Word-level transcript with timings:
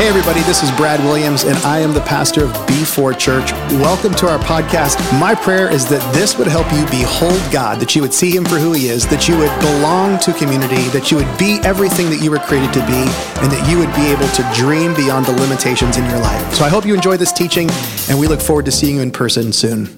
Hey, 0.00 0.08
everybody, 0.08 0.40
this 0.44 0.62
is 0.62 0.70
Brad 0.78 0.98
Williams, 1.00 1.44
and 1.44 1.58
I 1.58 1.80
am 1.80 1.92
the 1.92 2.00
pastor 2.00 2.44
of 2.44 2.50
B4 2.66 3.18
Church. 3.18 3.52
Welcome 3.82 4.14
to 4.14 4.30
our 4.30 4.38
podcast. 4.38 4.96
My 5.20 5.34
prayer 5.34 5.70
is 5.70 5.86
that 5.90 6.00
this 6.14 6.38
would 6.38 6.46
help 6.46 6.64
you 6.72 6.86
behold 6.86 7.38
God, 7.52 7.78
that 7.80 7.94
you 7.94 8.00
would 8.00 8.14
see 8.14 8.34
Him 8.34 8.46
for 8.46 8.56
who 8.56 8.72
He 8.72 8.88
is, 8.88 9.06
that 9.08 9.28
you 9.28 9.36
would 9.36 9.54
belong 9.60 10.18
to 10.20 10.32
community, 10.32 10.80
that 10.96 11.10
you 11.10 11.18
would 11.18 11.28
be 11.36 11.58
everything 11.64 12.08
that 12.08 12.22
you 12.22 12.30
were 12.30 12.38
created 12.38 12.72
to 12.72 12.80
be, 12.86 12.96
and 13.44 13.52
that 13.52 13.68
you 13.70 13.76
would 13.76 13.94
be 13.94 14.06
able 14.06 14.26
to 14.28 14.42
dream 14.58 14.94
beyond 14.94 15.26
the 15.26 15.32
limitations 15.32 15.98
in 15.98 16.06
your 16.06 16.18
life. 16.20 16.54
So 16.54 16.64
I 16.64 16.70
hope 16.70 16.86
you 16.86 16.94
enjoy 16.94 17.18
this 17.18 17.30
teaching, 17.30 17.68
and 18.08 18.18
we 18.18 18.26
look 18.26 18.40
forward 18.40 18.64
to 18.64 18.72
seeing 18.72 18.96
you 18.96 19.02
in 19.02 19.10
person 19.10 19.52
soon. 19.52 19.94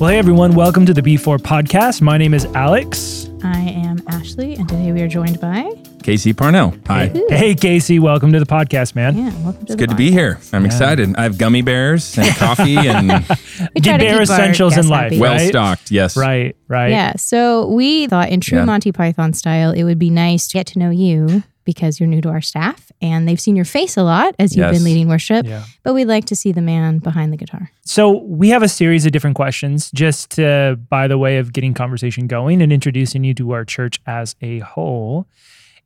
Well, 0.00 0.08
hey 0.08 0.16
everyone, 0.16 0.54
welcome 0.54 0.86
to 0.86 0.94
the 0.94 1.02
B4 1.02 1.36
podcast. 1.36 2.00
My 2.00 2.16
name 2.16 2.32
is 2.32 2.46
Alex. 2.54 3.28
I 3.44 3.58
am 3.58 3.98
Ashleigh, 4.06 4.58
and 4.58 4.66
today 4.66 4.90
we 4.92 5.02
are 5.02 5.08
joined 5.08 5.38
by. 5.38 5.70
Casey 6.10 6.32
Parnell. 6.32 6.74
Hi. 6.88 7.06
Hey, 7.28 7.54
Casey, 7.54 8.00
welcome 8.00 8.32
to 8.32 8.40
the 8.40 8.44
podcast, 8.44 8.96
man. 8.96 9.16
Yeah, 9.16 9.32
welcome 9.44 9.64
to 9.66 9.72
It's 9.72 9.76
good 9.76 9.90
to 9.90 9.94
be 9.94 10.10
here. 10.10 10.40
I'm 10.52 10.66
excited. 10.66 11.14
I 11.16 11.22
have 11.22 11.38
gummy 11.38 11.62
bears 11.62 12.18
and 12.18 12.26
coffee 12.36 12.76
and 12.78 13.06
We 13.06 13.14
try 13.16 13.36
to 13.76 13.80
Get 13.80 14.00
bare 14.00 14.16
our 14.16 14.22
essentials 14.22 14.72
in 14.72 14.78
guests 14.78 14.90
life, 14.90 15.02
happy. 15.04 15.20
well- 15.20 15.36
well 15.36 15.46
stocked. 15.48 15.92
Yes. 15.92 16.16
Right, 16.16 16.56
right. 16.66 16.90
Yeah, 16.90 17.12
so 17.14 17.68
we 17.68 18.08
thought 18.08 18.28
in 18.30 18.40
true 18.40 18.58
Yeah. 18.58 18.64
Monty 18.64 18.90
Python 18.90 19.32
style, 19.34 19.70
it 19.70 19.84
would 19.84 20.00
be 20.00 20.10
nice 20.10 20.48
to 20.48 20.54
get 20.54 20.66
to 20.68 20.80
know 20.80 20.90
you 20.90 21.44
because 21.62 22.00
you're 22.00 22.08
new 22.08 22.20
to 22.22 22.28
our 22.30 22.40
staff 22.40 22.90
and 23.00 23.28
they've 23.28 23.40
seen 23.40 23.54
your 23.54 23.64
face 23.64 23.96
a 23.96 24.02
lot 24.02 24.34
as 24.40 24.56
you've 24.56 24.66
Yes. 24.66 24.74
been 24.78 24.82
leading 24.84 25.06
worship, 25.06 25.46
Yeah. 25.46 25.62
but 25.84 25.94
we'd 25.94 26.06
like 26.08 26.24
to 26.24 26.34
see 26.34 26.50
the 26.50 26.60
man 26.60 26.98
behind 26.98 27.32
the 27.32 27.36
guitar. 27.36 27.70
So 27.84 28.20
we 28.24 28.48
have 28.48 28.64
a 28.64 28.68
series 28.68 29.06
of 29.06 29.12
different 29.12 29.36
questions 29.36 29.92
just 29.92 30.30
to, 30.32 30.76
by 30.88 31.06
the 31.06 31.18
way 31.18 31.36
of 31.38 31.52
getting 31.52 31.72
conversation 31.72 32.26
going 32.26 32.62
and 32.62 32.72
introducing 32.72 33.22
you 33.22 33.32
to 33.34 33.52
our 33.52 33.64
church 33.64 34.00
as 34.08 34.34
a 34.42 34.58
whole. 34.58 35.28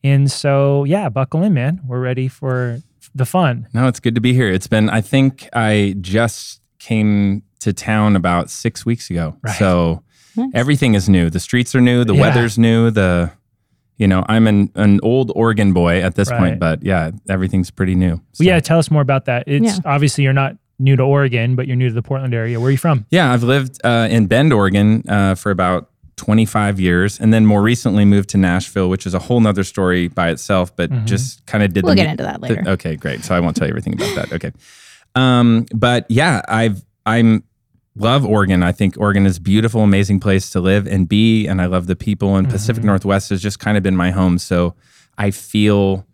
And 0.05 0.31
so, 0.31 0.85
yeah, 0.85 1.09
buckle 1.09 1.43
in, 1.43 1.55
man. 1.55 1.81
We're 1.87 1.99
ready 2.01 2.29
for 2.29 2.81
the 3.15 3.25
fun. 3.27 3.67
No, 3.75 3.89
it's 3.89 3.99
good 4.01 4.15
to 4.15 4.21
be 4.21 4.35
here. 4.35 4.49
It's 4.51 4.67
been, 4.67 4.89
I 4.91 5.01
think 5.01 5.49
I 5.55 5.97
just 6.01 6.61
came 6.79 7.43
to 7.61 7.73
town 7.73 8.15
about 8.15 8.51
six 8.51 8.85
weeks 8.85 9.09
ago. 9.11 9.37
Right. 9.43 9.57
So 9.57 10.03
Nice. 10.37 10.51
everything 10.55 10.95
is 10.95 11.09
new. 11.09 11.31
The 11.31 11.41
streets 11.41 11.75
are 11.75 11.81
new. 11.81 12.05
The 12.05 12.15
Yeah. 12.15 12.21
weather's 12.21 12.59
new. 12.59 12.91
The, 12.91 13.33
you 13.97 14.07
know, 14.07 14.25
I'm 14.29 14.47
an, 14.47 14.71
an 14.75 15.01
old 15.03 15.33
Oregon 15.35 15.73
boy 15.73 16.03
at 16.03 16.17
this 16.17 16.31
Right. 16.31 16.39
point, 16.39 16.61
but 16.61 16.83
yeah, 16.85 17.13
everything's 17.29 17.71
pretty 17.71 17.95
new. 17.95 18.17
So- 18.33 18.43
Well, 18.45 18.49
yeah, 18.49 18.61
tell 18.61 18.79
us 18.79 18.91
more 18.91 19.01
about 19.03 19.25
that. 19.27 19.45
It's 19.47 19.65
Yeah. 19.65 19.79
obviously 19.87 20.25
you're 20.25 20.33
not 20.35 20.57
new 20.79 20.97
to 20.97 21.03
Oregon, 21.05 21.55
but 21.55 21.67
you're 21.69 21.77
new 21.77 21.89
to 21.89 21.95
the 21.95 22.03
Portland 22.03 22.35
area. 22.35 22.59
Where 22.61 22.69
are 22.69 22.73
you 22.73 22.77
from? 22.77 23.07
Yeah, 23.11 23.33
I've 23.33 23.45
lived 23.45 23.79
uh, 23.85 24.09
in 24.11 24.27
Bend, 24.27 24.53
Oregon 24.53 25.05
uh, 25.09 25.37
for 25.37 25.51
about 25.53 25.89
25 26.17 26.79
years, 26.81 27.19
and 27.21 27.33
then 27.35 27.45
more 27.47 27.63
recently 27.63 28.05
moved 28.05 28.29
to 28.31 28.39
Nashville, 28.39 28.89
which 28.89 29.07
is 29.07 29.15
a 29.15 29.19
whole 29.19 29.41
nother 29.41 29.65
story 29.65 30.09
by 30.09 30.31
itself, 30.31 30.75
but 30.77 30.91
Mhm. 30.91 31.05
just 31.07 31.45
kind 31.47 31.65
of 31.65 31.73
did 31.73 31.85
We'll 31.85 31.93
the 31.95 32.03
get 32.03 32.11
into 32.11 32.23
that 32.23 32.41
the- 32.41 32.49
later. 32.49 32.65
okay, 32.69 32.97
great. 32.97 33.25
So 33.25 33.35
I 33.35 33.41
won't 33.41 33.57
tell 33.57 33.67
you 33.67 33.73
everything 33.73 33.95
about 33.95 34.15
that. 34.15 34.33
Okay. 34.33 34.53
Um, 35.15 35.67
but 35.75 36.07
yeah, 36.09 36.43
I've 36.49 36.85
I'm 37.07 37.45
love 37.97 38.25
Oregon. 38.25 38.63
I 38.63 38.73
think 38.73 38.97
Oregon 38.99 39.25
is 39.27 39.37
a 39.37 39.41
beautiful, 39.41 39.83
amazing 39.83 40.19
place 40.21 40.51
to 40.51 40.61
live 40.61 40.87
and 40.87 41.09
be, 41.09 41.47
and 41.47 41.61
I 41.63 41.67
love 41.67 41.87
the 41.87 41.95
people. 41.97 42.37
And 42.37 42.49
Pacific 42.49 42.83
Mhm. 42.83 42.87
Northwest 42.87 43.31
has 43.31 43.41
just 43.43 43.59
kind 43.61 43.77
of 43.77 43.83
been 43.83 43.97
my 43.97 44.11
home, 44.11 44.39
so 44.39 44.75
I 45.19 45.31
feel, 45.31 46.05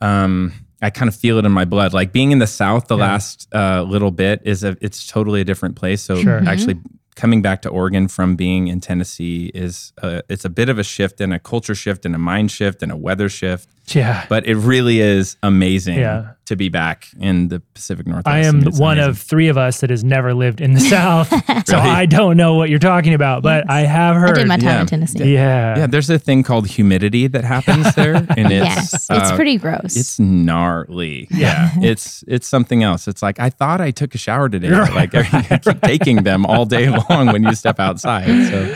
um, 0.00 0.52
I 0.80 0.90
kind 0.90 1.08
of 1.08 1.14
feel 1.14 1.38
it 1.38 1.44
in 1.44 1.52
my 1.52 1.64
blood. 1.64 1.92
Like 1.92 2.12
being 2.12 2.30
in 2.32 2.38
the 2.40 2.46
South, 2.46 2.88
the 2.88 2.96
Yeah. 2.96 3.04
last 3.04 3.48
uh, 3.54 3.82
little 3.82 4.10
bit 4.10 4.42
is 4.44 4.64
a 4.64 4.76
it's 4.80 5.06
totally 5.06 5.40
a 5.40 5.44
different 5.44 5.76
place. 5.76 6.02
So 6.02 6.16
Sure. 6.20 6.42
Actually. 6.46 6.78
Coming 7.14 7.42
back 7.42 7.60
to 7.62 7.68
Oregon 7.68 8.08
from 8.08 8.36
being 8.36 8.68
in 8.68 8.80
Tennessee 8.80 9.50
is 9.54 9.92
uh, 10.02 10.22
it's 10.30 10.46
a 10.46 10.50
bit 10.50 10.68
of 10.68 10.78
a 10.78 10.82
shift 10.82 11.20
and 11.20 11.32
a 11.32 11.38
culture 11.38 11.74
shift 11.74 12.06
and 12.06 12.14
a 12.14 12.18
mind 12.18 12.50
shift 12.50 12.82
and 12.82 12.90
a 12.90 12.96
weather 12.96 13.28
shift 13.28 13.68
Yeah. 13.88 14.24
but 14.28 14.46
it 14.46 14.54
really 14.56 15.00
is 15.00 15.36
amazing 15.42 15.98
Yeah. 15.98 16.32
to 16.46 16.56
be 16.56 16.68
back 16.68 17.08
in 17.18 17.48
the 17.48 17.60
Pacific 17.74 18.06
Northwest. 18.06 18.28
I 18.28 18.38
am 18.40 18.66
it's 18.66 18.78
one 18.78 18.98
amazing. 18.98 19.10
of 19.10 19.18
three 19.18 19.48
of 19.48 19.58
us 19.58 19.80
that 19.80 19.90
has 19.90 20.04
never 20.04 20.32
lived 20.34 20.60
in 20.60 20.74
the 20.74 20.80
South. 20.96 21.28
so 21.28 21.76
Really? 21.76 21.88
I 21.90 22.06
don't 22.06 22.36
know 22.36 22.54
what 22.54 22.70
you're 22.70 22.78
talking 22.78 23.12
about, 23.12 23.42
but 23.42 23.68
I 23.68 23.80
have 23.80 24.16
I 24.16 24.20
heard. 24.20 24.34
did 24.36 24.46
my 24.48 24.56
time 24.56 24.66
yeah. 24.68 24.80
in 24.82 24.86
Tennessee. 24.86 25.34
yeah. 25.34 25.78
yeah. 25.78 25.86
There's 25.88 26.08
a 26.10 26.18
thing 26.18 26.42
called 26.42 26.68
humidity 26.68 27.26
that 27.26 27.44
happens 27.44 27.92
there, 27.96 28.14
and 28.14 28.52
it's 28.52 28.66
yes, 28.66 28.92
it's 28.94 29.10
uh, 29.10 29.34
pretty 29.36 29.58
gross. 29.58 29.96
It's 29.96 30.18
gnarly. 30.20 31.26
Yeah, 31.30 31.70
it's 31.82 32.22
it's 32.28 32.46
something 32.46 32.82
else. 32.82 33.08
It's 33.08 33.22
like 33.22 33.40
I 33.40 33.50
thought 33.50 33.80
I 33.80 33.90
took 33.90 34.14
a 34.14 34.18
shower 34.18 34.48
today. 34.48 34.70
but, 34.70 34.94
Like 34.94 35.14
I 35.14 35.58
keep 35.58 35.80
taking 35.82 36.22
them 36.22 36.46
all 36.46 36.64
day 36.66 36.88
long 36.88 37.26
when 37.32 37.42
you 37.42 37.54
step 37.54 37.80
outside. 37.80 38.26
So 38.48 38.74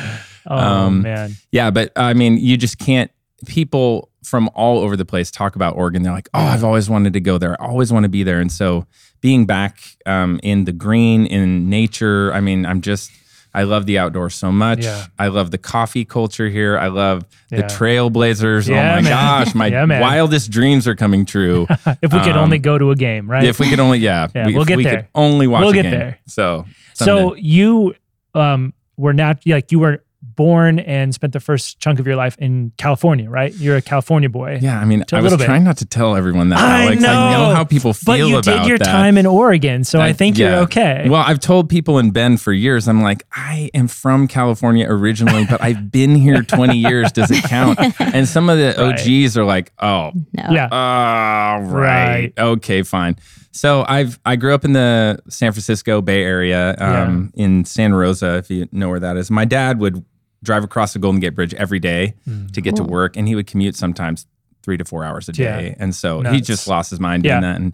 Oh, 0.48 0.56
um, 0.56 1.02
man. 1.02 1.32
yeah, 1.50 1.70
but 1.70 1.91
I 1.97 2.14
mean, 2.14 2.38
you 2.38 2.56
just 2.56 2.78
can't. 2.78 3.10
People 3.47 4.10
from 4.26 4.50
all 4.54 4.78
over 4.81 4.97
the 4.97 5.04
place 5.04 5.31
talk 5.31 5.54
about 5.56 5.76
Oregon. 5.76 6.03
They're 6.03 6.12
like, 6.12 6.28
"Oh, 6.34 6.41
I've 6.41 6.64
always 6.64 6.91
wanted 6.91 7.12
to 7.12 7.20
go 7.20 7.38
there. 7.38 7.60
I 7.62 7.66
always 7.66 7.92
want 7.92 8.03
to 8.04 8.09
be 8.10 8.22
there." 8.25 8.41
And 8.41 8.50
so, 8.50 8.87
being 9.20 9.47
back 9.47 9.78
um, 10.04 10.41
in 10.42 10.64
the 10.64 10.72
green, 10.72 11.26
in 11.26 11.70
nature, 11.70 12.32
I 12.34 12.41
mean, 12.41 12.66
I'm 12.66 12.81
just. 12.81 13.10
I 13.54 13.62
love 13.62 13.87
the 13.87 13.97
outdoors 13.98 14.34
so 14.34 14.53
much. 14.53 14.84
Yeah. 14.84 15.06
I 15.19 15.28
love 15.28 15.50
the 15.50 15.56
coffee 15.56 16.04
culture 16.04 16.50
here. 16.50 16.76
I 16.78 16.88
love 16.88 17.25
the 17.48 17.62
trailblazers. 17.62 18.69
Yeah, 18.69 18.75
oh 18.92 18.97
my 18.97 19.00
man. 19.00 19.04
gosh, 19.04 19.54
my 19.54 19.66
Yeah, 19.69 20.00
wildest 20.00 20.50
dreams 20.50 20.87
are 20.87 20.94
coming 20.94 21.25
true. 21.25 21.66
If 22.03 22.12
we 22.12 22.20
could 22.20 22.32
um, 22.37 22.44
only 22.44 22.58
go 22.58 22.76
to 22.76 22.91
a 22.91 22.94
game, 22.94 23.31
right? 23.31 23.44
If 23.44 23.58
we 23.58 23.70
could 23.70 23.81
only, 23.81 23.98
yeah, 24.00 24.28
Yeah, 24.34 24.47
we, 24.47 24.53
we'll 24.53 24.62
if 24.62 24.69
get 24.69 24.76
we 24.76 24.84
there. 24.84 24.97
could 24.97 25.06
only 25.14 25.47
watch 25.47 25.62
We'll 25.62 25.72
get 25.72 25.82
game. 25.84 25.91
there. 25.93 26.19
So, 26.26 26.66
so 26.93 27.34
you 27.37 27.94
um, 28.34 28.75
were 28.98 29.14
not 29.14 29.38
like 29.47 29.72
you 29.72 29.78
were 29.78 30.04
born 30.36 30.78
and 30.78 31.12
spent 31.14 31.32
the 31.32 31.41
first 31.41 31.80
chunk 31.80 31.98
of 31.98 32.06
your 32.06 32.16
life 32.16 32.36
in 32.38 32.72
California, 32.78 33.28
right? 33.28 33.54
You're 33.54 33.76
a 33.76 33.82
California 33.82 34.28
boy. 34.28 34.58
yeah, 34.62 34.78
I 34.78 34.84
mean, 34.84 35.02
To 35.04 35.16
a 35.16 35.19
I 35.19 35.22
was 35.22 35.36
bit. 35.36 35.44
trying 35.47 35.64
not 35.64 35.78
to 35.78 35.84
tell 35.86 36.14
everyone 36.14 36.50
that. 36.50 36.58
I 36.58 36.84
Alex. 36.84 37.02
I 37.02 37.06
know 37.06 37.30
know, 37.48 37.54
how 37.54 37.64
people 37.64 37.94
But 38.04 38.19
you 38.20 38.41
did 38.42 38.66
your 38.66 38.78
that. 38.78 38.84
time 38.84 39.19
in 39.19 39.26
Oregon, 39.26 39.82
so 39.84 39.98
I, 40.00 40.08
I- 40.08 40.12
think 40.12 40.38
you're 40.38 40.54
okay. 40.64 41.06
Well, 41.08 41.22
I've 41.26 41.41
told 41.41 41.69
people 41.69 41.98
in 41.98 42.10
Bend 42.10 42.41
for 42.41 42.52
years, 42.52 42.86
I'm 42.88 43.02
like, 43.02 43.25
I 43.34 43.70
am 43.75 43.88
from 43.88 44.28
California 44.28 44.86
originally, 44.88 45.44
but 45.46 45.60
I've 45.62 45.91
been 45.91 46.14
here 46.14 46.42
20 46.42 46.76
years. 46.76 47.10
Does 47.12 47.30
it 47.30 47.42
count? 47.44 47.78
And 48.00 48.28
some 48.28 48.48
of 48.50 48.58
the 48.58 48.75
Right. 48.78 49.00
OGs 49.00 49.36
are 49.36 49.44
like, 49.44 49.72
oh, 49.80 50.12
no. 50.14 50.44
yeah. 50.50 50.69
oh, 50.70 51.64
right. 51.64 51.96
Right. 51.96 52.32
Okay, 52.38 52.82
fine. 52.82 53.16
So 53.52 53.84
I've 53.88 54.19
I 54.26 54.36
grew 54.36 54.54
up 54.54 54.64
in 54.64 54.72
the 54.75 55.19
San 55.28 55.52
Francisco 55.52 56.00
Bay 56.02 56.22
Area, 56.22 56.75
um, 56.78 57.32
in 57.34 57.64
Santa 57.64 57.96
Rosa, 57.96 58.36
if 58.36 58.50
you 58.50 58.69
know 58.72 58.88
where 58.91 59.00
that 59.00 59.16
is. 59.16 59.30
My 59.30 59.44
dad 59.46 59.78
would 59.80 60.04
drive 60.46 60.64
across 60.64 60.92
the 60.94 60.98
Golden 60.98 61.20
Gate 61.20 61.34
Bridge 61.34 61.52
every 61.54 61.78
day 61.80 62.14
Mm. 62.28 62.50
to 62.52 62.60
get 62.62 62.76
to 62.76 62.82
work, 62.84 63.16
and 63.16 63.28
he 63.28 63.34
would 63.34 63.46
commute 63.46 63.76
sometimes 63.76 64.26
three 64.62 64.76
to 64.78 64.84
four 64.84 65.04
hours 65.04 65.28
a 65.28 65.32
Yeah. 65.32 65.56
day. 65.60 65.76
And 65.78 65.94
so 65.94 66.22
he 66.22 66.40
just 66.40 66.66
lost 66.66 66.90
his 66.90 66.98
mind 67.00 67.24
Yeah. 67.24 67.32
doing 67.40 67.42
that. 67.52 67.60
And 67.60 67.72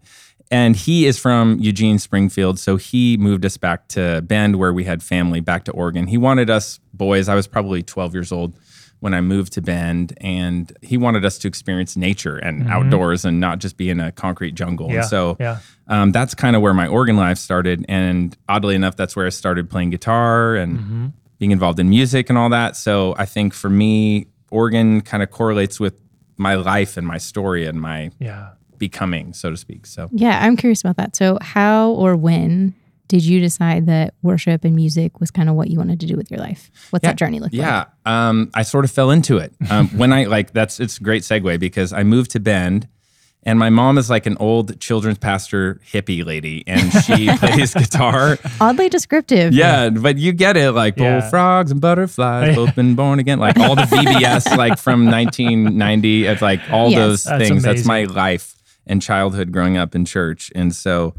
and 0.51 0.77
he 0.77 1.07
is 1.07 1.19
from 1.19 1.59
Eugene, 1.61 1.99
Springfield. 1.99 2.59
So 2.59 2.77
he 2.77 3.17
moved 3.17 3.47
us 3.47 3.57
back 3.57 3.89
to 3.89 4.21
Bend, 4.21 4.57
where 4.57 4.71
we 4.71 4.85
had 4.85 5.03
family, 5.03 5.41
back 5.41 5.65
to 5.65 5.73
Oregon. 5.73 6.07
He 6.09 6.19
wanted 6.19 6.51
us 6.51 6.79
boys. 6.93 7.27
I 7.31 7.35
was 7.35 7.47
probably 7.47 7.83
12 7.83 8.13
years 8.13 8.31
old 8.33 8.53
when 9.01 9.15
I 9.15 9.23
moved 9.23 9.55
to 9.55 9.63
Bend, 9.63 10.13
and 10.21 10.71
he 10.83 10.99
wanted 10.99 11.25
us 11.25 11.39
to 11.39 11.49
experience 11.49 11.97
nature 11.97 12.37
and 12.37 12.69
outdoors 12.69 13.25
and 13.25 13.41
not 13.41 13.61
just 13.61 13.79
be 13.79 13.89
in 13.89 13.99
a 13.99 14.13
concrete 14.13 14.55
jungle. 14.55 14.89
Mm-hmm. 14.89 14.95
yeah. 14.97 15.01
And 15.01 15.09
so 15.09 15.37
yeah. 15.41 15.59
um, 15.89 16.13
that's 16.13 16.35
kind 16.35 16.55
of 16.55 16.61
where 16.61 16.75
my 16.75 16.87
Oregon 16.87 17.17
life 17.17 17.39
started. 17.39 17.87
And 17.89 18.37
oddly 18.47 18.75
enough, 18.75 18.95
that's 18.95 19.17
where 19.17 19.25
I 19.25 19.31
started 19.31 19.71
playing 19.71 19.89
guitar 19.89 20.55
and 20.55 20.79
Mm-hmm. 20.79 21.07
Being 21.43 21.51
involved 21.51 21.81
in 21.81 21.89
music 21.91 22.29
and 22.29 22.39
all 22.39 22.49
that. 22.51 22.77
So 22.77 23.17
I 23.19 23.27
think 23.27 23.53
for 23.53 23.69
me, 23.69 24.29
Oregon 24.53 25.01
kind 25.01 25.25
of 25.25 25.33
correlates 25.33 25.81
with 25.81 25.95
my 26.37 26.55
life 26.55 26.97
and 26.97 27.05
my 27.05 27.19
story 27.19 27.67
and 27.67 27.81
my 27.81 28.13
Yeah. 28.21 28.51
becoming, 28.79 29.33
so 29.33 29.51
to 29.51 29.57
speak. 29.57 29.87
So 29.87 30.09
Yeah, 30.13 30.39
I'm 30.41 30.57
curious 30.57 30.81
about 30.83 30.99
that. 30.99 31.17
So, 31.17 31.39
how 31.41 31.91
or 31.95 32.15
when 32.15 32.75
did 33.09 33.25
you 33.25 33.41
decide 33.41 33.87
that 33.87 34.15
worship 34.23 34.65
and 34.65 34.77
music 34.77 35.19
was 35.19 35.33
kind 35.33 35.49
of 35.49 35.57
what 35.57 35.69
you 35.69 35.79
wanted 35.79 35.99
to 35.99 36.07
do 36.07 36.15
with 36.17 36.31
your 36.31 36.39
life? 36.39 36.71
What's 36.91 37.03
Yeah, 37.03 37.11
that 37.11 37.17
journey 37.17 37.41
look 37.41 37.53
like? 37.53 37.61
yeah, 37.61 37.87
um, 38.07 38.49
I 38.55 38.63
sort 38.63 38.85
of 38.85 38.93
fell 38.93 39.11
into 39.11 39.39
it 39.39 39.53
um, 39.69 39.89
when 39.89 40.13
I 40.13 40.27
like 40.27 40.53
that's 40.53 40.79
it's 40.79 40.99
a 40.99 41.03
great 41.03 41.23
segue 41.25 41.59
because 41.59 41.93
I 41.93 42.05
moved 42.05 42.31
to 42.31 42.39
Bend. 42.39 42.87
And 43.45 43.59
my 43.59 43.71
mom 43.71 43.99
is 43.99 44.09
like 44.09 44.27
an 44.27 44.37
old 44.39 44.79
children's 44.79 45.19
pastor 45.19 45.81
hippie 45.93 46.25
lady, 46.25 46.63
and 46.69 46.93
she 47.05 47.29
plays 47.39 47.75
guitar. 47.75 48.39
Oddly 48.61 48.89
descriptive. 48.89 49.53
Yeah, 49.53 49.91
but 49.91 50.17
you 50.17 50.33
get 50.33 50.57
it. 50.57 50.71
Like 50.73 50.97
Yeah. 50.97 51.21
bullfrogs 51.21 51.73
and 51.73 51.81
butterflies, 51.81 52.55
both 52.57 52.77
been 52.77 52.95
born 52.95 53.19
again. 53.19 53.41
Like 53.41 53.59
all 53.59 53.75
the 53.75 53.83
VBS, 53.83 54.57
like 54.57 54.79
from 54.79 55.07
1990. 55.07 56.27
It's 56.27 56.43
like 56.43 56.61
all 56.71 56.91
Yes. 56.91 56.99
those 57.01 57.25
That's 57.25 57.49
things. 57.49 57.63
That's 57.65 57.85
my 57.85 58.05
life 58.05 58.55
and 58.87 59.03
childhood 59.03 59.51
growing 59.53 59.77
up 59.77 59.95
in 59.97 60.05
church. 60.05 60.53
And 60.55 60.75
so, 60.75 61.15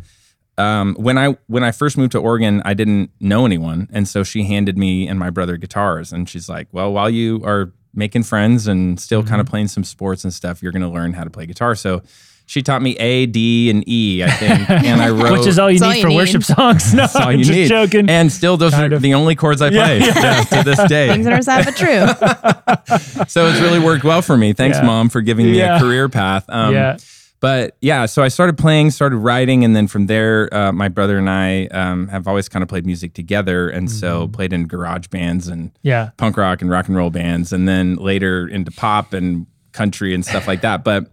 um, 0.57 0.95
when 0.95 1.17
I 1.17 1.35
when 1.47 1.63
I 1.63 1.71
first 1.71 1.97
moved 1.97 2.11
to 2.13 2.19
Oregon, 2.19 2.61
I 2.63 2.73
didn't 2.73 3.09
know 3.19 3.45
anyone, 3.45 3.89
and 3.91 4.07
so 4.07 4.23
she 4.23 4.43
handed 4.43 4.77
me 4.77 5.07
and 5.07 5.17
my 5.19 5.29
brother 5.29 5.57
guitars, 5.57 6.13
and 6.13 6.29
she's 6.29 6.47
like, 6.47 6.67
"Well, 6.71 6.93
while 6.93 7.09
you 7.09 7.41
are 7.43 7.71
making 7.93 8.23
friends 8.23 8.67
and 8.67 8.99
still 8.99 9.23
kind 9.23 9.39
of 9.41 9.47
playing 9.47 9.67
some 9.67 9.83
sports 9.83 10.23
and 10.23 10.33
stuff, 10.33 10.61
you're 10.63 10.71
going 10.71 10.81
to 10.81 10.87
learn 10.89 11.13
how 11.13 11.23
to 11.23 11.29
play 11.29 11.45
guitar." 11.45 11.75
So 11.75 12.01
she 12.45 12.61
taught 12.61 12.81
me 12.81 12.97
A, 12.97 13.25
D, 13.25 13.69
and 13.69 13.87
E, 13.87 14.21
I 14.23 14.29
think, 14.31 14.69
and 14.69 15.01
I 15.01 15.09
wrote. 15.11 15.39
Which 15.39 15.47
is 15.47 15.57
all 15.57 15.71
you 15.71 15.79
That's 15.79 15.87
all 15.87 15.91
need 15.93 15.97
you 15.99 16.03
for 16.03 16.09
need. 16.09 16.15
worship 16.17 16.43
songs. 16.43 16.93
No, 16.93 16.97
That's 17.03 17.15
all 17.15 17.29
I'm 17.29 17.37
you 17.39 17.45
just 17.45 17.57
need. 17.57 17.67
joking. 17.69 18.09
And 18.09 18.29
still, 18.31 18.57
those 18.57 18.73
Kind 18.73 18.91
are 18.91 18.97
of. 18.97 19.01
the 19.01 19.13
only 19.13 19.35
chords 19.35 19.61
I 19.61 19.69
Yeah, 19.69 19.85
play 19.85 19.99
yeah. 19.99 20.13
yeah, 20.21 20.43
to 20.43 20.63
this 20.69 20.83
day. 20.89 21.07
Things 21.09 21.25
that 21.25 21.33
are 21.33 21.41
sad 21.41 21.65
but 21.65 21.75
true. 21.77 23.25
so 23.27 23.47
it's 23.47 23.61
really 23.61 23.79
worked 23.79 24.03
well 24.03 24.21
for 24.21 24.35
me. 24.37 24.53
Thanks, 24.53 24.77
Yeah. 24.77 24.85
mom, 24.85 25.09
for 25.09 25.21
giving 25.21 25.45
me 25.45 25.57
Yeah. 25.59 25.77
a 25.77 25.79
career 25.79 26.09
path. 26.09 26.45
Um, 26.49 26.73
yeah. 26.73 26.97
But 27.43 27.75
yeah, 27.81 28.05
so 28.05 28.23
I 28.23 28.29
started 28.29 28.57
playing, 28.57 28.91
started 28.91 29.17
writing, 29.17 29.65
and 29.65 29.75
then 29.75 29.87
from 29.87 30.05
there, 30.07 30.47
uh, 30.55 30.71
my 30.71 30.87
brother 30.87 31.17
and 31.17 31.29
I 31.29 31.65
um, 31.67 32.07
have 32.07 32.25
always 32.25 32.47
kind 32.47 32.63
of 32.63 32.69
played 32.69 32.85
music 32.85 33.13
together, 33.13 33.67
and 33.67 33.91
so 33.91 34.21
Mm-hmm. 34.23 34.31
played 34.31 34.53
in 34.53 34.65
garage 34.65 35.07
bands 35.07 35.49
and 35.49 35.71
Yeah. 35.81 36.11
punk 36.15 36.37
rock 36.37 36.61
and 36.61 36.71
rock 36.71 36.87
and 36.87 36.95
roll 36.95 37.09
bands, 37.09 37.51
and 37.51 37.67
then 37.67 37.97
later 37.97 38.47
into 38.47 38.71
pop 38.71 39.11
and 39.11 39.45
country 39.73 40.13
and 40.13 40.25
stuff 40.25 40.47
like 40.47 40.61
that. 40.61 40.85
But 40.85 41.11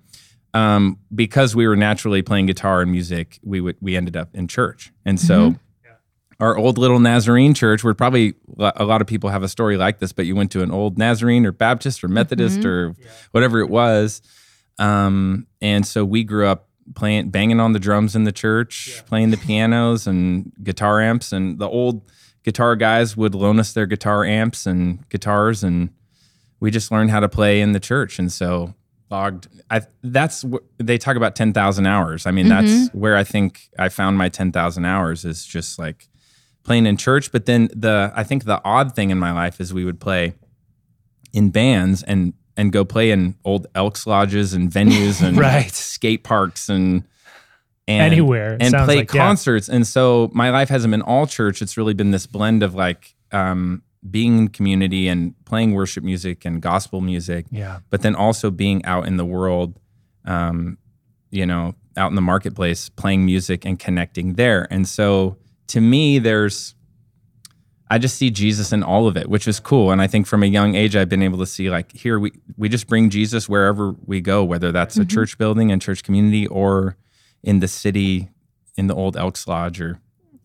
um, 0.55 0.99
because 1.13 1.57
we 1.57 1.67
were 1.67 1.75
naturally 1.75 2.23
playing 2.23 2.47
guitar 2.47 2.81
and 2.83 2.93
music, 2.93 3.41
we 3.43 3.61
would 3.61 3.75
we 3.81 3.97
ended 3.97 4.17
up 4.17 4.29
in 4.33 4.47
church, 4.47 4.93
and 5.05 5.19
so. 5.19 5.57
Our 6.39 6.57
old 6.57 6.79
little 6.79 7.01
Nazarene 7.01 7.53
church, 7.53 7.85
where 7.85 7.93
probably 7.93 8.33
a 8.59 8.87
lot 8.87 9.03
of 9.03 9.07
people 9.07 9.29
have 9.29 9.43
a 9.43 9.49
story 9.49 9.77
like 9.77 9.99
this, 9.99 10.11
but 10.13 10.25
you 10.25 10.35
went 10.35 10.51
to 10.53 10.63
an 10.63 10.71
old 10.71 10.97
Nazarene 10.97 11.45
or 11.45 11.53
Baptist 11.53 12.03
or 12.03 12.09
Methodist 12.09 12.65
or 12.65 12.95
whatever 13.33 13.61
it 13.61 13.69
was. 13.69 14.23
Um, 14.81 15.47
and 15.61 15.87
so 15.87 16.05
we 16.05 16.25
grew 16.25 16.47
up 16.47 16.69
playing, 16.95 17.31
banging 17.31 17.61
on 17.61 17.73
the 17.73 17.79
drums 17.79 18.17
in 18.17 18.25
the 18.25 18.33
church, 18.33 19.03
playing 19.07 19.31
the 19.31 19.37
pianos 19.37 20.07
and 20.07 20.53
guitar 20.63 21.01
amps. 21.01 21.33
And 21.33 21.59
the 21.59 21.69
old 21.69 22.03
guitar 22.43 22.75
guys 22.77 23.17
would 23.17 23.35
loan 23.35 23.61
us 23.61 23.73
their 23.73 23.87
guitar 23.87 24.25
amps 24.25 24.67
and 24.67 25.09
guitars, 25.11 25.63
and 25.63 25.91
we 26.59 26.71
just 26.71 26.91
learned 26.91 27.11
how 27.11 27.21
to 27.21 27.29
play 27.29 27.61
in 27.61 27.73
the 27.73 27.81
church. 27.81 28.19
And 28.19 28.33
so 28.33 28.75
logged. 29.11 29.49
I 29.71 29.83
that's 30.03 30.43
wh- 30.43 30.65
they 30.79 30.97
talk 30.99 31.17
about 31.17 31.37
ten 31.37 31.53
thousand 31.53 31.87
hours. 31.87 32.27
I 32.27 32.31
mean, 32.31 32.49
that's 32.49 32.89
where 32.95 33.17
I 33.17 33.25
think 33.25 33.69
I 33.79 33.89
found 33.89 34.17
my 34.17 34.29
ten 34.29 34.51
thousand 34.53 34.85
hours 34.87 35.25
is 35.25 35.45
just 35.45 35.79
like 35.79 36.09
playing 36.63 36.87
in 36.87 36.97
church. 36.97 37.31
But 37.33 37.47
then 37.47 37.69
the 37.75 38.13
I 38.15 38.25
think 38.25 38.45
the 38.45 38.61
odd 38.65 38.95
thing 38.95 39.11
in 39.11 39.19
my 39.19 39.33
life 39.33 39.61
is 39.61 39.75
we 39.75 39.85
would 39.85 40.01
play 40.01 40.35
in 41.33 41.51
bands 41.51 42.03
and 42.03 42.33
and 42.61 42.71
go 42.73 42.85
play 42.85 43.11
in 43.11 43.35
old 43.45 43.67
Elks 43.75 44.07
lodges 44.07 44.53
and 44.53 44.71
venues 44.71 45.23
and 45.27 45.37
Right. 45.39 45.71
skate 45.73 46.23
parks 46.25 46.69
and 46.69 47.05
and 47.89 48.13
Anywhere, 48.13 48.57
and 48.61 48.73
play 48.73 48.97
like, 48.99 49.13
yeah. 49.13 49.27
concerts. 49.27 49.69
And 49.69 49.85
so 49.85 50.31
my 50.33 50.51
life 50.51 50.69
hasn't 50.69 50.93
been 50.93 51.03
all 51.03 51.27
church. 51.27 51.61
It's 51.61 51.77
really 51.77 51.95
been 51.95 52.13
this 52.13 52.25
blend 52.27 52.63
of 52.63 52.73
like 52.75 53.15
um, 53.33 53.83
being 54.09 54.39
in 54.39 54.49
community 54.49 55.09
and 55.09 55.35
playing 55.45 55.73
worship 55.73 56.05
music 56.05 56.45
and 56.45 56.63
gospel 56.63 57.01
music, 57.01 57.47
Yeah. 57.51 57.81
but 57.91 58.03
then 58.03 58.15
also 58.15 58.51
being 58.53 58.85
out 58.85 59.09
in 59.09 59.17
the 59.17 59.25
world, 59.25 59.75
um, 60.25 60.79
you 61.33 61.45
know, 61.47 61.75
out 61.97 62.11
in 62.11 62.15
the 62.15 62.21
marketplace, 62.23 62.89
playing 62.91 63.25
music 63.25 63.65
and 63.65 63.77
connecting 63.79 64.35
there. 64.35 64.69
And 64.71 64.87
so 64.87 65.37
to 65.69 65.81
me, 65.81 66.21
there's 66.21 66.77
I 67.93 67.99
just 67.99 68.17
see 68.17 68.31
Jesus 68.31 68.73
in 68.73 68.85
all 68.85 69.09
of 69.09 69.17
it, 69.17 69.29
which 69.29 69.49
is 69.49 69.59
cool. 69.59 69.91
And 69.91 70.01
I 70.01 70.07
think 70.07 70.27
from 70.29 70.45
a 70.45 70.47
young 70.47 70.77
age, 70.77 70.95
I've 70.95 71.09
been 71.09 71.23
able 71.25 71.39
to 71.39 71.47
see 71.47 71.69
like 71.71 71.91
here 71.93 72.19
we 72.21 72.31
we 72.57 72.69
just 72.69 72.87
bring 72.87 73.11
Jesus 73.11 73.49
wherever 73.49 73.95
we 74.07 74.21
go, 74.21 74.45
whether 74.45 74.71
that's 74.71 74.97
a 74.97 75.05
church 75.05 75.37
building 75.39 75.73
and 75.73 75.83
church 75.83 76.03
community 76.05 76.47
or 76.47 76.97
in 77.43 77.59
the 77.59 77.67
city, 77.69 78.29
in 78.77 78.87
the 78.87 78.95
old 78.95 79.17
Elks 79.17 79.49
Lodge 79.49 79.81
or 79.81 79.99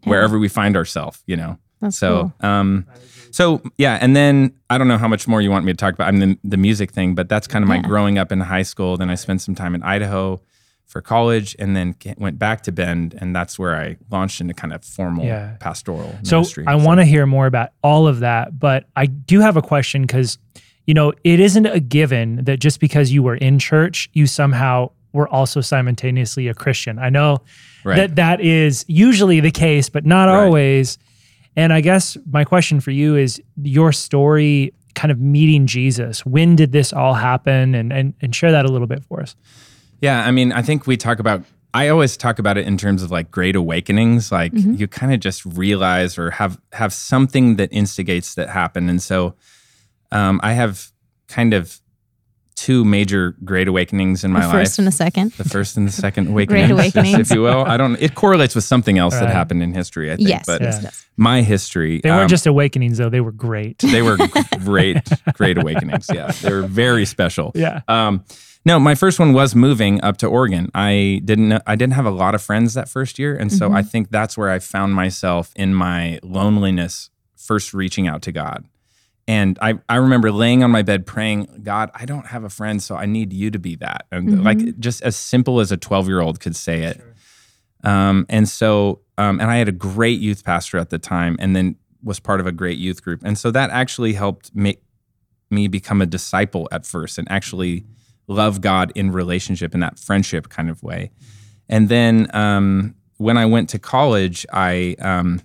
wherever 0.06 0.39
we 0.39 0.47
find 0.47 0.75
ourselves, 0.75 1.24
you 1.27 1.38
know. 1.38 1.57
That's 1.81 1.97
so 1.97 2.33
cool. 2.39 2.50
um 2.50 2.86
so 3.31 3.62
yeah, 3.77 4.00
and 4.01 4.15
then 4.15 4.53
I 4.69 4.77
don't 4.80 4.88
know 4.88 4.98
how 4.98 5.07
much 5.09 5.27
more 5.27 5.41
you 5.41 5.51
want 5.51 5.65
me 5.65 5.74
to 5.74 5.77
talk 5.77 5.94
about. 5.94 6.07
I 6.07 6.12
mean 6.12 6.39
the, 6.41 6.50
the 6.51 6.57
music 6.57 6.91
thing, 6.91 7.13
but 7.15 7.30
that's 7.30 7.48
kind 7.48 7.63
of 7.63 7.69
my 7.69 7.75
Yeah. 7.75 7.81
growing 7.83 8.18
up 8.18 8.31
in 8.31 8.39
high 8.39 8.63
school. 8.63 8.98
Then 8.98 9.09
I 9.12 9.15
spent 9.15 9.41
some 9.41 9.53
time 9.56 9.75
in 9.75 9.83
Idaho 9.83 10.41
for 10.86 11.02
college, 11.02 11.56
and 11.60 11.76
then 11.76 11.96
went 12.18 12.40
back 12.40 12.62
to 12.62 12.72
Bend, 12.72 13.16
and 13.20 13.36
that's 13.36 13.60
where 13.60 13.76
I 13.76 13.98
launched 14.12 14.40
into 14.40 14.54
kind 14.54 14.74
of 14.74 14.84
formal 14.84 15.26
Yeah. 15.26 15.56
pastoral 15.60 16.20
So 16.24 16.38
ministry. 16.38 16.64
I 16.68 16.76
want 16.76 17.00
to 17.00 17.06
hear 17.06 17.26
more 17.26 17.48
about 17.48 17.70
all 17.84 18.08
of 18.08 18.20
that, 18.20 18.58
but 18.60 18.86
I 18.96 19.08
do 19.08 19.40
have 19.42 19.58
a 19.58 19.62
question 19.62 20.04
because, 20.04 20.38
you 20.88 20.94
know, 20.94 21.12
it 21.24 21.40
isn't 21.40 21.66
a 21.66 21.80
given 21.80 22.46
that 22.46 22.60
just 22.60 22.80
because 22.80 23.12
you 23.12 23.24
were 23.24 23.36
in 23.36 23.60
church, 23.60 24.10
you 24.14 24.26
somehow 24.28 24.92
were 25.12 25.28
also 25.28 25.60
simultaneously 25.62 26.48
a 26.48 26.54
Christian. 26.54 27.00
I 27.00 27.10
know 27.10 27.40
Right. 27.84 27.96
that 27.98 28.16
that 28.16 28.42
is 28.42 28.86
usually 28.88 29.40
the 29.40 29.52
case, 29.52 29.90
but 29.90 30.06
not 30.06 30.28
Right. 30.28 30.44
always. 30.46 30.98
And 31.58 31.72
I 31.74 31.82
guess 31.82 32.18
my 32.30 32.44
question 32.44 32.80
for 32.80 32.92
you 32.92 33.16
is 33.16 33.42
your 33.62 33.92
story 33.92 34.74
kind 34.94 35.12
of 35.12 35.20
meeting 35.20 35.68
Jesus. 35.68 36.26
When 36.26 36.56
did 36.56 36.72
this 36.72 36.94
all 36.94 37.14
happen? 37.16 37.76
And 37.76 37.92
and 37.94 38.14
and 38.22 38.34
share 38.36 38.52
that 38.52 38.66
a 38.66 38.72
little 38.72 38.88
bit 38.88 39.04
for 39.04 39.22
us. 39.22 39.36
Yeah, 40.01 40.25
I 40.25 40.31
mean, 40.31 40.51
I 40.51 40.62
think 40.62 40.88
we 40.88 40.97
talk 40.97 41.19
about. 41.19 41.44
I 41.74 41.89
always 41.89 42.15
talk 42.15 42.39
about 42.39 42.57
it 42.57 42.65
in 42.65 42.77
terms 42.77 43.03
of 43.03 43.12
like 43.12 43.30
great 43.31 43.56
awakenings. 43.56 44.31
Like 44.31 44.53
you 44.53 44.88
kind 44.88 45.13
of 45.13 45.19
just 45.19 45.45
realize 45.45 46.18
or 46.18 46.31
have 46.31 46.59
have 46.71 46.94
something 46.94 47.57
that 47.57 47.69
instigates 47.74 48.36
that 48.36 48.50
happen. 48.50 48.88
And 48.88 49.01
so, 49.01 49.36
um, 50.12 50.39
I 50.42 50.53
have 50.53 50.92
kind 51.27 51.53
of 51.53 51.81
two 52.56 52.86
major 52.86 53.36
great 53.44 53.68
awakenings 53.68 54.24
in 54.24 54.31
my 54.31 54.39
life. 54.39 54.51
The 54.51 54.57
life. 54.57 54.65
first 54.68 54.80
and 54.80 54.88
a 54.88 54.92
second. 54.92 55.31
the 55.33 55.44
first 55.44 55.75
and 55.75 55.86
the 55.86 55.92
second 56.06 56.27
awakening, 56.30 56.71
awakenings. 56.71 57.19
if 57.30 57.36
you 57.36 57.41
will. 57.41 57.65
I 57.65 57.75
don't. 57.75 58.01
It 58.01 58.15
correlates 58.15 58.56
with 58.56 58.63
something 58.63 58.98
else 58.98 59.13
that 59.19 59.30
happened 59.30 59.62
in 59.62 59.74
history. 59.74 60.13
I 60.13 60.15
think, 60.15 60.30
Yes. 60.30 60.45
but 60.48 60.62
yes, 60.62 60.75
Yeah. 60.77 60.81
yes. 60.83 61.06
my 61.18 61.41
history. 61.41 62.00
They 62.01 62.09
weren't 62.09 62.21
um, 62.21 62.27
just 62.30 62.48
awakenings 62.48 62.98
though, 63.00 63.09
they 63.09 63.19
were 63.19 63.33
great. 63.33 63.80
They 63.80 64.01
were 64.01 64.18
great, 64.63 65.00
great 65.33 65.57
awakenings. 65.57 66.07
Yeah, 66.13 66.31
they 66.31 66.53
were 66.53 66.62
very 66.62 67.06
special. 67.06 67.51
Yeah. 67.53 67.81
Um, 67.89 68.24
no, 68.65 68.79
my 68.79 68.95
first 68.95 69.19
one 69.19 69.31
was 69.31 69.56
moving 69.56 70.01
up 70.03 70.17
to 70.17 70.27
Oregon. 70.27 70.71
I 70.73 71.21
didn't. 71.23 71.50
know- 71.50 71.62
I 71.67 71.75
didn't 71.75 71.94
have 71.94 72.06
a 72.07 72.12
lot 72.12 72.33
of 72.35 72.41
friends 72.41 72.73
that 72.73 72.89
first 72.89 73.19
year, 73.19 73.35
and 73.35 73.51
so 73.53 73.71
I 73.71 73.83
think 73.83 74.09
that's 74.09 74.38
where 74.38 74.50
I 74.50 74.59
found 74.59 74.95
myself 74.95 75.51
in 75.56 75.73
my 75.75 76.19
loneliness, 76.23 77.09
first 77.35 77.73
reaching 77.73 78.07
out 78.07 78.21
to 78.23 78.31
God. 78.31 78.65
And 79.27 79.57
I, 79.62 79.79
I 79.89 79.95
remember 79.95 80.31
laying 80.31 80.63
on 80.63 80.69
my 80.69 80.83
bed 80.83 81.06
praying, 81.07 81.62
God, 81.63 81.89
I 81.95 82.06
don't 82.06 82.27
have 82.27 82.44
a 82.44 82.50
friend, 82.50 82.81
so 82.81 82.95
I 82.95 83.06
need 83.06 83.33
you 83.33 83.50
to 83.51 83.57
be 83.59 83.75
that. 83.77 84.06
And 84.12 84.44
like 84.44 84.79
just 84.79 85.01
as 85.01 85.15
simple 85.15 85.59
as 85.59 85.71
a 85.71 85.77
12 85.77 86.07
year 86.07 86.21
old 86.21 86.39
could 86.39 86.56
say 86.56 86.83
it. 86.83 87.01
Um, 87.83 88.25
and 88.29 88.47
so, 88.50 89.01
um, 89.17 89.39
and 89.39 89.50
I 89.50 89.57
had 89.57 89.67
a 89.67 89.71
great 89.71 90.19
youth 90.19 90.44
pastor 90.44 90.77
at 90.79 90.89
the 90.89 90.97
time, 91.00 91.38
and 91.39 91.56
then 91.56 91.75
was 92.03 92.19
part 92.19 92.39
of 92.39 92.45
a 92.47 92.51
great 92.51 92.77
youth 92.77 93.03
group. 93.03 93.21
And 93.23 93.38
so 93.38 93.50
that 93.51 93.69
actually 93.71 94.13
helped 94.13 94.56
make 94.56 94.81
me 95.50 95.67
become 95.67 96.01
a 96.01 96.06
disciple 96.06 96.67
at 96.71 96.85
first 96.85 97.17
and 97.17 97.27
actually 97.31 97.85
love 98.27 98.62
God 98.62 98.92
in 98.95 99.12
relationship 99.12 99.74
in 99.74 99.80
that 99.81 100.00
friendship 100.00 100.50
kind 100.50 100.69
of 100.69 100.81
way. 100.83 101.12
And 101.69 101.89
then 101.89 102.33
um, 102.36 102.95
when 103.18 103.38
I 103.38 103.45
went 103.45 103.69
to 103.69 103.80
college, 103.80 104.45
I 104.51 104.95
um, 105.00 105.42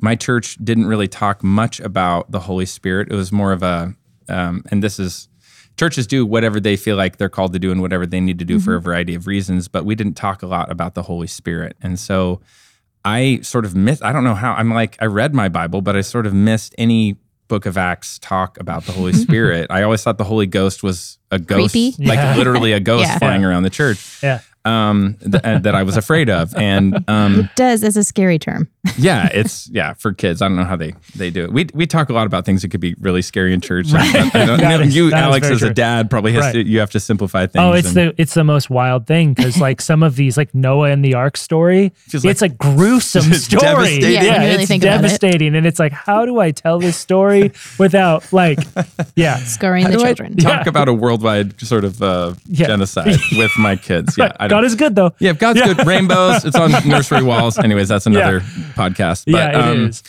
my 0.00 0.16
church 0.16 0.56
didn't 0.62 0.86
really 0.86 1.08
talk 1.08 1.42
much 1.42 1.80
about 1.80 2.30
the 2.30 2.40
Holy 2.40 2.66
Spirit. 2.66 3.10
It 3.10 3.14
was 3.14 3.32
more 3.32 3.52
of 3.52 3.62
a, 3.62 3.94
um, 4.28 4.64
and 4.70 4.82
this 4.82 4.98
is 4.98 5.28
churches 5.76 6.06
do 6.06 6.24
whatever 6.24 6.60
they 6.60 6.76
feel 6.76 6.96
like 6.96 7.16
they're 7.16 7.28
called 7.28 7.52
to 7.52 7.58
do 7.58 7.72
and 7.72 7.80
whatever 7.80 8.06
they 8.06 8.20
need 8.20 8.38
to 8.38 8.44
do 8.44 8.60
for 8.60 8.74
a 8.74 8.80
variety 8.80 9.14
of 9.14 9.26
reasons, 9.26 9.66
but 9.68 9.84
we 9.84 9.94
didn't 9.94 10.14
talk 10.14 10.42
a 10.42 10.46
lot 10.46 10.70
about 10.70 10.94
the 10.94 11.02
Holy 11.02 11.26
Spirit. 11.26 11.76
And 11.80 11.98
so 11.98 12.40
I 13.04 13.40
sort 13.42 13.64
of 13.64 13.74
missed, 13.74 14.02
I 14.02 14.12
don't 14.12 14.24
know 14.24 14.34
how, 14.34 14.54
I'm 14.54 14.70
like, 14.70 14.96
I 15.00 15.06
read 15.06 15.34
my 15.34 15.48
Bible, 15.48 15.82
but 15.82 15.96
I 15.96 16.00
sort 16.00 16.26
of 16.26 16.34
missed 16.34 16.74
any 16.78 17.16
book 17.48 17.66
of 17.66 17.76
Acts 17.76 18.18
talk 18.18 18.58
about 18.58 18.84
the 18.84 18.92
Holy 18.92 19.12
Spirit. 19.26 19.66
I 19.70 19.82
always 19.82 20.02
thought 20.02 20.18
the 20.18 20.24
Holy 20.24 20.46
Ghost 20.46 20.82
was 20.82 21.18
a 21.30 21.38
ghost, 21.38 21.72
Creepy. 21.72 22.02
like 22.04 22.16
Yeah. 22.18 22.36
literally 22.36 22.72
a 22.72 22.80
ghost 22.80 23.04
Yeah. 23.08 23.18
flying 23.18 23.44
around 23.44 23.62
the 23.64 23.70
church 23.70 24.18
Yeah. 24.22 24.40
Um, 24.64 25.16
th- 25.20 25.42
uh, 25.44 25.58
that 25.60 25.74
I 25.74 25.82
was 25.82 25.96
afraid 25.96 26.30
of. 26.30 26.54
And 26.56 27.04
um, 27.08 27.40
It 27.40 27.50
does 27.56 27.84
as 27.84 27.96
a 27.96 28.04
scary 28.04 28.38
term. 28.38 28.68
yeah, 28.98 29.28
it's 29.32 29.68
yeah 29.70 29.94
for 29.94 30.12
kids. 30.12 30.42
I 30.42 30.48
don't 30.48 30.56
know 30.58 30.64
how 30.64 30.76
they 30.76 30.92
they 31.16 31.30
do 31.30 31.44
it. 31.44 31.52
We 31.52 31.66
we 31.72 31.86
talk 31.86 32.10
a 32.10 32.12
lot 32.12 32.26
about 32.26 32.44
things 32.44 32.60
that 32.62 32.68
could 32.68 32.80
be 32.80 32.94
really 33.00 33.22
scary 33.22 33.54
in 33.54 33.60
church. 33.62 33.86
I 33.94 34.28
I 34.34 34.46
don't- 34.46 34.60
That 34.60 34.80
is- 34.82 34.94
you, 34.94 35.08
that 35.10 35.16
is 35.16 35.22
Alex, 35.22 35.46
very 35.46 35.54
as 35.56 35.62
a 35.62 35.72
dad, 35.72 36.10
probably 36.10 36.32
has 36.34 36.44
Right. 36.44 36.52
to, 36.52 36.66
you 36.66 36.80
have 36.80 36.90
to 36.90 37.00
simplify 37.00 37.46
things. 37.46 37.62
Oh, 37.62 37.72
it's 37.72 37.88
and- 37.88 37.96
the 37.96 38.14
it's 38.18 38.34
the 38.34 38.44
most 38.44 38.68
wild 38.70 39.06
thing 39.06 39.32
because 39.32 39.58
like 39.58 39.80
some 39.80 40.02
of 40.02 40.16
these 40.16 40.36
like 40.36 40.54
Noah 40.54 40.90
and 40.90 41.02
the 41.04 41.14
Ark 41.14 41.36
story, 41.38 41.92
Feels 42.08 42.24
it's 42.26 42.42
a 42.42 42.48
gruesome 42.50 43.32
It's 43.32 43.44
story. 43.46 43.60
devastating. 43.62 44.12
Yeah, 44.12 44.22
you 44.22 44.30
really 44.50 44.62
it's 44.62 44.66
think 44.68 44.82
about 44.82 44.98
it. 44.98 45.02
devastating, 45.02 45.54
and 45.56 45.66
it's 45.66 45.78
like, 45.78 45.92
how 45.92 46.26
do 46.26 46.38
I 46.40 46.50
tell 46.50 46.78
this 46.78 46.96
story 46.98 47.52
without 47.78 48.30
like, 48.34 48.58
yeah, 49.16 49.36
Scarring 49.36 49.84
How 49.84 49.90
the 49.92 49.96
do 49.98 50.02
I 50.04 50.06
children. 50.08 50.36
talk 50.36 50.66
about 50.66 50.88
a 50.88 50.92
worldwide 50.92 51.58
sort 51.60 51.84
of 51.84 52.02
uh, 52.02 52.34
Yeah. 52.46 52.66
genocide 52.66 53.16
with 53.38 53.52
my 53.58 53.76
kids. 53.76 54.16
Yeah, 54.18 54.32
I 54.38 54.46
don't- 54.48 54.53
God 54.54 54.64
is 54.64 54.74
good 54.74 54.94
though. 54.94 55.12
yeah, 55.18 55.32
God's 55.32 55.62
good. 55.62 55.86
Rainbows. 55.86 56.44
It's 56.44 56.56
on 56.56 56.70
nursery 56.86 57.22
walls. 57.22 57.58
Anyways, 57.58 57.88
that's 57.88 58.06
another 58.06 58.40
podcast. 58.74 59.24
But, 59.26 59.34
yeah, 59.34 59.48
it 59.48 59.54
um, 59.54 59.86
is. 59.88 60.02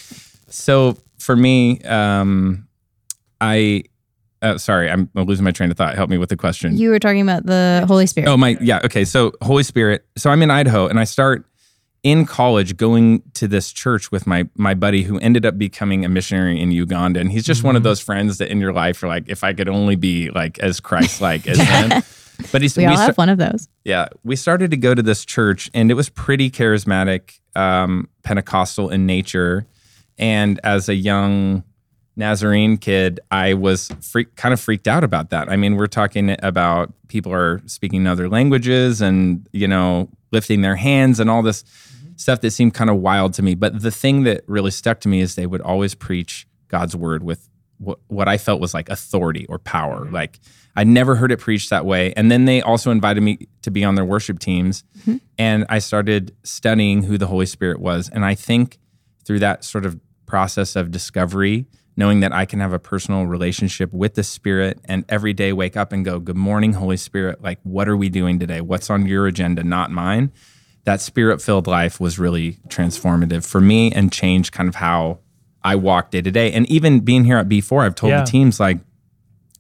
So 0.49 0.97
for 1.17 1.35
me, 1.35 1.81
um, 1.81 2.67
I 3.41 3.83
uh, 4.41 4.57
sorry, 4.57 4.91
I'm 4.91 5.09
losing 5.15 5.43
my 5.43 5.51
train 5.51 5.71
of 5.71 5.77
thought. 5.77 5.95
Help 5.95 6.09
me 6.09 6.17
with 6.17 6.29
the 6.29 6.37
question. 6.37 6.77
You 6.77 6.89
were 6.89 6.99
talking 6.99 7.21
about 7.21 7.45
the 7.45 7.83
Holy 7.87 8.05
Spirit. 8.05 8.29
Oh 8.29 8.37
my, 8.37 8.57
yeah. 8.61 8.79
Okay, 8.85 9.03
so 9.03 9.33
Holy 9.41 9.63
Spirit. 9.63 10.05
So 10.17 10.29
I'm 10.29 10.41
in 10.43 10.51
Idaho, 10.51 10.87
and 10.87 10.99
I 10.99 11.03
start 11.03 11.45
in 12.03 12.25
college 12.27 12.77
going 12.77 13.23
to 13.33 13.47
this 13.47 13.71
church 13.71 14.11
with 14.11 14.27
my 14.27 14.47
my 14.55 14.75
buddy 14.75 15.01
who 15.01 15.17
ended 15.19 15.45
up 15.45 15.57
becoming 15.57 16.05
a 16.05 16.09
missionary 16.09 16.61
in 16.61 16.71
Uganda, 16.71 17.19
and 17.19 17.31
he's 17.31 17.43
just 17.43 17.63
one 17.63 17.75
of 17.75 17.81
those 17.81 17.99
friends 17.99 18.37
that 18.37 18.49
in 18.49 18.59
your 18.59 18.73
life 18.73 19.01
are 19.01 19.07
like, 19.07 19.23
if 19.27 19.43
I 19.43 19.53
could 19.53 19.67
only 19.67 19.95
be 19.95 20.29
like 20.29 20.59
as 20.59 20.79
Christ 20.79 21.21
like 21.21 21.47
as 21.47 21.57
him. 21.91 22.03
But 22.51 22.61
he's, 22.61 22.75
We 22.77 22.85
all 22.85 22.95
sta- 22.95 23.05
have 23.07 23.17
one 23.17 23.29
of 23.29 23.37
those. 23.37 23.67
yeah, 23.83 24.07
we 24.23 24.35
started 24.35 24.71
to 24.71 24.77
go 24.77 24.93
to 24.95 25.01
this 25.01 25.25
church, 25.25 25.69
and 25.73 25.89
it 25.91 25.93
was 25.93 26.09
pretty 26.09 26.49
charismatic, 26.51 27.39
um, 27.55 28.09
Pentecostal 28.23 28.89
in 28.89 29.05
nature. 29.05 29.65
And 30.17 30.59
as 30.63 30.87
a 30.89 30.95
young 30.95 31.63
Nazarene 32.15 32.77
kid, 32.77 33.19
I 33.29 33.53
was 33.53 33.89
freak, 34.01 34.35
kind 34.35 34.53
of 34.53 34.59
freaked 34.59 34.87
out 34.87 35.03
about 35.03 35.31
that. 35.31 35.49
I 35.49 35.57
mean, 35.57 35.75
we're 35.75 35.87
talking 35.87 36.35
about 36.41 36.93
people 37.07 37.33
are 37.33 37.61
speaking 37.65 38.07
other 38.07 38.29
languages 38.29 39.01
and 39.01 39.47
you 39.51 39.67
know 39.67 40.09
lifting 40.31 40.61
their 40.61 40.75
hands 40.77 41.19
and 41.19 41.29
all 41.29 41.41
this 41.41 41.63
stuff 42.15 42.39
that 42.41 42.51
seemed 42.51 42.73
kind 42.73 42.89
of 42.89 42.97
wild 42.97 43.33
to 43.33 43.41
me. 43.41 43.55
But 43.55 43.81
the 43.81 43.91
thing 43.91 44.23
that 44.23 44.43
really 44.47 44.71
stuck 44.71 45.01
to 45.01 45.09
me 45.09 45.19
is 45.19 45.35
they 45.35 45.45
would 45.45 45.61
always 45.61 45.93
preach 45.95 46.47
God's 46.69 46.95
word 46.95 47.23
with 47.23 47.49
what, 47.77 47.99
what 48.07 48.29
I 48.29 48.37
felt 48.37 48.61
was 48.61 48.73
like 48.73 48.87
authority 48.89 49.45
or 49.47 49.59
power. 49.59 50.05
Like 50.09 50.39
I 50.75 50.83
never 50.83 51.15
heard 51.15 51.31
it 51.31 51.39
preached 51.39 51.69
that 51.69 51.85
way. 51.85 52.13
And 52.17 52.29
then 52.29 52.45
they 52.45 52.61
also 52.61 52.91
invited 52.91 53.21
me 53.21 53.47
to 53.61 53.71
be 53.71 53.83
on 53.83 53.95
their 53.95 54.05
worship 54.05 54.39
teams. 54.39 54.83
Mm-hmm. 54.99 55.17
And 55.37 55.65
I 55.69 55.79
started 55.79 56.35
studying 56.43 57.03
who 57.03 57.17
the 57.17 57.27
Holy 57.27 57.45
Spirit 57.45 57.79
was. 57.79 58.09
And 58.09 58.25
I 58.25 58.35
think 58.35 58.77
through 59.25 59.39
that 59.39 59.63
sort 59.63 59.85
of 59.85 59.99
process 60.25 60.75
of 60.75 60.91
discovery, 60.91 61.65
knowing 61.97 62.19
that 62.19 62.33
I 62.33 62.45
can 62.45 62.59
have 62.59 62.73
a 62.73 62.79
personal 62.79 63.25
relationship 63.25 63.93
with 63.93 64.15
the 64.15 64.23
Spirit 64.23 64.79
and 64.85 65.05
every 65.07 65.31
day 65.33 65.53
wake 65.53 65.77
up 65.77 65.93
and 65.93 66.03
go, 66.03 66.19
Good 66.19 66.35
morning, 66.35 66.73
Holy 66.73 66.97
Spirit. 66.97 67.41
Like, 67.41 67.59
what 67.63 67.87
are 67.87 67.95
we 67.95 68.09
doing 68.09 68.37
today? 68.37 68.59
What's 68.59 68.89
on 68.89 69.05
your 69.05 69.27
agenda, 69.27 69.63
not 69.63 69.91
mine? 69.91 70.31
That 70.83 70.99
spirit 71.01 71.41
filled 71.41 71.67
life 71.67 71.99
was 71.99 72.19
really 72.19 72.59
transformative 72.67 73.43
for 73.47 73.59
me 73.61 73.91
and 73.91 74.11
changed 74.11 74.51
kind 74.51 74.69
of 74.69 74.75
how 74.75 75.19
I 75.63 75.75
walk 75.77 76.11
day 76.11 76.21
to 76.21 76.29
day. 76.29 76.51
And 76.51 76.69
even 76.69 76.99
being 76.99 77.23
here 77.23 77.37
at 77.37 77.47
B4, 77.49 77.85
I've 77.85 77.95
told 77.95 78.11
Yeah. 78.11 78.19
the 78.23 78.29
teams, 78.29 78.59
like, 78.59 78.79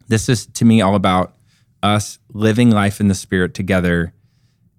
this 0.07 0.29
is 0.29 0.45
to 0.47 0.65
me 0.65 0.81
all 0.81 0.95
about 0.95 1.35
us 1.83 2.19
living 2.33 2.71
life 2.71 2.99
in 2.99 3.07
the 3.07 3.15
Spirit 3.15 3.53
together 3.53 4.13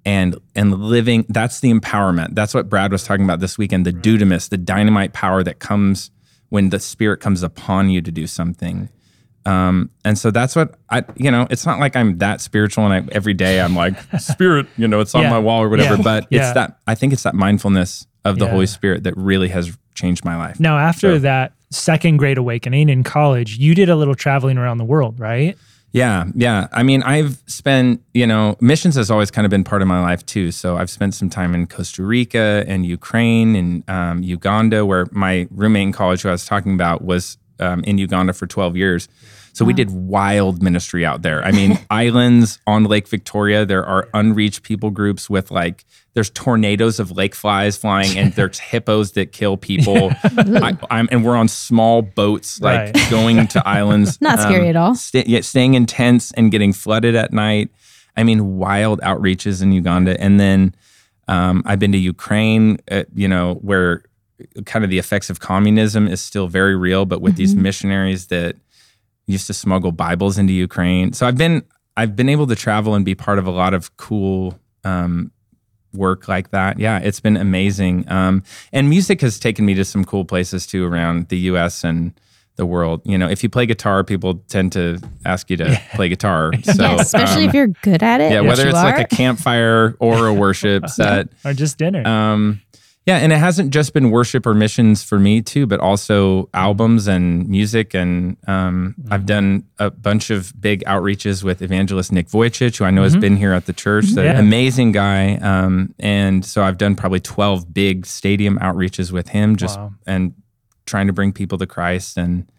and 0.04 0.36
and 0.54 0.72
living 0.80 1.26
that's 1.28 1.58
the 1.60 1.72
empowerment 1.72 2.28
that's 2.36 2.54
what 2.54 2.68
brad 2.68 2.92
was 2.92 3.02
talking 3.02 3.24
about 3.24 3.40
this 3.40 3.58
weekend 3.58 3.84
the 3.84 3.92
dunamis 3.92 4.48
the 4.50 4.56
dynamite 4.56 5.12
power 5.12 5.42
that 5.42 5.58
comes 5.58 6.12
when 6.48 6.70
the 6.70 6.78
spirit 6.78 7.16
comes 7.18 7.42
upon 7.42 7.90
you 7.90 8.00
to 8.00 8.12
do 8.12 8.24
something 8.24 8.88
um, 9.46 9.90
and 10.04 10.16
so 10.16 10.30
that's 10.30 10.54
what 10.54 10.76
i 10.90 11.02
you 11.16 11.28
know 11.28 11.48
it's 11.50 11.66
not 11.66 11.80
like 11.80 11.96
i'm 11.96 12.18
that 12.18 12.40
spiritual 12.40 12.84
and 12.86 12.94
I, 13.10 13.12
every 13.12 13.34
day 13.34 13.60
i'm 13.60 13.74
like 13.74 13.96
spirit 14.20 14.68
you 14.76 14.86
know 14.86 15.00
it's 15.00 15.12
on 15.12 15.22
Yeah. 15.22 15.30
my 15.30 15.40
wall 15.40 15.60
or 15.64 15.68
whatever 15.68 15.96
Yeah. 15.96 16.02
but 16.02 16.26
Yeah. 16.30 16.42
it's 16.44 16.54
that 16.54 16.78
i 16.86 16.94
think 16.94 17.12
it's 17.12 17.24
that 17.24 17.34
mindfulness 17.34 18.06
of 18.24 18.38
the 18.38 18.46
holy 18.48 18.66
spirit 18.66 19.02
that 19.02 19.16
really 19.16 19.48
has 19.48 19.76
changed 19.94 20.24
my 20.24 20.36
life 20.36 20.60
Now, 20.60 20.78
after 20.78 21.16
So- 21.16 21.18
that 21.20 21.52
second 21.70 22.18
great 22.18 22.38
awakening 22.38 22.88
in 22.88 23.02
college, 23.02 23.58
you 23.58 23.74
did 23.74 23.88
a 23.88 23.96
little 23.96 24.14
traveling 24.14 24.58
around 24.58 24.78
the 24.78 24.84
world, 24.84 25.18
right? 25.18 25.56
Yeah, 25.92 26.24
yeah. 26.34 26.68
I 26.72 26.82
mean, 26.82 27.02
I've 27.04 27.42
spent, 27.46 28.02
you 28.12 28.26
know, 28.26 28.56
missions 28.60 28.96
has 28.96 29.10
always 29.10 29.30
kind 29.30 29.46
of 29.46 29.50
been 29.50 29.64
part 29.64 29.80
of 29.80 29.88
my 29.88 30.00
life 30.00 30.26
too. 30.26 30.50
So 30.50 30.76
I've 30.76 30.90
spent 30.90 31.14
some 31.14 31.30
time 31.30 31.54
in 31.54 31.66
Costa 31.66 32.02
Rica 32.02 32.64
and 32.66 32.84
Ukraine 32.84 33.56
and 33.56 33.88
um, 33.88 34.22
Uganda, 34.22 34.84
where 34.84 35.06
my 35.10 35.48
roommate 35.50 35.82
in 35.84 35.92
college, 35.92 36.22
who 36.22 36.28
I 36.28 36.32
was 36.32 36.44
talking 36.44 36.74
about, 36.74 37.02
was 37.02 37.38
um, 37.60 37.82
in 37.84 37.96
Uganda 37.96 38.32
for 38.34 38.46
12 38.46 38.76
years. 38.76 39.08
So 39.56 39.64
we 39.64 39.72
did 39.72 39.90
wild 39.90 40.62
ministry 40.62 41.06
out 41.06 41.22
there. 41.22 41.42
I 41.42 41.50
mean, 41.50 41.78
islands 41.90 42.58
on 42.66 42.84
Lake 42.84 43.08
Victoria, 43.08 43.64
there 43.64 43.86
are 43.86 44.06
unreached 44.12 44.62
people 44.64 44.90
groups 44.90 45.30
with 45.30 45.50
like, 45.50 45.86
there's 46.12 46.28
tornadoes 46.28 47.00
of 47.00 47.10
lake 47.12 47.34
flies 47.34 47.74
flying 47.74 48.18
and 48.18 48.32
there's 48.34 48.58
hippos 48.58 49.12
that 49.12 49.32
kill 49.32 49.56
people. 49.56 50.12
I, 50.22 50.76
I'm, 50.90 51.08
and 51.10 51.24
we're 51.24 51.36
on 51.36 51.48
small 51.48 52.02
boats, 52.02 52.60
like 52.60 52.94
Right. 52.94 53.06
going 53.10 53.46
to 53.48 53.66
islands. 53.66 54.20
Not 54.20 54.40
scary 54.40 54.68
at 54.68 54.76
all. 54.76 54.94
Sta 54.94 55.24
yeah, 55.26 55.40
staying 55.40 55.72
in 55.72 55.86
tents 55.86 56.32
and 56.32 56.50
getting 56.50 56.74
flooded 56.74 57.14
at 57.14 57.32
night. 57.32 57.70
I 58.14 58.24
mean, 58.24 58.58
wild 58.58 59.00
outreaches 59.00 59.62
in 59.62 59.72
Uganda. 59.72 60.20
And 60.20 60.38
then 60.38 60.74
um, 61.28 61.62
I've 61.64 61.78
been 61.78 61.92
to 61.92 61.98
Ukraine, 61.98 62.76
uh, 62.90 63.04
you 63.14 63.26
know, 63.26 63.54
where 63.62 64.02
kind 64.66 64.84
of 64.84 64.90
the 64.90 64.98
effects 64.98 65.30
of 65.30 65.40
communism 65.40 66.06
is 66.06 66.20
still 66.20 66.46
very 66.46 66.76
real, 66.76 67.06
but 67.06 67.22
with 67.22 67.36
these 67.36 67.54
missionaries 67.54 68.26
that 68.26 68.56
used 69.26 69.46
to 69.48 69.54
smuggle 69.54 69.92
Bibles 69.92 70.38
into 70.38 70.52
Ukraine. 70.52 71.12
So 71.12 71.26
I've 71.26 71.36
been 71.36 71.62
I've 71.96 72.14
been 72.14 72.28
able 72.28 72.46
to 72.46 72.56
travel 72.56 72.94
and 72.94 73.04
be 73.04 73.14
part 73.14 73.38
of 73.38 73.46
a 73.46 73.50
lot 73.50 73.74
of 73.74 73.96
cool 73.96 74.58
um, 74.84 75.32
work 75.92 76.28
like 76.28 76.50
that. 76.50 76.78
Yeah, 76.78 76.98
it's 76.98 77.20
been 77.20 77.36
amazing. 77.36 78.10
Um, 78.10 78.42
and 78.72 78.90
music 78.90 79.20
has 79.22 79.38
taken 79.38 79.64
me 79.64 79.74
to 79.74 79.84
some 79.84 80.04
cool 80.04 80.24
places 80.24 80.66
too 80.66 80.84
around 80.84 81.28
the 81.28 81.38
U.S. 81.38 81.84
and 81.84 82.12
the 82.56 82.66
world. 82.66 83.00
You 83.04 83.16
know, 83.16 83.28
if 83.28 83.42
you 83.42 83.48
play 83.48 83.66
guitar, 83.66 84.04
people 84.04 84.42
tend 84.48 84.72
to 84.72 84.98
ask 85.24 85.48
you 85.50 85.56
to 85.58 85.80
play 85.94 86.08
guitar. 86.08 86.52
So, 86.64 86.82
yes, 86.82 87.02
especially 87.02 87.44
um, 87.44 87.48
if 87.48 87.54
you're 87.54 87.66
good 87.68 88.02
at 88.02 88.20
it. 88.20 88.32
yeah, 88.32 88.40
whether 88.40 88.66
it's 88.66 88.76
are. 88.76 88.84
like 88.84 88.98
a 88.98 89.04
campfire 89.16 89.94
or 90.00 90.26
a 90.26 90.34
worship 90.34 90.88
set. 90.88 91.28
Or 91.44 91.54
just 91.54 91.78
dinner? 91.78 92.06
Um, 92.06 92.60
yeah, 93.06 93.18
and 93.18 93.32
it 93.32 93.36
hasn't 93.38 93.70
just 93.72 93.94
been 93.94 94.10
worship 94.10 94.46
or 94.46 94.52
missions 94.54 95.04
for 95.04 95.18
me 95.18 95.40
too, 95.40 95.66
but 95.66 95.78
also 95.78 96.48
albums 96.52 97.06
and 97.06 97.48
music. 97.48 97.94
And 97.94 98.36
um, 98.48 98.94
Mm-hmm. 99.00 99.12
I've 99.12 99.26
done 99.26 99.64
a 99.78 99.90
bunch 99.90 100.30
of 100.30 100.52
big 100.60 100.82
outreaches 100.84 101.42
with 101.44 101.62
evangelist 101.62 102.10
Nick 102.12 102.26
Vujicic, 102.28 102.76
who 102.78 102.84
I 102.84 102.90
know 102.90 103.04
has 103.04 103.16
been 103.16 103.36
here 103.36 103.52
at 103.52 103.66
the 103.66 103.72
church. 103.72 104.06
The 104.06 104.22
Mm-hmm. 104.22 104.34
Yeah. 104.34 104.38
amazing 104.40 104.92
guy. 104.92 105.34
Um, 105.36 105.94
and 106.00 106.44
so 106.44 106.62
I've 106.64 106.78
done 106.78 106.96
probably 106.96 107.20
twelve 107.20 107.72
big 107.72 108.06
stadium 108.06 108.58
outreaches 108.58 109.12
with 109.12 109.28
him, 109.28 109.54
just 109.56 109.78
Wow. 109.78 109.92
and 110.06 110.34
trying 110.86 111.06
to 111.06 111.12
bring 111.12 111.32
people 111.32 111.58
to 111.58 111.66
Christ. 111.66 112.16
And 112.16 112.50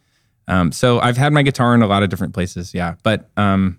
um, 0.48 0.72
so 0.72 0.98
I've 1.00 1.16
had 1.18 1.32
my 1.34 1.42
guitar 1.42 1.74
in 1.74 1.82
a 1.82 1.86
lot 1.86 2.02
of 2.02 2.08
different 2.08 2.32
places. 2.32 2.72
Yeah, 2.72 2.94
but 3.02 3.28
um, 3.36 3.78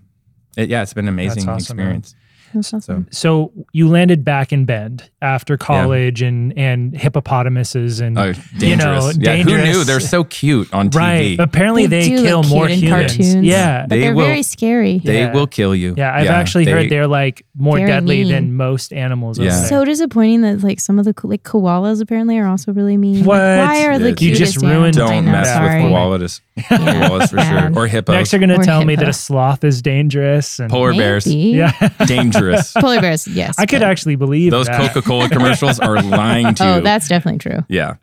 it, 0.56 0.68
yeah, 0.68 0.82
it's 0.82 0.94
been 0.94 1.06
an 1.08 1.14
amazing 1.14 1.48
awesome, 1.48 1.78
experience. 1.78 2.12
That's 2.12 2.20
awesome. 2.54 3.06
so 3.10 3.52
you 3.72 3.88
landed 3.88 4.24
back 4.24 4.52
in 4.52 4.64
Bend 4.64 5.10
after 5.22 5.56
college 5.56 6.22
and 6.22 6.56
and 6.58 6.94
hippopotamuses 6.96 8.00
and 8.00 8.18
Oh, 8.18 8.32
dangerous. 8.58 9.16
you 9.16 9.22
know 9.22 9.32
yeah, 9.32 9.36
who 9.42 9.56
knew? 9.62 9.84
They're 9.84 10.00
so 10.00 10.24
cute 10.24 10.72
on 10.72 10.90
TV. 10.90 10.96
right. 10.98 11.36
Apparently 11.40 11.86
they, 11.86 12.08
do 12.08 12.22
kill 12.22 12.42
more 12.44 12.66
cute 12.66 12.78
humans. 12.80 13.16
cartoons. 13.16 13.44
Yeah. 13.44 13.82
But 13.82 13.90
They 13.90 14.00
they're 14.00 14.14
will- 14.14 14.24
very 14.26 14.42
scary. 14.42 14.98
They 14.98 15.20
Yeah. 15.20 15.32
will 15.32 15.46
kill 15.46 15.74
you. 15.74 15.94
Yeah, 15.96 16.14
I've 16.14 16.26
actually 16.28 16.64
they- 16.64 16.70
heard 16.72 16.90
they're 16.90 17.06
like 17.06 17.44
more 17.56 17.76
Very 17.76 17.88
deadly 17.88 18.22
mean. 18.24 18.32
than 18.32 18.54
most 18.54 18.92
animals. 18.92 19.38
Yeah. 19.38 19.50
there. 19.50 19.66
So 19.66 19.84
disappointing 19.84 20.42
that 20.42 20.62
like 20.62 20.80
some 20.80 20.98
of 20.98 21.04
the 21.04 21.14
like 21.24 21.42
koalas 21.42 22.00
apparently 22.00 22.38
are 22.38 22.46
also 22.46 22.72
really 22.72 22.96
mean. 22.96 23.18
Like, 23.20 23.26
What? 23.26 23.38
why 23.38 23.84
are 23.86 23.98
the 23.98 24.10
You 24.18 24.34
just 24.34 24.56
ruined- 24.62 24.96
animals? 24.98 25.10
I 25.10 25.14
Don't 25.14 25.24
mess 25.26 25.60
with 25.60 25.92
koalas. 25.92 26.40
Koalas 26.62 27.30
for 27.30 27.36
Bad. 27.36 27.72
sure. 27.74 27.82
Or 27.82 27.86
hippos. 27.86 28.14
Next, 28.14 28.32
you're 28.32 28.40
gonna 28.40 28.58
Or 28.58 28.62
tell 28.62 28.84
me 28.84 28.96
that 28.96 29.08
a 29.08 29.12
sloth 29.12 29.64
is 29.64 29.82
dangerous. 29.82 30.58
And 30.58 30.70
Polar 30.70 30.92
bears. 30.92 31.26
Maybe. 31.26 31.56
yeah, 31.58 31.72
Dangerous. 32.06 32.72
Polar 32.78 33.00
bears, 33.00 33.26
yes. 33.28 33.54
I 33.58 33.66
could 33.66 33.80
but- 33.80 33.88
actually 33.90 34.16
believe 34.16 34.50
Those 34.50 34.66
that. 34.66 34.92
Coca 34.92 35.06
Cola 35.06 35.28
commercials 35.30 35.78
are 35.80 36.02
lying 36.02 36.54
to 36.54 36.64
you. 36.64 36.70
Oh, 36.70 36.80
that's 36.80 37.08
definitely 37.08 37.38
true. 37.38 37.64
yeah. 37.68 37.96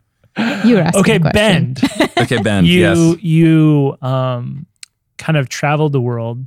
You 0.64 0.76
were 0.76 0.82
asking 0.82 1.00
Okay, 1.00 1.14
a 1.16 1.20
question. 1.20 1.74
Bend. 1.74 1.80
Okay, 2.18 2.38
Bend. 2.42 2.66
you 2.68 2.78
yes. 2.80 2.96
you 2.96 3.18
you 3.22 3.96
um 4.06 4.66
kind 5.16 5.36
of 5.36 5.48
traveled 5.48 5.92
the 5.92 6.00
world 6.00 6.46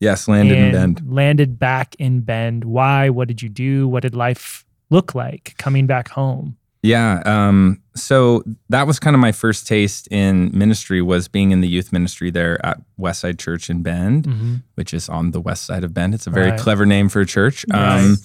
Yes, 0.00 0.28
landed 0.28 0.58
in 0.58 0.64
and 0.64 0.96
Bend. 0.96 1.14
landed 1.14 1.58
back 1.58 1.94
in 1.98 2.20
Bend. 2.20 2.64
Why? 2.64 3.08
What 3.08 3.28
did 3.28 3.40
you 3.40 3.48
do? 3.48 3.88
What 3.88 4.02
did 4.02 4.14
life 4.14 4.64
look 4.90 5.14
like 5.14 5.54
coming 5.56 5.86
back 5.86 6.08
home? 6.08 6.56
Yeah. 6.82 7.22
Um, 7.24 7.80
so 7.94 8.42
that 8.70 8.86
was 8.86 8.98
kind 8.98 9.14
of 9.14 9.20
my 9.20 9.32
first 9.32 9.66
taste 9.66 10.08
in 10.10 10.50
ministry 10.52 11.00
was 11.00 11.28
being 11.28 11.52
in 11.52 11.60
the 11.60 11.68
youth 11.68 11.92
ministry 11.92 12.30
there 12.30 12.64
at 12.66 12.80
Westside 12.98 13.38
Church 13.38 13.70
in 13.70 13.82
Bend, 13.82 14.24
Mhm. 14.26 14.62
which 14.74 14.92
is 14.92 15.08
on 15.08 15.30
the 15.30 15.40
west 15.40 15.64
side 15.64 15.84
of 15.84 15.94
Bend. 15.94 16.12
It's 16.14 16.26
a 16.26 16.30
very 16.30 16.50
Right. 16.50 16.58
clever 16.60 16.84
name 16.86 17.08
for 17.08 17.20
a 17.20 17.26
church. 17.26 17.64
Um, 17.70 18.18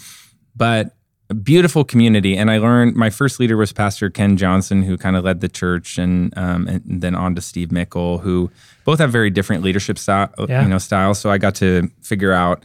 but 0.55 0.95
a 1.29 1.33
beautiful 1.33 1.83
community. 1.83 2.37
And 2.37 2.49
I 2.49 2.57
learned 2.57 2.95
my 2.95 3.09
first 3.09 3.39
leader 3.39 3.57
was 3.57 3.73
Pastor 3.73 4.09
Ken 4.09 4.37
Johnson, 4.37 4.81
who 4.83 4.97
kind 4.97 5.17
of 5.17 5.25
led 5.25 5.41
the 5.41 5.49
church, 5.49 5.97
and 5.97 6.33
um, 6.37 6.67
and 6.67 6.81
then 7.01 7.15
on 7.15 7.35
to 7.35 7.41
Steve 7.41 7.69
Mickle, 7.71 8.19
who 8.19 8.49
both 8.85 8.99
have 8.99 9.11
very 9.11 9.29
different 9.29 9.61
leadership 9.61 9.97
style, 9.99 10.29
Yeah. 10.47 10.63
you 10.63 10.69
know, 10.69 10.77
styles. 10.77 11.19
So 11.19 11.29
I 11.29 11.37
got 11.37 11.53
to 11.55 11.91
figure 12.01 12.31
out 12.31 12.63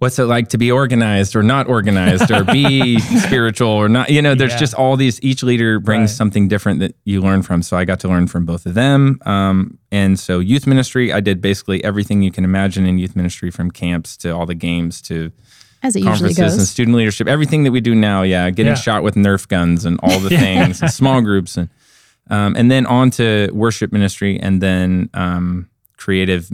what's 0.00 0.18
it 0.18 0.24
like 0.24 0.48
to 0.48 0.58
be 0.58 0.72
organized 0.72 1.36
or 1.36 1.42
not 1.42 1.68
organized 1.68 2.30
or 2.30 2.42
be 2.44 2.98
spiritual 3.26 3.68
or 3.68 3.88
not 3.88 4.10
you 4.10 4.20
know 4.20 4.34
there's 4.34 4.52
Yeah. 4.52 4.58
just 4.58 4.74
all 4.74 4.96
these 4.96 5.22
each 5.22 5.42
leader 5.42 5.78
brings 5.78 6.10
Right. 6.10 6.16
something 6.16 6.48
different 6.48 6.80
that 6.80 6.96
you 7.04 7.20
learn 7.20 7.42
from 7.42 7.62
so 7.62 7.76
i 7.76 7.84
got 7.84 8.00
to 8.00 8.08
learn 8.08 8.26
from 8.26 8.44
both 8.44 8.66
of 8.66 8.74
them 8.74 9.20
um, 9.26 9.78
and 9.92 10.18
so 10.18 10.38
youth 10.40 10.66
ministry 10.66 11.12
i 11.12 11.20
did 11.20 11.40
basically 11.40 11.84
everything 11.84 12.22
you 12.22 12.30
can 12.32 12.44
imagine 12.44 12.86
in 12.86 12.98
youth 12.98 13.14
ministry 13.14 13.50
from 13.50 13.70
camps 13.70 14.16
to 14.16 14.30
all 14.30 14.46
the 14.46 14.54
games 14.54 15.00
to 15.02 15.30
As 15.82 15.94
it 15.96 16.00
usually 16.00 16.34
conferences 16.34 16.58
and 16.58 16.66
student 16.66 16.96
leadership 16.96 17.28
everything 17.28 17.64
that 17.64 17.72
we 17.72 17.80
do 17.80 17.94
now 17.94 18.22
yeah 18.22 18.48
getting 18.50 18.70
Yeah. 18.72 18.74
shot 18.86 19.02
with 19.02 19.14
nerf 19.16 19.46
guns 19.48 19.84
and 19.84 20.00
all 20.02 20.18
the 20.26 20.30
things 20.30 20.80
and 20.82 20.90
small 20.90 21.20
groups 21.20 21.56
and 21.56 21.68
um, 22.30 22.54
and 22.56 22.70
then 22.70 22.86
on 22.86 23.10
to 23.12 23.50
worship 23.52 23.92
ministry 23.92 24.38
and 24.40 24.62
then 24.62 25.10
um, 25.14 25.68
creative 25.98 26.48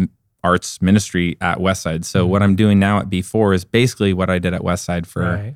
arts 0.44 0.80
ministry 0.80 1.36
at 1.40 1.58
Westside. 1.58 2.04
So 2.04 2.22
Mm-hmm. 2.22 2.30
what 2.30 2.42
I'm 2.42 2.56
doing 2.56 2.78
now 2.78 2.98
at 3.00 3.10
B4 3.10 3.54
is 3.54 3.64
basically 3.64 4.12
what 4.12 4.30
I 4.30 4.38
did 4.38 4.54
at 4.54 4.62
Westside 4.62 5.06
for 5.06 5.22
Right. 5.22 5.54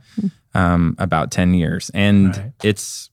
um, 0.54 0.96
about 0.98 1.30
10 1.30 1.54
years. 1.54 1.90
And 1.94 2.36
Right. 2.36 2.52
it's, 2.64 3.10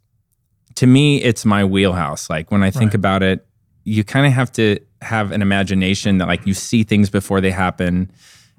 to 0.76 0.88
me, 0.88 1.22
it's 1.22 1.46
my 1.46 1.64
wheelhouse. 1.66 2.30
Like 2.30 2.52
when 2.52 2.64
I 2.64 2.72
think 2.72 2.90
Right. 2.92 2.96
about 2.96 3.24
it, 3.24 3.46
you 3.84 4.04
kind 4.04 4.26
of 4.26 4.34
have 4.34 4.52
to 4.54 4.80
have 5.02 5.32
an 5.32 5.42
imagination 5.42 6.18
that 6.18 6.28
like 6.28 6.46
you 6.48 6.54
see 6.54 6.84
things 6.84 7.10
before 7.10 7.40
they 7.42 7.52
happen 7.52 8.12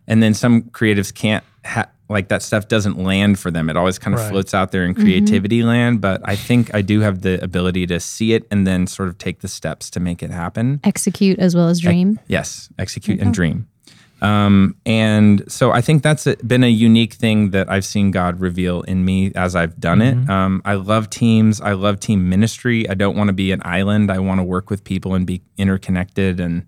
and 0.07 0.23
then 0.23 0.33
some 0.33 0.62
creatives 0.62 1.12
can't 1.12 1.45
ha- 1.67 1.88
like 2.09 2.29
that 2.29 2.43
stuff 2.43 2.69
doesn't 2.69 2.99
land 2.99 3.38
for 3.38 3.50
them. 3.50 3.69
It 3.69 3.77
always 3.77 3.99
kind 3.99 4.15
of 4.15 4.21
Right. 4.21 4.31
floats 4.31 4.55
out 4.55 4.73
there 4.73 4.85
in 4.85 4.95
creativity 4.95 5.62
land. 5.62 6.00
But 6.00 6.21
I 6.25 6.37
think 6.37 6.75
I 6.75 6.81
do 6.83 7.00
have 7.00 7.21
the 7.21 7.43
ability 7.45 7.87
to 7.88 8.00
see 8.00 8.33
it 8.33 8.47
and 8.50 8.67
then 8.67 8.87
sort 8.87 9.09
of 9.09 9.19
take 9.19 9.41
the 9.41 9.49
steps 9.49 9.91
to 9.91 10.00
make 10.00 10.23
it 10.23 10.31
happen. 10.31 10.81
Execute 10.85 11.38
as 11.38 11.55
well 11.55 11.69
as 11.69 11.81
dream. 11.81 12.19
Yes, 12.27 12.69
execute 12.79 13.21
and 13.21 13.35
dream. 13.35 13.67
Um, 14.21 14.75
and 14.85 15.45
so 15.50 15.71
I 15.71 15.81
think 15.81 16.03
that's 16.03 16.27
a, 16.27 16.35
been 16.38 16.65
a 16.65 16.69
unique 16.71 17.15
thing 17.15 17.50
that 17.50 17.71
I've 17.71 17.85
seen 17.85 18.11
God 18.11 18.41
reveal 18.41 18.81
in 18.83 19.05
me 19.05 19.31
as 19.37 19.55
I've 19.55 19.79
done 19.79 20.03
it. 20.03 20.29
Um, 20.29 20.61
I 20.65 20.75
love 20.75 21.09
teams. 21.09 21.61
I 21.61 21.73
love 21.75 22.00
team 22.00 22.29
ministry. 22.29 22.88
I 22.88 22.95
don't 22.95 23.17
want 23.17 23.29
to 23.29 23.33
be 23.33 23.53
an 23.53 23.62
island. 23.65 24.11
I 24.11 24.19
want 24.19 24.41
to 24.41 24.43
work 24.45 24.71
with 24.71 24.83
people 24.83 25.15
and 25.15 25.25
be 25.27 25.43
interconnected 25.57 26.41
and 26.41 26.65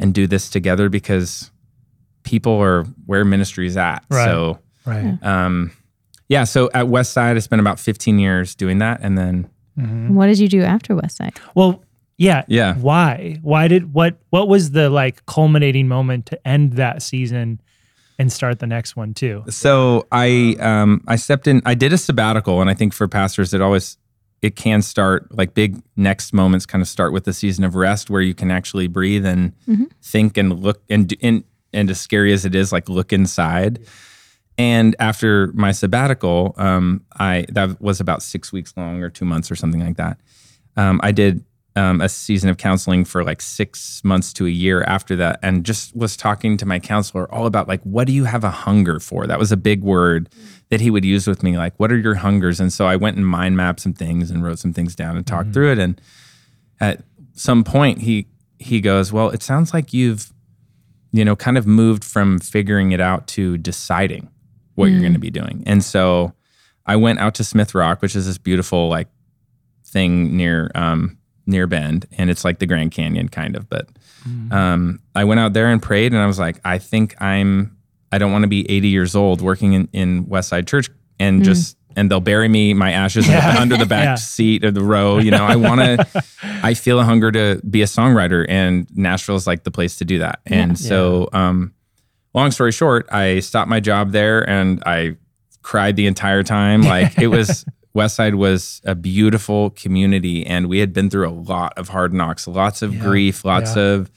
and 0.00 0.14
do 0.14 0.26
this 0.28 0.48
together 0.48 0.88
because 0.88 1.50
people 2.22 2.52
are 2.62 2.84
where 3.04 3.24
ministry 3.24 3.66
is 3.66 3.76
at. 3.76 4.02
Right. 4.08 4.24
So 4.24 4.58
Right. 4.88 5.18
um, 5.22 5.70
yeah. 6.28 6.44
So 6.44 6.70
at 6.74 6.88
West 6.88 7.12
Side, 7.12 7.36
I 7.36 7.40
spent 7.40 7.60
about 7.60 7.78
15 7.80 8.18
years 8.18 8.54
doing 8.54 8.78
that, 8.78 9.00
and 9.02 9.16
then 9.16 9.48
What 10.14 10.26
did 10.26 10.38
you 10.38 10.48
do 10.48 10.62
after 10.62 10.94
Westside? 10.94 11.38
Well, 11.54 11.82
yeah. 12.16 12.42
Yeah. 12.48 12.74
Why? 12.74 13.38
Why 13.42 13.68
did 13.68 13.94
what 13.94 14.18
what 14.30 14.48
was 14.48 14.72
the 14.72 14.90
like 14.90 15.24
culminating 15.26 15.86
moment 15.88 16.26
to 16.26 16.48
end 16.48 16.72
that 16.74 17.00
season 17.02 17.60
and 18.18 18.32
start 18.32 18.58
the 18.58 18.66
next 18.66 18.96
one 18.96 19.14
too? 19.14 19.44
So 19.50 20.06
I 20.10 20.56
um 20.58 21.04
I 21.06 21.14
stepped 21.16 21.46
in 21.46 21.62
I 21.64 21.74
did 21.74 21.92
a 21.92 21.98
sabbatical 21.98 22.60
and 22.60 22.68
I 22.68 22.74
think 22.74 22.92
for 22.92 23.06
pastors 23.06 23.54
it 23.54 23.60
always 23.62 23.96
it 24.42 24.56
can 24.56 24.82
start 24.82 25.32
like 25.36 25.54
big 25.54 25.80
next 25.96 26.32
moments 26.32 26.66
kind 26.66 26.82
of 26.82 26.88
start 26.88 27.12
with 27.12 27.24
the 27.24 27.32
season 27.32 27.62
of 27.64 27.74
rest 27.76 28.10
where 28.10 28.20
you 28.22 28.34
can 28.34 28.50
actually 28.50 28.88
breathe 28.88 29.24
and 29.24 29.52
think 30.02 30.36
and 30.36 30.60
look 30.60 30.82
and 30.90 31.14
and 31.22 31.44
and 31.72 31.88
as 31.88 32.00
scary 32.00 32.32
as 32.32 32.44
it 32.44 32.54
is 32.56 32.72
like 32.72 32.88
look 32.88 33.12
inside. 33.12 33.78
And 34.58 34.96
after 34.98 35.52
my 35.54 35.70
sabbatical, 35.70 36.54
um, 36.58 37.04
I 37.18 37.46
that 37.50 37.80
was 37.80 38.00
about 38.00 38.22
six 38.22 38.52
weeks 38.52 38.74
long 38.76 39.02
or 39.02 39.08
two 39.08 39.24
months 39.24 39.50
or 39.50 39.56
something 39.56 39.80
like 39.80 39.96
that. 39.96 40.18
Um, 40.76 41.00
I 41.02 41.12
did 41.12 41.44
um, 41.76 42.00
a 42.00 42.08
season 42.08 42.50
of 42.50 42.56
counseling 42.56 43.04
for 43.04 43.22
like 43.22 43.40
six 43.40 44.02
months 44.02 44.32
to 44.32 44.46
a 44.46 44.50
year 44.50 44.82
after 44.82 45.14
that, 45.16 45.38
and 45.44 45.64
just 45.64 45.94
was 45.94 46.16
talking 46.16 46.56
to 46.56 46.66
my 46.66 46.80
counselor 46.80 47.32
all 47.32 47.46
about 47.46 47.68
like, 47.68 47.80
what 47.82 48.08
do 48.08 48.12
you 48.12 48.24
have 48.24 48.42
a 48.42 48.50
hunger 48.50 48.98
for? 48.98 49.28
That 49.28 49.38
was 49.38 49.52
a 49.52 49.56
big 49.56 49.84
word 49.84 50.28
that 50.70 50.80
he 50.80 50.90
would 50.90 51.04
use 51.04 51.28
with 51.28 51.44
me. 51.44 51.56
Like, 51.56 51.78
what 51.78 51.92
are 51.92 51.96
your 51.96 52.16
hungers? 52.16 52.58
And 52.58 52.72
so 52.72 52.84
I 52.84 52.96
went 52.96 53.16
and 53.16 53.24
mind 53.24 53.56
mapped 53.56 53.78
some 53.78 53.94
things 53.94 54.28
and 54.28 54.42
wrote 54.42 54.58
some 54.58 54.72
things 54.72 54.96
down 54.96 55.16
and 55.16 55.24
talked 55.24 55.52
through 55.52 55.70
it. 55.70 55.78
And 55.78 56.00
at 56.80 57.04
some 57.34 57.62
point, 57.62 58.00
he 58.00 58.26
he 58.58 58.80
goes, 58.80 59.12
"Well, 59.12 59.30
it 59.30 59.44
sounds 59.44 59.72
like 59.72 59.92
you've, 59.92 60.32
you 61.12 61.24
know, 61.24 61.36
kind 61.36 61.56
of 61.56 61.64
moved 61.64 62.02
from 62.02 62.40
figuring 62.40 62.90
it 62.90 63.00
out 63.00 63.28
to 63.28 63.56
deciding 63.56 64.30
what 64.78 64.90
you're 64.90 65.00
going 65.00 65.12
to 65.12 65.18
be 65.18 65.30
doing." 65.30 65.62
And 65.66 65.82
so 65.84 66.32
I 66.86 66.96
went 66.96 67.18
out 67.18 67.34
to 67.36 67.44
Smith 67.44 67.74
Rock, 67.74 68.00
which 68.02 68.16
is 68.16 68.26
this 68.26 68.38
beautiful 68.38 68.88
like 68.88 69.08
thing 69.84 70.36
near 70.36 70.70
um, 70.74 71.18
near 71.46 71.66
Bend, 71.66 72.06
and 72.18 72.30
it's 72.30 72.44
like 72.44 72.58
the 72.58 72.66
Grand 72.66 72.90
Canyon 72.92 73.28
kind 73.28 73.56
of. 73.56 73.68
But 73.68 73.88
um, 74.50 75.00
I 75.14 75.24
went 75.24 75.40
out 75.40 75.52
there 75.52 75.68
and 75.68 75.82
prayed, 75.82 76.12
and 76.12 76.20
I 76.20 76.26
was 76.26 76.38
like, 76.38 76.60
I 76.64 76.78
think 76.78 77.20
I'm. 77.20 77.76
I 78.10 78.16
don't 78.16 78.32
want 78.32 78.42
to 78.44 78.48
be 78.48 78.68
80 78.70 78.88
years 78.88 79.14
old 79.14 79.42
working 79.42 79.74
in 79.74 79.88
in 79.92 80.26
West 80.28 80.48
Side 80.48 80.66
Church 80.66 80.88
and 81.20 81.44
just 81.44 81.76
and 81.96 82.10
they'll 82.10 82.20
bury 82.20 82.48
me 82.48 82.72
my 82.74 82.92
ashes 82.92 83.28
under 83.28 83.76
the 83.76 83.84
back 83.96 84.04
Yeah. 84.04 84.14
seat 84.14 84.64
of 84.64 84.72
the 84.74 84.82
row. 84.82 85.18
You 85.18 85.30
know, 85.30 85.44
I 85.44 85.56
want 85.56 85.80
to. 85.80 86.24
I 86.62 86.72
feel 86.74 87.00
a 87.00 87.04
hunger 87.04 87.30
to 87.32 87.60
be 87.68 87.82
a 87.82 87.86
songwriter, 87.86 88.46
and 88.48 88.86
Nashville 88.96 89.36
is 89.36 89.46
like 89.46 89.64
the 89.64 89.70
place 89.70 89.96
to 89.96 90.04
do 90.06 90.20
that. 90.20 90.40
And 90.46 90.78
so, 90.78 91.28
um, 91.32 91.74
long 92.38 92.50
story 92.50 92.72
short, 92.72 93.06
I 93.12 93.40
stopped 93.40 93.68
my 93.68 93.80
job 93.80 94.12
there, 94.12 94.48
and 94.48 94.82
I 94.86 95.16
cried 95.62 95.96
the 95.96 96.06
entire 96.06 96.42
time. 96.42 96.82
Like 96.82 97.18
it 97.18 97.28
was 97.28 97.64
Westside 97.96 98.34
was 98.34 98.80
a 98.84 98.94
beautiful 98.94 99.70
community, 99.70 100.46
and 100.46 100.68
we 100.68 100.78
had 100.78 100.92
been 100.92 101.10
through 101.10 101.28
a 101.28 101.32
lot 101.32 101.72
of 101.76 101.88
hard 101.88 102.12
knocks, 102.12 102.46
lots 102.46 102.82
of 102.82 102.98
grief, 103.00 103.44
lots 103.44 103.76
Yeah. 103.76 103.82
of 103.82 104.10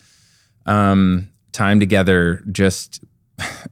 um, 0.65 1.29
time 1.51 1.79
together. 1.79 2.43
Just, 2.51 3.03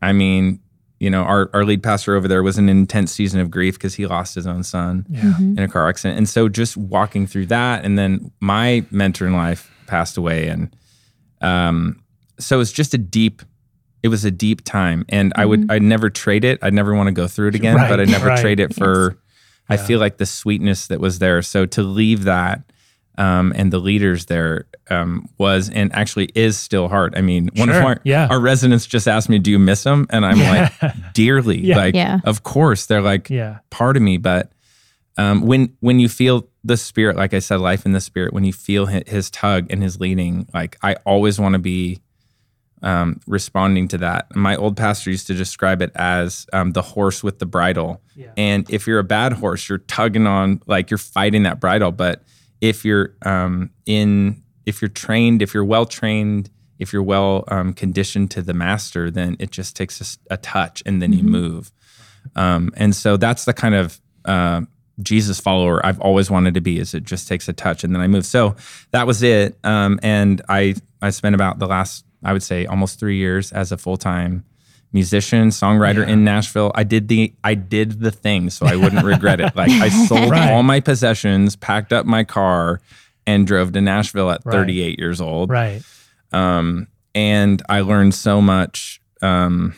I 0.02 0.14
mean, 0.14 0.60
you 1.00 1.10
know, 1.10 1.22
our 1.24 1.50
our 1.54 1.64
lead 1.64 1.84
pastor 1.84 2.16
over 2.16 2.28
there 2.28 2.44
was 2.44 2.58
an 2.58 2.68
intense 2.70 3.12
season 3.12 3.40
of 3.40 3.50
grief 3.52 3.76
because 3.76 3.96
he 3.96 4.06
lost 4.08 4.36
his 4.36 4.48
own 4.48 4.64
son 4.64 5.06
Yeah. 5.10 5.38
in 5.38 5.60
a 5.60 5.68
car 5.68 5.88
accident, 5.88 6.18
and 6.18 6.28
so 6.28 6.50
just 6.50 6.76
walking 6.76 7.28
through 7.28 7.46
that, 7.48 7.86
and 7.86 7.98
then 7.98 8.32
my 8.40 8.86
mentor 8.92 9.28
in 9.28 9.34
life 9.34 9.72
passed 9.88 10.18
away, 10.18 10.48
and 10.48 10.76
um, 11.42 12.02
so 12.40 12.60
it's 12.60 12.72
just 12.72 12.94
a 12.94 12.98
deep. 12.98 13.42
It 14.02 14.08
was 14.08 14.24
a 14.26 14.32
deep 14.32 14.64
time, 14.64 15.06
and 15.10 15.34
I 15.36 15.46
would 15.46 15.70
I'd 15.72 15.82
never 15.82 16.10
trade 16.10 16.44
it. 16.46 16.60
I'd 16.62 16.74
never 16.74 16.94
want 16.96 17.08
to 17.08 17.12
go 17.12 17.28
through 17.28 17.50
it 17.50 17.56
again, 17.56 17.76
Right, 17.76 17.90
but 17.90 18.00
I'd 18.00 18.10
never 18.10 18.28
right. 18.28 18.40
trade 18.40 18.60
it 18.60 18.74
for. 18.76 19.18
I 19.72 19.78
feel 19.78 20.00
like 20.00 20.18
the 20.18 20.26
sweetness 20.26 20.88
that 20.88 21.00
was 21.00 21.20
there. 21.20 21.42
So 21.44 21.66
to 21.68 21.84
leave 21.84 22.24
that 22.24 22.64
um, 23.20 23.54
and 23.56 23.72
the 23.72 23.78
leaders 23.78 24.26
there 24.26 24.66
um, 24.90 25.30
was 25.38 25.70
and 25.70 25.94
actually 25.94 26.30
is 26.34 26.58
still 26.58 26.88
hard. 26.88 27.16
I 27.16 27.22
mean, 27.22 27.50
one 27.56 27.68
Sure, 27.70 27.78
of 27.78 27.84
our, 27.86 28.02
yeah. 28.04 28.28
our 28.32 28.40
residents 28.40 28.88
just 28.88 29.08
asked 29.08 29.30
me, 29.30 29.38
"Do 29.38 29.52
you 29.52 29.60
miss 29.60 29.84
them?" 29.84 30.08
And 30.10 30.26
I'm 30.26 30.38
Yeah. 30.40 30.70
like, 30.82 30.94
dearly, 31.14 31.60
Yeah. 31.60 31.78
like, 31.78 31.94
Yeah. 31.96 32.20
of 32.24 32.42
course, 32.44 32.88
they're 32.88 33.02
like 33.02 33.30
Yeah. 33.30 33.60
part 33.70 33.96
of 33.96 34.02
me. 34.02 34.18
But 34.18 34.52
um, 35.18 35.42
when 35.42 35.74
when 35.82 36.00
you 36.00 36.10
feel 36.10 36.48
the 36.64 36.78
spirit, 36.78 37.16
like 37.18 37.34
I 37.36 37.40
said, 37.40 37.58
life 37.60 37.86
in 37.86 37.92
the 37.92 38.02
spirit, 38.02 38.34
when 38.34 38.46
you 38.46 38.54
feel 38.54 38.86
his, 38.88 39.04
his 39.06 39.30
tug 39.30 39.68
and 39.70 39.84
his 39.84 40.00
leading, 40.00 40.48
like 40.54 40.78
I 40.82 40.96
always 41.06 41.40
want 41.40 41.54
to 41.54 41.60
be 41.60 42.00
um, 42.82 43.20
responding 43.28 43.88
to 43.90 43.98
that. 44.00 44.36
My 44.36 44.56
old 44.56 44.78
pastor 44.78 45.10
used 45.10 45.28
to 45.28 45.34
describe 45.34 45.82
it 45.82 45.92
as 45.96 46.48
um, 46.54 46.72
the 46.72 46.82
horse 46.82 47.24
with 47.24 47.40
the 47.40 47.46
bridle. 47.46 48.02
And 48.38 48.70
if 48.70 48.88
you're 48.88 49.00
a 49.00 49.04
bad 49.04 49.34
horse, 49.34 49.68
you're 49.68 49.80
tugging 49.80 50.28
on, 50.28 50.62
like 50.66 50.90
you're 50.90 50.98
fighting 50.98 51.44
that 51.44 51.60
bridle. 51.60 51.92
But 51.92 52.24
if 52.62 52.86
you're 52.86 53.16
um, 53.26 53.72
in, 53.86 54.44
if 54.66 54.82
you're 54.82 54.90
trained, 54.90 55.42
if 55.42 55.54
you're 55.54 55.66
well 55.66 55.86
trained, 55.86 56.50
if 56.78 56.94
you're 56.94 57.04
well 57.04 57.44
um, 57.50 57.74
conditioned 57.74 58.32
to 58.32 58.42
the 58.42 58.54
master, 58.54 59.12
then 59.12 59.36
it 59.40 59.52
just 59.52 59.76
takes 59.76 60.18
a 60.30 60.38
touch 60.38 60.82
and 60.86 61.02
then 61.02 61.12
you 61.12 61.24
move. 61.24 61.72
Um, 62.36 62.72
and 62.76 62.96
so 62.96 63.18
that's 63.18 63.46
the 63.46 63.54
kind 63.54 63.76
of 63.76 64.00
uh, 64.26 64.62
Jesus 65.02 65.40
follower 65.40 65.86
I've 65.86 66.00
always 66.00 66.30
wanted 66.30 66.54
to 66.54 66.62
be. 66.62 66.80
Is 66.80 66.94
it 66.94 67.04
just 67.04 67.28
takes 67.28 67.48
a 67.50 67.54
touch 67.54 67.84
and 67.84 67.94
then 67.94 68.02
I 68.02 68.08
move. 68.08 68.26
So 68.26 68.56
that 68.92 69.08
was 69.08 69.24
it. 69.24 69.58
Um, 69.64 70.00
and 70.04 70.42
I 70.50 70.76
I 71.02 71.10
spent 71.12 71.36
about 71.36 71.60
the 71.60 71.68
last 71.68 72.06
I 72.24 72.34
would 72.34 72.44
say 72.44 72.66
almost 72.66 73.00
three 73.00 73.18
years 73.18 73.52
as 73.52 73.72
a 73.72 73.78
full 73.78 73.98
time 73.98 74.44
musician 74.92 75.50
songwriter 75.50 76.08
in 76.08 76.24
Nashville. 76.24 76.72
I 76.76 76.84
did 76.84 77.08
the 77.08 77.34
I 77.44 77.54
did 77.54 78.00
the 78.02 78.12
thing, 78.12 78.50
so 78.50 78.66
I 78.66 78.76
wouldn't 78.76 79.06
regret 79.06 79.40
it. 79.40 79.56
Like 79.56 79.70
I 79.72 79.90
sold 80.08 80.32
Right. 80.32 80.52
all 80.52 80.64
my 80.64 80.80
possessions, 80.80 81.56
packed 81.56 81.94
up 81.94 82.06
my 82.06 82.24
car, 82.24 82.82
and 83.28 83.46
drove 83.46 83.72
to 83.74 83.82
Nashville 83.82 84.32
at 84.32 84.42
Right. 84.44 84.54
38 84.54 84.98
years 85.00 85.22
old 85.22 85.50
Right. 85.52 85.84
um, 86.32 86.88
and 87.16 87.62
I 87.70 87.82
learned 87.82 88.14
so 88.16 88.42
much 88.42 89.02
um, 89.22 89.76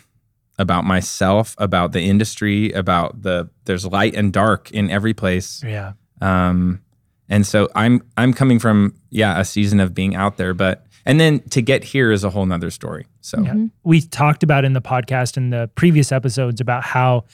about 0.60 0.86
myself, 0.86 1.56
about 1.58 1.92
the 1.92 2.02
industry, 2.02 2.72
about 2.72 3.22
the 3.24 3.50
there's 3.66 3.86
light 3.86 4.16
and 4.16 4.32
dark 4.32 4.72
in 4.72 4.90
every 4.90 5.14
place. 5.14 5.62
Yeah. 5.66 5.94
Um, 6.22 6.82
and 7.30 7.46
so 7.48 7.68
I'm 7.76 8.02
I'm 8.18 8.34
coming 8.34 8.60
from 8.60 8.94
yeah 9.10 9.40
a 9.40 9.46
season 9.46 9.80
of 9.80 9.94
being 9.94 10.16
out 10.16 10.38
there, 10.38 10.54
but 10.54 10.86
and 11.06 11.20
then 11.20 11.40
to 11.50 11.62
get 11.62 11.84
here 11.84 12.12
is 12.12 12.24
a 12.24 12.30
whole 12.30 12.46
nother 12.46 12.72
story. 12.72 13.08
So 13.22 13.42
Yeah. 13.42 13.52
Mm-hmm. 13.52 13.66
We 13.84 14.02
talked 14.02 14.44
about 14.44 14.66
in 14.66 14.74
the 14.74 14.82
podcast 14.82 15.38
in 15.38 15.50
the 15.50 15.70
previous 15.76 16.12
episodes 16.12 16.62
about 16.62 16.84
how, 16.84 17.26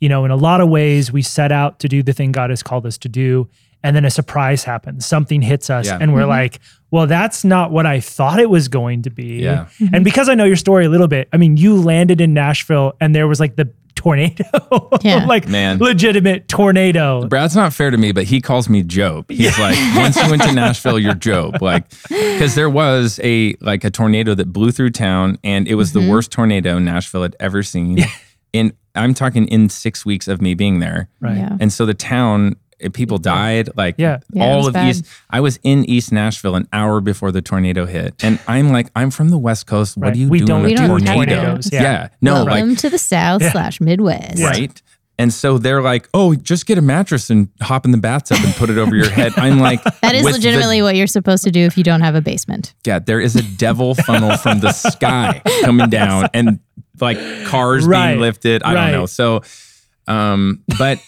you 0.00 0.08
know, 0.08 0.24
in 0.24 0.30
a 0.30 0.36
lot 0.36 0.60
of 0.60 0.68
ways 0.68 1.12
we 1.12 1.22
set 1.22 1.52
out 1.52 1.78
to 1.80 1.88
do 1.88 2.02
the 2.02 2.12
thing 2.12 2.32
God 2.32 2.50
has 2.50 2.62
called 2.62 2.86
us 2.86 2.98
to 2.98 3.08
do. 3.08 3.48
And 3.82 3.94
then 3.94 4.04
a 4.04 4.10
surprise 4.10 4.64
happens. 4.64 5.06
Something 5.06 5.42
hits 5.42 5.70
us, 5.70 5.86
Yeah. 5.86 5.98
and 6.00 6.12
we're 6.12 6.20
mm-hmm. 6.22 6.30
like, 6.30 6.60
well, 6.90 7.06
that's 7.06 7.44
not 7.44 7.70
what 7.70 7.86
I 7.86 8.00
thought 8.00 8.40
it 8.40 8.50
was 8.50 8.66
going 8.66 9.02
to 9.02 9.10
be. 9.10 9.42
Yeah. 9.42 9.66
Mm-hmm. 9.78 9.94
And 9.94 10.04
because 10.04 10.28
I 10.28 10.34
know 10.34 10.44
your 10.44 10.56
story 10.56 10.86
a 10.86 10.88
little 10.88 11.06
bit, 11.06 11.28
I 11.32 11.36
mean, 11.36 11.56
you 11.56 11.80
landed 11.80 12.20
in 12.20 12.34
Nashville 12.34 12.94
and 13.00 13.14
there 13.14 13.28
was 13.28 13.38
like 13.38 13.54
the 13.54 13.70
tornado. 13.96 14.44
Yeah. 15.02 15.24
like 15.26 15.48
Man. 15.48 15.78
legitimate 15.78 16.48
tornado. 16.48 17.26
Brad's 17.26 17.54
not 17.56 17.72
fair 17.72 17.90
to 17.90 17.96
me, 17.96 18.12
but 18.12 18.24
he 18.24 18.40
calls 18.40 18.68
me 18.68 18.82
Job. 18.82 19.30
He's 19.30 19.58
like, 19.58 19.76
once 19.96 20.16
you 20.16 20.30
went 20.30 20.42
to 20.42 20.52
Nashville, 20.52 20.98
you're 20.98 21.14
Job. 21.14 21.60
Like, 21.60 21.88
because 22.08 22.54
there 22.54 22.70
was 22.70 23.20
a 23.22 23.54
like 23.60 23.84
a 23.84 23.90
tornado 23.90 24.34
that 24.34 24.52
blew 24.52 24.70
through 24.72 24.90
town, 24.90 25.38
and 25.44 25.66
it 25.68 25.74
was 25.74 25.92
the 25.92 26.00
mm-hmm. 26.00 26.10
worst 26.10 26.30
tornado 26.30 26.78
Nashville 26.78 27.22
had 27.22 27.36
ever 27.40 27.62
seen. 27.62 27.98
In 28.52 28.72
I'm 28.94 29.12
talking 29.14 29.46
in 29.48 29.68
six 29.68 30.06
weeks 30.06 30.28
of 30.28 30.40
me 30.40 30.54
being 30.54 30.78
there, 30.80 31.08
Right. 31.20 31.36
Yeah. 31.36 31.56
and 31.60 31.72
so 31.72 31.84
the 31.86 31.94
town. 31.94 32.56
People 32.92 33.18
died, 33.18 33.70
like 33.76 33.94
Yeah. 33.98 34.18
Yeah, 34.32 34.44
all 34.44 34.66
of 34.66 34.74
bad. 34.74 34.88
East. 34.90 35.04
I 35.30 35.40
was 35.40 35.58
in 35.62 35.84
East 35.86 36.12
Nashville 36.12 36.56
an 36.56 36.68
hour 36.72 37.00
before 37.00 37.32
the 37.32 37.40
tornado 37.40 37.86
hit, 37.86 38.22
and 38.22 38.38
I'm 38.46 38.70
like, 38.70 38.90
I'm 38.94 39.10
from 39.10 39.30
the 39.30 39.38
West 39.38 39.66
Coast. 39.66 39.96
What 39.96 40.12
do 40.14 40.20
you 40.20 40.28
We 40.28 40.40
do 40.40 40.46
don't- 40.46 40.60
in 40.60 40.66
We 40.66 40.72
a 40.74 40.76
don't 40.76 40.90
have 40.90 41.14
tornado? 41.14 41.34
tornadoes. 41.36 41.70
Yeah. 41.72 41.82
Yeah. 41.82 42.08
no, 42.20 42.44
Welcome 42.44 42.68
like 42.70 42.78
to 42.80 42.90
the 42.90 42.98
South 42.98 43.42
slash 43.50 43.80
Midwest. 43.80 44.42
right? 44.42 44.82
And 45.18 45.32
so 45.32 45.56
they're 45.56 45.80
like, 45.80 46.06
"Oh, 46.12 46.34
just 46.34 46.66
get 46.66 46.76
a 46.76 46.82
mattress 46.82 47.30
and 47.30 47.48
hop 47.62 47.86
in 47.86 47.90
the 47.92 47.96
bathtub 47.96 48.36
and 48.44 48.54
put 48.56 48.68
it 48.68 48.76
over 48.76 48.94
your 48.94 49.08
head." 49.08 49.32
I'm 49.38 49.58
like, 49.60 49.82
That 50.02 50.14
is 50.14 50.22
with 50.22 50.34
the- 50.34 50.38
legitimately 50.40 50.82
what 50.82 50.94
you're 50.96 51.06
supposed 51.06 51.42
to 51.44 51.50
do 51.50 51.60
if 51.64 51.78
you 51.78 51.84
don't 51.84 52.02
have 52.02 52.14
a 52.14 52.20
basement. 52.20 52.74
yeah. 52.84 52.98
There 52.98 53.18
is 53.22 53.34
a 53.34 53.42
devil 53.42 53.94
funnel 53.94 54.36
from 54.36 54.60
the 54.60 54.72
sky 54.72 55.40
coming 55.62 55.88
down, 55.88 56.28
and 56.34 56.60
like 57.00 57.16
cars 57.46 57.86
Right, 57.86 58.08
being 58.10 58.20
lifted. 58.20 58.62
I 58.62 58.74
right. 58.74 58.90
don't 58.90 59.00
know. 59.00 59.06
So, 59.06 59.40
um, 60.06 60.62
but 60.78 60.98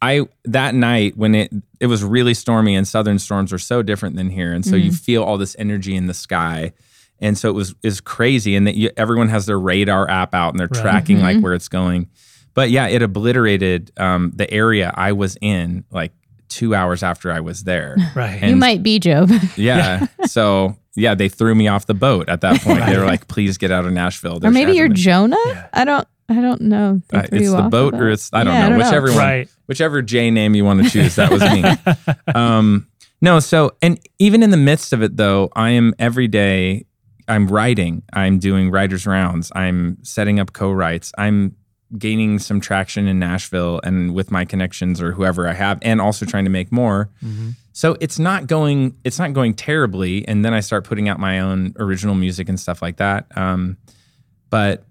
I 0.00 0.26
that 0.44 0.74
night 0.74 1.16
when 1.16 1.34
it 1.34 1.50
it 1.80 1.86
was 1.86 2.04
really 2.04 2.34
stormy 2.34 2.74
and 2.76 2.86
southern 2.86 3.18
storms 3.18 3.52
are 3.52 3.58
so 3.58 3.82
different 3.82 4.16
than 4.16 4.30
here, 4.30 4.52
and 4.52 4.64
so 4.64 4.76
you 4.76 4.92
feel 4.92 5.22
all 5.24 5.38
this 5.38 5.56
energy 5.58 5.94
in 5.96 6.06
the 6.06 6.14
sky. 6.14 6.72
And 7.20 7.36
so 7.36 7.48
it 7.48 7.54
was 7.54 7.74
is 7.82 8.00
crazy, 8.00 8.54
and 8.54 8.64
that 8.68 8.76
you, 8.76 8.90
everyone 8.96 9.28
has 9.28 9.46
their 9.46 9.58
radar 9.58 10.08
app 10.08 10.34
out 10.34 10.50
and 10.52 10.60
they're 10.60 10.68
Right. 10.70 10.80
tracking 10.82 11.20
like 11.20 11.40
where 11.40 11.52
it's 11.52 11.68
going. 11.68 12.08
But 12.54 12.70
yeah, 12.70 12.86
it 12.86 13.02
obliterated 13.02 13.90
um, 13.96 14.32
the 14.36 14.48
area 14.52 14.92
I 14.96 15.12
was 15.12 15.36
in 15.40 15.84
like 15.90 16.12
two 16.48 16.74
hours 16.76 17.02
after 17.02 17.32
I 17.32 17.40
was 17.40 17.64
there. 17.64 17.96
Right. 18.14 18.42
you 18.44 18.54
might 18.56 18.82
be 18.84 19.00
Job. 19.00 19.30
Yeah. 19.56 20.06
so 20.26 20.76
yeah, 20.94 21.14
they 21.16 21.28
threw 21.28 21.54
me 21.56 21.66
off 21.66 21.86
the 21.86 21.94
boat 21.94 22.28
at 22.28 22.40
that 22.42 22.60
point. 22.62 22.86
They 22.86 22.96
were 22.96 23.04
like, 23.04 23.26
"Please 23.26 23.58
get 23.58 23.72
out 23.72 23.84
of 23.84 23.92
Nashville." 23.92 24.38
or 24.44 24.50
maybe 24.52 24.72
you're. 24.74 24.88
Jonah. 24.88 25.36
Yeah. 25.46 25.66
I 25.72 25.84
don't. 25.84 26.06
I 26.28 26.40
don't 26.40 26.60
know. 26.60 27.00
Uh, 27.12 27.22
it's 27.32 27.50
the 27.50 27.68
boat 27.68 27.94
or 27.94 28.10
it's 28.10 28.30
I 28.32 28.44
don't 28.44 28.54
Yeah, 28.54 28.68
know 28.68 28.76
whichever 28.78 29.08
one, 29.08 29.16
Right. 29.16 29.48
Whichever 29.68 30.02
J 30.02 30.30
name 30.30 30.54
you 30.54 30.64
want 30.64 30.82
to 30.82 30.90
choose. 30.90 31.14
That 31.16 31.30
was 31.30 31.42
me. 31.42 32.14
um, 32.34 32.88
no, 33.20 33.38
so 33.38 33.76
and 33.80 34.00
even 34.18 34.42
in 34.42 34.50
the 34.50 34.56
midst 34.56 34.92
of 34.92 35.02
it 35.02 35.16
though, 35.16 35.50
I 35.54 35.70
am 35.70 35.94
every 35.98 36.26
day. 36.26 36.86
I'm 37.28 37.46
writing. 37.46 38.02
I'm 38.12 38.38
doing 38.38 38.70
writers 38.70 39.06
rounds. 39.06 39.52
I'm 39.54 39.98
setting 40.02 40.40
up 40.40 40.54
co-writes. 40.54 41.12
I'm 41.18 41.54
gaining 41.96 42.38
some 42.38 42.60
traction 42.60 43.06
in 43.06 43.18
Nashville 43.18 43.80
and 43.84 44.14
with 44.14 44.30
my 44.30 44.44
connections 44.44 45.00
or 45.00 45.12
whoever 45.12 45.46
I 45.46 45.52
have, 45.52 45.78
and 45.82 46.00
also 46.00 46.24
trying 46.26 46.44
to 46.44 46.50
make 46.50 46.72
more. 46.72 47.10
So 47.72 47.96
it's 48.00 48.18
not 48.18 48.46
going 48.46 48.96
it's 49.04 49.18
not 49.18 49.34
going 49.34 49.54
terribly, 49.54 50.26
and 50.26 50.44
then 50.44 50.54
I 50.54 50.60
start 50.60 50.84
putting 50.84 51.08
out 51.08 51.20
my 51.20 51.40
own 51.40 51.74
original 51.78 52.14
music 52.14 52.48
and 52.48 52.58
stuff 52.58 52.82
like 52.82 52.96
that. 52.96 53.26
Um, 53.36 53.76
but 54.50 54.84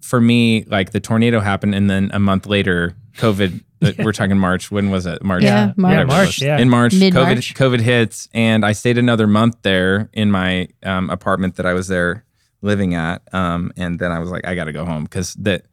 for 0.00 0.20
me, 0.20 0.64
like 0.64 0.90
the 0.90 1.00
tornado 1.00 1.40
happened, 1.40 1.74
and 1.74 1.88
then 1.88 2.10
a 2.12 2.18
month 2.18 2.46
later, 2.46 2.94
COVID. 3.16 3.62
We're 3.98 4.12
talking 4.12 4.38
March. 4.38 4.70
When 4.70 4.90
was 4.90 5.04
it? 5.06 5.22
March. 5.22 5.42
Yeah, 5.42 5.72
March. 5.76 5.94
Yeah, 5.94 6.04
March. 6.04 6.40
Yeah. 6.42 6.58
In 6.58 6.68
March, 6.70 6.94
Mid-March. 6.94 7.54
COVID, 7.54 7.78
COVID 7.78 7.80
hits, 7.80 8.28
and 8.32 8.64
I 8.64 8.72
stayed 8.72 8.96
another 8.98 9.26
month 9.26 9.56
there 9.62 10.08
in 10.12 10.30
my 10.30 10.68
um, 10.84 11.10
apartment 11.10 11.56
that 11.56 11.66
I 11.66 11.74
was 11.74 11.88
there 11.88 12.24
living 12.62 12.94
at. 12.94 13.22
Um, 13.34 13.72
and 13.76 13.98
then 13.98 14.10
I 14.10 14.18
was 14.20 14.30
like, 14.30 14.46
I 14.46 14.54
got 14.54 14.64
to 14.64 14.72
go 14.72 14.84
home 14.84 15.04
because 15.04 15.34
that. 15.34 15.66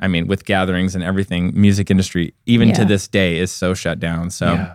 I 0.00 0.06
mean, 0.06 0.28
with 0.28 0.44
gatherings 0.44 0.94
and 0.94 1.02
everything, 1.02 1.52
music 1.60 1.90
industry, 1.90 2.32
even 2.46 2.72
to 2.74 2.84
this 2.84 3.08
day, 3.08 3.38
is 3.38 3.50
so 3.50 3.74
shut 3.74 3.98
down. 3.98 4.30
So 4.30 4.52
Yeah. 4.52 4.74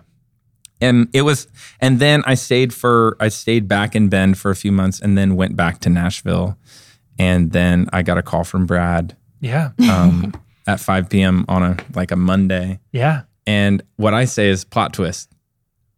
and 0.82 1.08
it 1.14 1.22
was 1.22 1.46
and 1.80 1.98
then 1.98 2.22
i 2.26 2.34
stayed 2.34 2.74
for 2.74 3.16
i 3.20 3.28
stayed 3.28 3.66
back 3.68 3.94
in 3.94 4.08
bend 4.08 4.36
for 4.36 4.50
a 4.50 4.56
few 4.56 4.72
months 4.72 5.00
and 5.00 5.16
then 5.16 5.34
went 5.36 5.54
back 5.56 5.78
to 5.78 5.88
nashville 5.88 6.58
and 7.18 7.52
then 7.52 7.88
i 7.92 8.02
got 8.02 8.18
a 8.18 8.22
call 8.22 8.42
from 8.44 8.66
brad 8.66 9.16
Yeah. 9.40 9.70
um, 9.90 10.34
at 10.66 10.80
5 10.80 11.08
p.m 11.10 11.44
on 11.48 11.62
a 11.62 11.76
like 11.94 12.10
a 12.10 12.16
monday 12.16 12.80
Yeah. 12.92 13.22
and 13.46 13.82
what 13.96 14.14
i 14.14 14.24
say 14.24 14.48
is 14.48 14.64
plot 14.64 14.92
twist 14.94 15.30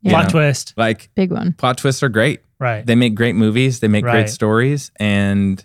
Yeah. 0.03 0.11
Plot 0.13 0.25
know? 0.25 0.31
twist. 0.31 0.75
like 0.77 1.09
Big 1.15 1.31
one. 1.31 1.53
plot 1.53 1.79
twists 1.79 2.03
are 2.03 2.09
great 2.09 2.41
Right. 2.59 2.85
they 2.87 2.95
make 2.95 3.15
great 3.15 3.35
movies 3.37 3.81
they 3.81 3.89
make 3.89 4.05
Right. 4.05 4.13
great 4.13 4.29
stories 4.31 4.91
and 4.97 5.65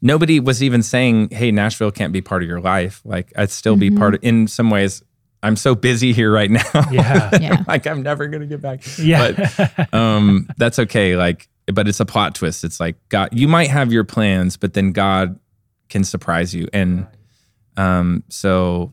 nobody 0.00 0.40
was 0.40 0.62
even 0.62 0.82
saying 0.82 1.28
hey 1.30 1.50
nashville 1.52 1.90
can't 1.92 2.12
be 2.12 2.20
part 2.20 2.42
of 2.42 2.48
your 2.48 2.60
life 2.60 3.00
like 3.04 3.32
i'd 3.36 3.50
still 3.50 3.76
be 3.76 3.90
part 3.90 4.14
of 4.14 4.20
in 4.24 4.46
some 4.48 4.70
ways 4.70 5.02
i'm 5.44 5.54
so 5.56 5.74
busy 5.74 6.12
here 6.18 6.32
right 6.32 6.50
now 6.50 6.62
Yeah. 6.90 7.30
Yeah. 7.40 7.62
like 7.68 7.86
i'm 7.86 8.02
never 8.02 8.26
gonna 8.28 8.46
get 8.46 8.60
back 8.60 8.80
yeah. 8.98 9.32
but 9.56 9.94
um 9.94 10.48
that's 10.56 10.78
okay 10.80 11.14
like 11.16 11.48
but 11.72 11.86
it's 11.86 12.00
a 12.00 12.04
plot 12.06 12.34
twist 12.34 12.64
it's 12.64 12.80
like 12.80 12.96
god 13.08 13.28
you 13.32 13.46
might 13.46 13.68
have 13.70 13.92
your 13.92 14.02
plans 14.04 14.56
but 14.56 14.72
then 14.74 14.90
god 14.92 15.38
can 15.88 16.02
surprise 16.02 16.52
you 16.54 16.66
and 16.72 17.06
um 17.76 18.22
so 18.28 18.92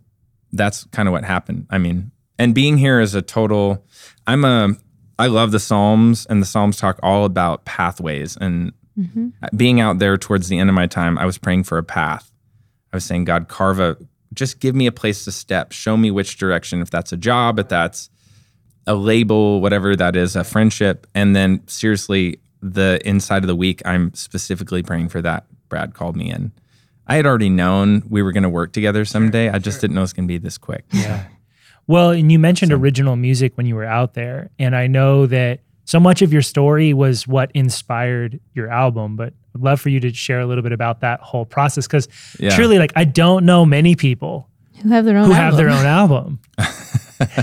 that's 0.53 0.85
kind 0.85 1.07
of 1.07 1.11
what 1.13 1.23
happened 1.23 1.65
i 1.69 1.77
mean 1.77 2.11
and 2.37 2.55
being 2.55 2.77
here 2.77 2.99
is 2.99 3.13
a 3.15 3.21
total 3.21 3.83
i'm 4.27 4.43
a 4.45 4.75
i 5.17 5.27
love 5.27 5.51
the 5.51 5.59
psalms 5.59 6.25
and 6.29 6.41
the 6.41 6.45
psalms 6.45 6.77
talk 6.77 6.99
all 7.03 7.25
about 7.25 7.65
pathways 7.65 8.37
and 8.37 8.71
Mhm. 8.99 9.31
being 9.55 9.79
out 9.79 9.99
there 9.99 10.17
towards 10.17 10.49
the 10.49 10.59
end 10.59 10.69
of 10.69 10.73
my 10.75 10.85
time 10.87 11.17
i 11.17 11.25
was 11.25 11.37
praying 11.37 11.63
for 11.63 11.77
a 11.77 11.83
path 11.83 12.31
i 12.91 12.95
was 12.97 13.05
saying 13.05 13.23
god 13.23 13.47
carve 13.47 13.79
a 13.79 13.95
just 14.33 14.59
give 14.59 14.75
me 14.75 14.87
a 14.87 14.91
place 14.91 15.23
to 15.25 15.31
step 15.31 15.71
show 15.71 15.95
me 15.95 16.11
which 16.11 16.37
direction 16.37 16.81
if 16.81 16.89
that's 16.89 17.11
a 17.13 17.17
job 17.17 17.59
if 17.59 17.67
that's 17.69 18.09
a 18.87 18.95
label, 18.95 19.61
whatever 19.61 19.95
that 19.95 20.15
is, 20.15 20.35
a 20.35 20.43
friendship. 20.43 21.05
And 21.13 21.35
then 21.35 21.61
seriously, 21.67 22.39
the 22.63 22.99
inside 23.05 23.43
of 23.43 23.47
the 23.47 23.55
week, 23.55 23.83
I'm 23.85 24.11
specifically 24.15 24.81
praying 24.81 25.09
for 25.09 25.21
that. 25.21 25.45
Brad 25.67 25.93
called 25.93 26.15
me 26.15 26.31
in. 26.31 26.51
I 27.09 27.15
had 27.15 27.25
already 27.25 27.49
known 27.49 28.03
we 28.07 28.21
were 28.21 28.31
going 28.31 28.43
to 28.43 28.49
work 28.49 28.71
together 28.71 29.03
someday. 29.03 29.49
I 29.49 29.57
just 29.59 29.81
didn't 29.81 29.95
know 29.95 30.01
it 30.01 30.03
was 30.03 30.13
going 30.13 30.27
to 30.27 30.31
be 30.31 30.37
this 30.37 30.57
quick. 30.57 30.85
Yeah. 30.91 31.25
Well, 31.87 32.11
and 32.11 32.31
you 32.31 32.37
mentioned 32.39 32.71
original 32.71 33.15
music 33.15 33.57
when 33.57 33.65
you 33.65 33.75
were 33.75 33.83
out 33.85 34.13
there, 34.13 34.51
and 34.59 34.75
I 34.75 34.85
know 34.87 35.25
that 35.25 35.61
so 35.85 35.99
much 35.99 36.21
of 36.21 36.31
your 36.31 36.43
story 36.43 36.93
was 36.93 37.27
what 37.27 37.51
inspired 37.55 38.39
your 38.53 38.69
album, 38.69 39.15
but 39.15 39.33
I'd 39.55 39.61
love 39.61 39.81
for 39.81 39.89
you 39.89 39.99
to 40.01 40.13
share 40.13 40.39
a 40.39 40.45
little 40.45 40.61
bit 40.61 40.71
about 40.71 41.01
that 41.01 41.19
whole 41.19 41.45
process 41.45 41.87
because 41.87 42.07
Yeah. 42.39 42.51
truly, 42.55 42.77
like, 42.77 42.93
I 42.95 43.05
don't 43.05 43.43
know 43.43 43.65
many 43.65 43.95
people 43.95 44.47
Who 44.83 44.89
have 44.89 45.03
their 45.05 45.17
own. 45.17 45.25
who 45.25 45.31
have 45.33 45.57
their 45.57 45.69
own 45.69 45.85
album. 45.87 46.39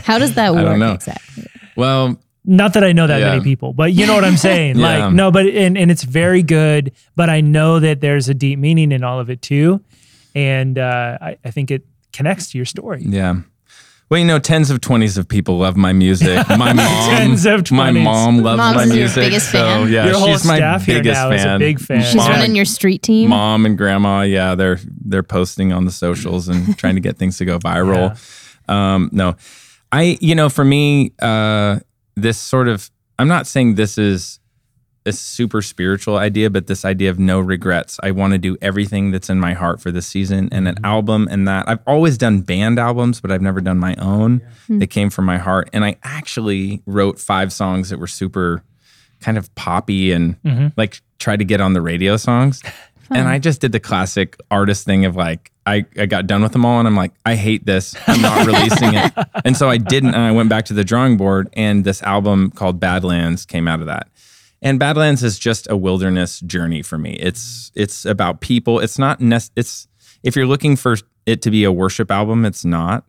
How 0.05 0.18
does 0.20 0.35
that 0.37 0.46
I 0.50 0.50
work 0.52 0.62
don't 0.64 0.79
know. 0.79 0.92
exactly? 0.92 1.46
Well, 1.74 2.20
Not 2.48 2.74
that 2.74 2.85
I 2.85 2.92
know 2.92 3.06
that 3.09 3.18
Yeah. 3.20 3.30
many 3.30 3.42
people, 3.42 3.72
but 3.72 3.92
you 3.92 4.06
know 4.06 4.14
what 4.14 4.24
I'm 4.24 4.37
saying. 4.37 4.76
Yeah. 4.78 5.06
Like, 5.06 5.12
no, 5.14 5.30
but 5.32 5.46
and, 5.46 5.76
and 5.76 5.90
it's 5.90 6.04
very 6.04 6.42
good, 6.42 6.92
but 7.16 7.28
I 7.28 7.40
know 7.40 7.80
that 7.80 8.00
there's 8.00 8.28
a 8.28 8.35
deep 8.35 8.59
meaning 8.59 8.92
in 8.92 9.02
all 9.04 9.18
of 9.20 9.28
it 9.30 9.42
too. 9.42 9.80
And 10.35 10.78
uh, 10.78 11.18
I, 11.20 11.38
I 11.44 11.50
think 11.50 11.70
it 11.70 11.85
connects 12.12 12.50
to 12.52 12.59
your 12.59 12.64
story. 12.66 13.02
yeah. 13.04 13.35
Well, 14.09 14.20
you 14.20 14.26
know, 14.26 14.38
tens 14.38 14.70
of 14.70 14.80
twenties 14.80 15.18
of 15.18 15.26
people 15.26 15.59
love 15.59 15.76
my 15.76 15.92
music. 15.92 16.48
My 16.48 16.72
mom, 16.72 17.11
Tens 17.11 17.44
of 17.44 17.68
my 17.72 17.90
mom 17.90 18.38
loves 18.40 18.56
Mom's 18.59 18.76
my 18.76 18.85
your 18.85 18.94
music. 18.94 19.24
biggest 19.24 19.50
so 19.50 19.59
fan. 19.59 19.88
yeah, 19.92 20.04
Your 20.06 20.14
whole 20.14 20.28
she's 20.28 20.44
my 20.46 20.59
staff 20.59 20.85
here 20.85 20.98
biggest 21.02 21.20
now 21.20 21.30
fan. 21.30 21.38
is 21.40 21.44
a 21.46 21.59
big 21.59 21.80
fan. 21.80 22.02
She's 22.04 22.14
Mom- 22.14 22.30
running 22.30 22.54
your 22.54 22.66
street 22.66 23.02
team. 23.02 23.30
mom 23.30 23.66
and 23.66 23.76
grandma 23.76 24.20
yeah 24.22 24.54
they're 24.54 24.78
they're 25.04 25.24
posting 25.24 25.72
on 25.72 25.87
the 25.87 25.90
socials 25.90 26.46
and 26.46 26.78
trying 26.82 26.94
to 26.94 27.00
get 27.00 27.18
things 27.18 27.38
to 27.38 27.44
go 27.44 27.59
viral 27.59 28.16
um 28.68 29.11
no 29.12 29.35
i 29.90 30.16
you 30.20 30.37
know 30.37 30.48
for 30.48 30.64
me 30.64 31.11
uh 31.20 31.80
this 32.16 32.38
sort 32.38 32.68
of 32.68 32.90
i'm 33.18 33.29
not 33.29 33.46
saying 33.46 33.74
this 33.74 33.98
is 33.98 34.40
a 35.05 35.12
super 35.12 35.62
spiritual 35.62 36.16
idea 36.16 36.50
but 36.50 36.66
this 36.66 36.85
idea 36.85 37.09
of 37.11 37.16
no 37.16 37.38
regrets. 37.38 38.00
I 38.02 38.11
want 38.11 38.33
to 38.33 38.38
do 38.38 38.57
everything 38.61 39.12
that's 39.12 39.31
in 39.31 39.38
my 39.38 39.52
heart 39.55 39.81
for 39.81 39.92
this 39.92 40.05
season 40.05 40.48
and 40.50 40.66
an 40.66 40.79
album 40.83 41.29
and 41.31 41.46
that. 41.46 41.68
I've 41.68 41.79
always 41.87 42.18
done 42.18 42.40
band 42.40 42.81
albums 42.81 43.20
but 43.20 43.31
i've 43.31 43.40
never 43.42 43.61
done 43.61 43.79
my 43.79 43.94
own. 44.00 44.40
That 44.68 44.88
came 44.88 45.11
from 45.11 45.24
my 45.24 45.38
heart. 45.38 45.70
And 45.72 45.85
i 45.85 45.96
actually 46.02 46.83
wrote 46.87 47.20
five 47.20 47.52
songs 47.52 47.90
that 47.90 48.00
were 48.00 48.09
super 48.09 48.64
kind 49.20 49.38
of 49.38 49.55
poppy 49.55 50.11
and 50.11 50.42
Mhm. 50.42 50.72
like 50.76 51.00
tried 51.20 51.38
to 51.38 51.44
get 51.44 51.61
on 51.61 51.72
the 51.72 51.81
radio 51.81 52.16
songs 52.16 52.61
and 53.11 53.29
I 53.29 53.38
just 53.38 53.61
did 53.61 53.73
the 53.73 53.81
classic 53.81 54.37
artist 54.51 54.85
thing 54.85 55.05
of 55.05 55.16
like, 55.16 55.53
I, 55.66 55.85
I 55.99 56.07
got 56.07 56.27
done 56.27 56.42
with 56.42 56.53
them 56.53 56.64
all 56.64 56.79
and 56.79 56.87
I'm 56.87 56.97
like, 56.97 57.12
I 57.25 57.35
hate 57.35 57.66
this. 57.66 57.95
I'm 58.07 58.21
not 58.23 58.47
releasing 58.47 58.95
it. 58.95 59.12
And 59.45 59.57
so 59.57 59.69
I 59.69 59.79
didn't. 59.79 60.14
And 60.14 60.23
I 60.23 60.33
went 60.33 60.49
back 60.49 60.64
to 60.66 60.75
the 60.75 60.85
drawing 60.85 61.16
board 61.16 61.49
and 61.55 61.85
this 61.85 62.03
album 62.03 62.51
called 62.51 62.79
Badlands 62.81 63.45
came 63.45 63.66
out 63.69 63.81
of 63.81 63.87
that. 63.87 64.09
And 64.62 64.79
Badlands 64.79 65.23
is 65.23 65.38
just 65.38 65.69
a 65.71 65.77
wilderness 65.77 66.40
journey 66.40 66.83
for 66.83 66.99
me. 66.99 67.14
It's 67.21 67.71
it's 67.75 68.05
about 68.05 68.40
people. 68.40 68.81
It's 68.81 68.99
not 68.99 69.21
nec- 69.21 69.51
it's 69.55 69.87
if 70.23 70.35
you're 70.35 70.47
looking 70.47 70.77
for 70.77 70.97
it 71.27 71.42
to 71.42 71.51
be 71.51 71.64
a 71.64 71.71
worship 71.73 72.11
album, 72.11 72.45
it's 72.45 72.64
not. 72.64 73.05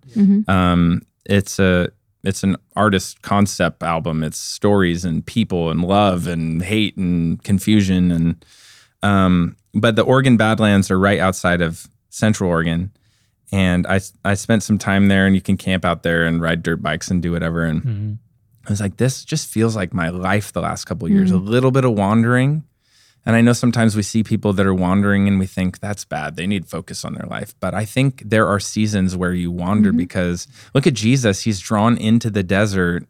Um, 0.50 1.04
it's 1.26 1.58
a 1.58 1.90
it's 2.24 2.44
an 2.44 2.58
artist 2.76 3.22
concept 3.22 3.82
album. 3.82 4.24
It's 4.24 4.38
stories 4.38 5.06
and 5.06 5.26
people 5.26 5.70
and 5.70 5.84
love 5.84 6.28
and 6.28 6.62
hate 6.62 6.98
and 6.98 7.42
confusion 7.44 8.12
and 8.12 8.44
um, 9.04 9.56
but 9.74 9.96
the 9.96 10.04
Oregon 10.04 10.38
Badlands 10.38 10.90
are 10.92 11.00
right 11.00 11.20
outside 11.20 11.62
of 11.62 11.88
Central 12.10 12.50
Oregon, 12.50 12.92
and 13.52 13.86
I 13.88 14.00
I 14.26 14.34
spent 14.34 14.64
some 14.64 14.78
time 14.78 15.08
there, 15.08 15.26
and 15.26 15.36
you 15.36 15.42
can 15.42 15.58
camp 15.58 15.86
out 15.86 16.04
there 16.04 16.26
and 16.26 16.42
ride 16.42 16.64
dirt 16.64 16.82
bikes 16.82 17.10
and 17.10 17.22
do 17.22 17.32
whatever. 17.32 17.64
And 17.66 17.82
Mhm. 17.84 18.18
I 18.66 18.70
was 18.70 18.82
like, 18.82 18.98
this 18.98 19.24
just 19.24 19.48
feels 19.50 19.76
like 19.76 19.94
my 19.94 20.10
life 20.10 20.52
the 20.52 20.62
last 20.62 20.86
couple 20.86 21.06
of 21.08 21.14
years. 21.14 21.32
A 21.32 21.38
little 21.38 21.72
bit 21.72 21.86
of 21.86 21.94
wandering, 21.94 22.64
and 23.26 23.36
I 23.36 23.42
know 23.42 23.54
sometimes 23.54 23.96
we 23.96 24.02
see 24.04 24.24
people 24.24 24.52
that 24.54 24.66
are 24.66 24.74
wandering, 24.74 25.28
and 25.28 25.40
we 25.40 25.46
think 25.46 25.80
that's 25.80 26.04
bad. 26.04 26.36
They 26.36 26.48
need 26.48 26.66
focus 26.66 27.06
on 27.06 27.14
their 27.14 27.28
life. 27.30 27.54
But 27.62 27.74
I 27.74 27.86
think 27.86 28.24
there 28.26 28.48
are 28.48 28.60
seasons 28.60 29.16
where 29.16 29.34
you 29.34 29.52
wander 29.52 29.94
because 29.94 30.48
look 30.74 30.86
at 30.88 30.96
Jesus. 30.96 31.42
He's 31.44 31.60
drawn 31.60 31.98
into 31.98 32.30
the 32.30 32.44
desert 32.44 33.06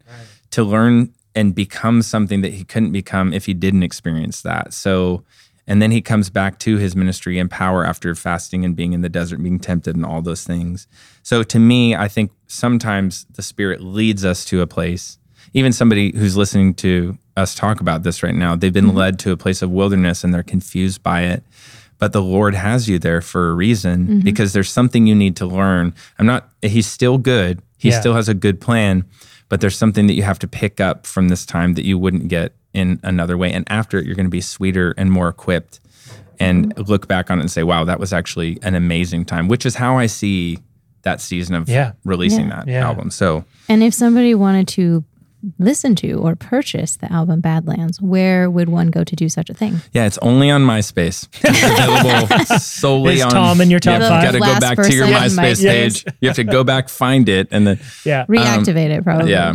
to 0.50 0.62
learn 0.62 1.12
and 1.34 1.54
become 1.54 2.02
something 2.02 2.40
that 2.42 2.52
he 2.54 2.64
couldn't 2.64 2.92
become 2.92 3.32
if 3.32 3.46
he 3.46 3.54
didn't 3.54 3.82
experience 3.82 4.42
that. 4.42 4.72
So, 4.72 5.24
and 5.68 5.80
then 5.80 5.92
he 5.92 6.00
comes 6.02 6.30
back 6.30 6.58
to 6.60 6.78
his 6.78 6.96
ministry 6.96 7.38
in 7.38 7.48
power 7.48 7.84
after 7.84 8.12
fasting 8.16 8.64
and 8.64 8.74
being 8.74 8.92
in 8.94 9.02
the 9.02 9.08
desert, 9.08 9.40
being 9.40 9.60
tempted, 9.60 9.94
and 9.94 10.04
all 10.04 10.20
those 10.22 10.42
things. 10.42 10.88
So, 11.22 11.44
to 11.44 11.58
me, 11.60 11.94
I 11.94 12.08
think 12.08 12.32
sometimes 12.48 13.24
the 13.36 13.42
Spirit 13.42 13.80
leads 13.82 14.24
us 14.24 14.44
to 14.46 14.62
a 14.62 14.66
place. 14.66 15.18
Even 15.54 15.72
somebody 15.72 16.12
who's 16.16 16.36
listening 16.36 16.74
to 16.74 17.16
us 17.36 17.54
talk 17.54 17.80
about 17.80 18.02
this 18.02 18.22
right 18.22 18.34
now, 18.34 18.56
they've 18.56 18.72
been 18.72 18.94
led 18.94 19.18
to 19.20 19.30
a 19.30 19.36
place 19.36 19.62
of 19.62 19.70
wilderness 19.70 20.24
and 20.24 20.34
they're 20.34 20.42
confused 20.42 21.02
by 21.02 21.22
it. 21.22 21.44
but 22.00 22.12
the 22.12 22.22
Lord 22.22 22.54
has 22.54 22.88
you 22.88 22.96
there 23.00 23.20
for 23.20 23.48
a 23.50 23.54
reason 23.54 24.06
Mm-hmm. 24.06 24.20
because 24.20 24.52
there's 24.52 24.70
something 24.70 25.06
you 25.08 25.16
need 25.16 25.34
to 25.36 25.46
learn. 25.46 25.92
I'm 26.18 26.26
not, 26.26 26.48
he's 26.62 26.86
still 26.86 27.18
good. 27.18 27.60
He 27.76 27.88
Yeah. 27.88 27.98
still 27.98 28.14
has 28.14 28.28
a 28.28 28.34
good 28.34 28.60
plan, 28.60 29.04
but 29.48 29.60
there's 29.60 29.76
something 29.76 30.06
that 30.06 30.14
you 30.14 30.22
have 30.22 30.38
to 30.40 30.46
pick 30.46 30.80
up 30.80 31.06
from 31.06 31.28
this 31.28 31.44
time 31.44 31.74
that 31.74 31.84
you 31.84 31.98
wouldn't 31.98 32.28
get 32.28 32.52
in 32.74 33.00
another 33.02 33.36
way. 33.36 33.52
And 33.52 33.64
after 33.70 33.98
it, 33.98 34.06
you're 34.06 34.14
going 34.14 34.26
to 34.26 34.30
be 34.30 34.40
sweeter 34.40 34.94
and 34.98 35.10
more 35.10 35.28
equipped 35.28 35.80
and 36.40 36.72
look 36.88 37.08
back 37.08 37.30
on 37.30 37.38
it 37.38 37.42
and 37.42 37.50
say, 37.50 37.62
wow, 37.62 37.84
that 37.84 37.98
was 37.98 38.12
actually 38.12 38.58
an 38.62 38.74
amazing 38.74 39.24
time, 39.24 39.48
which 39.48 39.66
is 39.66 39.74
how 39.74 39.98
I 39.98 40.06
see 40.06 40.58
that 41.02 41.20
season 41.20 41.54
of 41.54 41.68
Yeah. 41.68 41.92
releasing 42.04 42.48
Yeah. 42.48 42.56
that 42.56 42.68
Yeah. 42.68 42.86
album. 42.86 43.10
So, 43.10 43.44
And 43.68 43.82
if 43.82 43.94
somebody 43.94 44.34
wanted 44.34 44.68
to 44.68 45.04
listen 45.58 45.94
to 45.94 46.12
or 46.14 46.34
purchase 46.34 46.96
the 46.96 47.10
album 47.12 47.40
Badlands, 47.40 48.00
where 48.02 48.50
would 48.50 48.68
one 48.68 48.88
go 48.88 49.04
to 49.04 49.16
do 49.16 49.28
such 49.28 49.48
a 49.48 49.54
thing? 49.54 49.80
Yeah, 49.92 50.04
it's 50.06 50.18
only 50.18 50.50
on 50.50 50.62
MySpace. 50.64 51.28
It's 51.44 51.62
available 51.62 52.58
solely 52.58 53.14
Is 53.14 53.22
on. 53.22 53.30
Tom 53.30 53.60
in 53.60 53.70
your 53.70 53.78
top 53.80 54.00
yeah, 54.00 54.08
five? 54.08 54.22
You 54.34 54.40
got 54.40 54.46
to 54.46 54.54
go 54.54 54.60
back 54.76 54.86
to 54.88 54.94
your 54.94 55.06
MySpace 55.06 55.62
MySpace. 55.62 55.64
page. 55.64 56.04
You 56.20 56.28
have 56.28 56.36
to 56.36 56.44
go 56.44 56.64
back, 56.64 56.88
find 56.88 57.28
it, 57.28 57.48
and 57.50 57.66
then 57.66 57.78
Yeah. 58.04 58.22
Um, 58.22 58.26
Reactivate 58.28 58.90
it, 58.90 59.04
probably. 59.04 59.30
yeah, 59.30 59.54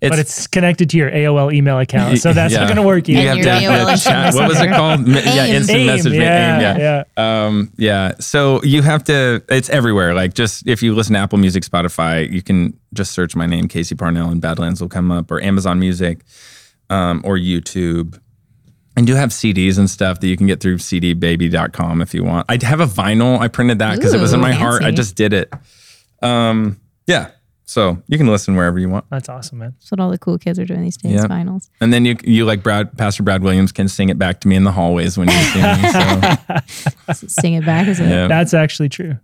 but 0.00 0.18
it's 0.18 0.46
connected 0.46 0.88
to 0.90 0.96
your 0.96 1.10
AOL 1.10 1.52
email 1.52 1.78
account. 1.78 2.18
So 2.18 2.32
that's 2.32 2.52
yeah. 2.52 2.60
not 2.60 2.66
going 2.66 2.76
to 2.76 2.82
work 2.82 3.08
either. 3.08 3.20
And 3.20 3.28
have 3.44 3.62
your 3.62 3.76
to 3.76 3.84
AOL 3.84 4.02
chat. 4.04 4.34
What 4.34 4.48
was 4.48 4.60
it 4.60 4.68
called? 4.68 5.06
Mi- 5.06 5.22
Yeah, 5.22 5.46
instant 5.46 5.78
AIM, 5.78 5.86
message. 5.86 6.12
yeah, 6.14 6.54
AIM, 6.54 6.60
yeah. 6.60 7.04
yeah. 7.16 7.44
Um, 7.46 7.72
yeah. 7.76 8.14
So 8.20 8.62
you 8.62 8.82
have 8.82 9.04
to. 9.04 9.42
It's 9.48 9.68
everywhere. 9.68 10.14
Like 10.14 10.34
just 10.34 10.66
if 10.66 10.82
you 10.82 10.94
listen 10.94 11.14
to 11.14 11.20
Apple 11.20 11.38
Music, 11.38 11.62
Spotify, 11.64 12.30
you 12.30 12.42
can 12.42 12.78
just 12.94 13.12
search 13.12 13.36
my 13.36 13.46
name, 13.46 13.68
Casey 13.68 13.94
Parnell, 13.94 14.30
and 14.30 14.40
Badlands 14.40 14.80
will 14.80 14.88
come 14.88 15.12
up, 15.12 15.30
or 15.30 15.40
Amazon 15.42 15.78
Music, 15.78 16.22
um, 16.88 17.20
or 17.24 17.36
YouTube. 17.36 18.18
And 18.96 19.06
do 19.06 19.14
have 19.14 19.30
CDs 19.30 19.78
and 19.78 19.88
stuff 19.88 20.20
that 20.20 20.26
you 20.26 20.36
can 20.36 20.46
get 20.46 20.60
through 20.60 20.76
cdbaby.com 20.76 22.02
if 22.02 22.12
you 22.12 22.24
want. 22.24 22.46
I 22.48 22.58
have 22.62 22.80
a 22.80 22.86
vinyl. 22.86 23.38
I 23.38 23.48
printed 23.48 23.78
that 23.78 23.96
because 23.96 24.12
it 24.14 24.20
was 24.20 24.32
in 24.32 24.40
Ooh, 24.40 24.42
my 24.42 24.52
heart. 24.52 24.82
I 24.82 24.90
just 24.90 25.14
did 25.14 25.32
it. 25.32 25.52
Um, 26.22 26.80
yeah. 27.06 27.30
So 27.70 28.02
you 28.08 28.18
can 28.18 28.26
listen 28.26 28.56
wherever 28.56 28.80
you 28.80 28.88
want. 28.88 29.04
That's 29.10 29.28
awesome, 29.28 29.58
man. 29.58 29.74
That's 29.78 29.92
what 29.92 30.00
all 30.00 30.10
the 30.10 30.18
cool 30.18 30.38
kids 30.38 30.58
are 30.58 30.64
doing 30.64 30.82
these 30.82 30.96
days, 30.96 31.12
Yeah. 31.12 31.28
finals. 31.28 31.70
And 31.80 31.92
then 31.92 32.04
you, 32.04 32.16
you 32.24 32.44
like 32.44 32.64
Brad, 32.64 32.98
Pastor 32.98 33.22
Brad 33.22 33.44
Williams 33.44 33.70
can 33.70 33.86
sing 33.86 34.08
it 34.08 34.18
back 34.18 34.40
to 34.40 34.48
me 34.48 34.56
in 34.56 34.64
the 34.64 34.72
hallways 34.72 35.16
when 35.16 35.28
you 35.28 35.34
see 35.34 35.62
me. 35.62 37.12
So, 37.14 37.26
Sing 37.28 37.54
it 37.54 37.64
back. 37.64 37.86
Is 37.86 38.00
it? 38.00 38.08
yeah. 38.08 38.26
That's 38.26 38.54
actually 38.54 38.88
true. 38.88 39.18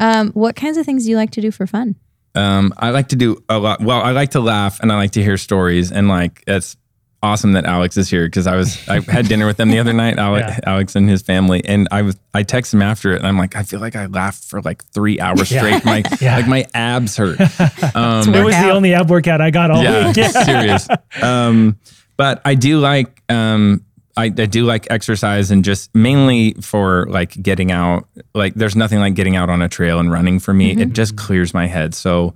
Um, 0.00 0.30
what 0.32 0.56
kinds 0.56 0.78
of 0.78 0.86
things 0.86 1.04
do 1.04 1.10
you 1.10 1.16
like 1.16 1.32
to 1.32 1.42
do 1.42 1.50
for 1.50 1.66
fun? 1.66 1.96
Um, 2.34 2.72
I 2.78 2.90
like 2.92 3.08
to 3.08 3.16
do 3.16 3.44
a 3.50 3.58
lot. 3.58 3.82
Well, 3.82 4.00
I 4.00 4.12
like 4.12 4.30
to 4.30 4.40
laugh 4.40 4.80
and 4.80 4.90
I 4.90 4.96
like 4.96 5.10
to 5.12 5.22
hear 5.22 5.36
stories. 5.36 5.92
And 5.92 6.08
like, 6.08 6.42
it's 6.46 6.78
awesome 7.22 7.52
that 7.52 7.64
Alex 7.64 7.96
is 7.96 8.10
here 8.10 8.26
because 8.26 8.46
I 8.46 8.56
was, 8.56 8.88
I 8.88 9.00
had 9.00 9.28
dinner 9.28 9.46
with 9.46 9.56
them 9.56 9.70
the 9.70 9.78
other 9.78 9.92
night, 9.92 10.18
Alex, 10.18 10.46
Yeah. 10.48 10.58
Alex 10.70 10.96
and 10.96 11.08
his 11.08 11.22
family. 11.22 11.62
And 11.64 11.86
I 11.92 12.02
was, 12.02 12.16
I 12.34 12.42
texted 12.42 12.74
him 12.74 12.82
after 12.82 13.12
it 13.12 13.18
and 13.18 13.26
I'm 13.26 13.38
like, 13.38 13.54
I 13.56 13.62
feel 13.62 13.80
like 13.80 13.94
I 13.96 14.06
laughed 14.06 14.44
for 14.44 14.60
like 14.62 14.84
three 14.86 15.20
hours 15.20 15.50
Yeah. 15.50 15.60
straight. 15.60 15.84
My, 15.84 16.02
Yeah. 16.20 16.36
like 16.36 16.48
my 16.48 16.66
abs 16.74 17.16
hurt. 17.16 17.38
Um, 17.94 18.34
It 18.34 18.44
was 18.44 18.54
the 18.56 18.70
only 18.70 18.94
ab 18.94 19.08
workout 19.10 19.40
I 19.40 19.50
got 19.50 19.70
all 19.70 19.82
yeah, 19.82 20.08
week. 20.08 20.16
Yeah. 20.16 20.28
serious. 20.28 20.88
Um, 21.22 21.78
but 22.16 22.40
I 22.44 22.54
do 22.54 22.78
like 22.80 23.22
um, 23.28 23.84
I, 24.16 24.24
I 24.24 24.28
do 24.30 24.64
like 24.64 24.86
exercise 24.90 25.50
and 25.50 25.64
just 25.64 25.94
mainly 25.94 26.52
for 26.54 27.06
like 27.08 27.40
getting 27.42 27.70
out. 27.72 28.06
Like 28.34 28.54
there's 28.54 28.76
nothing 28.76 28.98
like 28.98 29.14
getting 29.14 29.36
out 29.36 29.48
on 29.48 29.62
a 29.62 29.68
trail 29.68 29.98
and 30.00 30.10
running 30.12 30.38
for 30.38 30.52
me. 30.52 30.72
It 30.72 30.92
just 30.92 31.16
clears 31.16 31.54
my 31.54 31.66
head. 31.66 31.94
So 31.94 32.34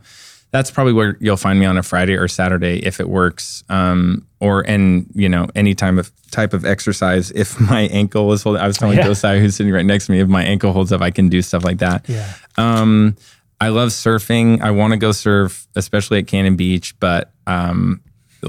that's 0.57 0.71
probably 0.71 0.95
where 0.95 1.19
you'll 1.21 1.37
find 1.37 1.61
me 1.61 1.66
on 1.66 1.77
a 1.77 1.83
Friday 1.83 2.14
or 2.16 2.29
Saturday 2.29 2.79
if 2.79 2.99
it 2.99 3.09
works. 3.11 3.62
Um, 3.69 4.27
or 4.40 4.62
and 4.66 5.07
you 5.14 5.29
know 5.29 5.49
any 5.55 5.75
time 5.75 5.99
of 5.99 6.11
type 6.31 6.55
of 6.55 6.64
exercise. 6.64 7.31
If 7.33 7.61
my 7.71 7.83
ankle 7.83 8.33
is 8.33 8.42
holding, 8.42 8.62
I 8.62 8.66
was 8.66 8.79
telling 8.79 8.97
Yeah. 8.97 9.05
Josiah 9.05 9.38
who's 9.38 9.55
sitting 9.57 9.73
right 9.73 9.85
next 9.85 10.07
to 10.07 10.12
me, 10.12 10.21
if 10.21 10.29
my 10.29 10.42
ankle 10.45 10.73
holds 10.73 10.92
up, 10.92 11.03
I 11.03 11.11
can 11.11 11.29
do 11.29 11.42
stuff 11.42 11.62
like 11.62 11.79
that. 11.79 12.09
Yeah. 12.09 12.33
Um, 12.57 13.16
I 13.61 13.69
love 13.69 13.90
surfing. 13.90 14.61
I 14.62 14.71
want 14.71 14.92
to 14.92 14.97
go 14.99 15.12
surf, 15.12 15.66
especially 15.77 16.19
at 16.19 16.27
Cannon 16.27 16.57
Beach, 16.57 16.99
but 17.01 17.33
um, 17.47 18.01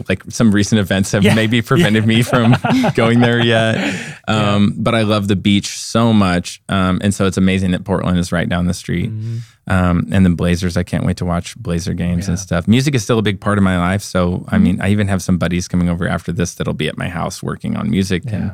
like 0.09 0.23
some 0.29 0.51
recent 0.51 0.79
events 0.79 1.11
have 1.11 1.23
Yeah. 1.23 1.35
maybe 1.35 1.61
prevented 1.61 2.05
me 2.05 2.21
from 2.21 2.55
going 2.95 3.19
there 3.19 3.39
yet. 3.43 3.77
Um, 4.27 4.73
But 4.77 4.95
I 4.95 5.01
love 5.03 5.27
the 5.27 5.35
beach 5.35 5.67
so 5.79 6.13
much, 6.13 6.61
um, 6.69 6.99
and 7.03 7.13
so 7.13 7.25
it's 7.25 7.37
amazing 7.37 7.71
that 7.71 7.83
Portland 7.83 8.17
is 8.17 8.31
right 8.31 8.47
down 8.49 8.67
the 8.67 8.73
street. 8.73 9.09
Mm-hmm. 9.11 9.37
Um, 9.69 10.07
and 10.11 10.25
then 10.25 10.35
Blazers, 10.35 10.77
I 10.77 10.83
can't 10.83 11.05
wait 11.05 11.17
to 11.17 11.25
watch 11.25 11.57
Blazer 11.57 11.93
games 11.93 12.27
and 12.29 12.39
stuff. 12.39 12.67
Music 12.67 12.95
is 12.95 13.03
still 13.03 13.19
a 13.19 13.21
big 13.21 13.41
part 13.41 13.57
of 13.57 13.63
my 13.63 13.77
life, 13.77 14.01
so 14.01 14.17
Mm-hmm. 14.37 14.55
I 14.55 14.57
mean, 14.59 14.81
I 14.81 14.89
even 14.89 15.07
have 15.07 15.21
some 15.21 15.37
buddies 15.37 15.67
coming 15.67 15.89
over 15.89 16.07
after 16.07 16.31
this 16.31 16.55
that'll 16.55 16.73
be 16.73 16.87
at 16.87 16.97
my 16.97 17.09
house 17.09 17.43
working 17.43 17.75
on 17.77 17.89
music 17.89 18.23
and 18.31 18.51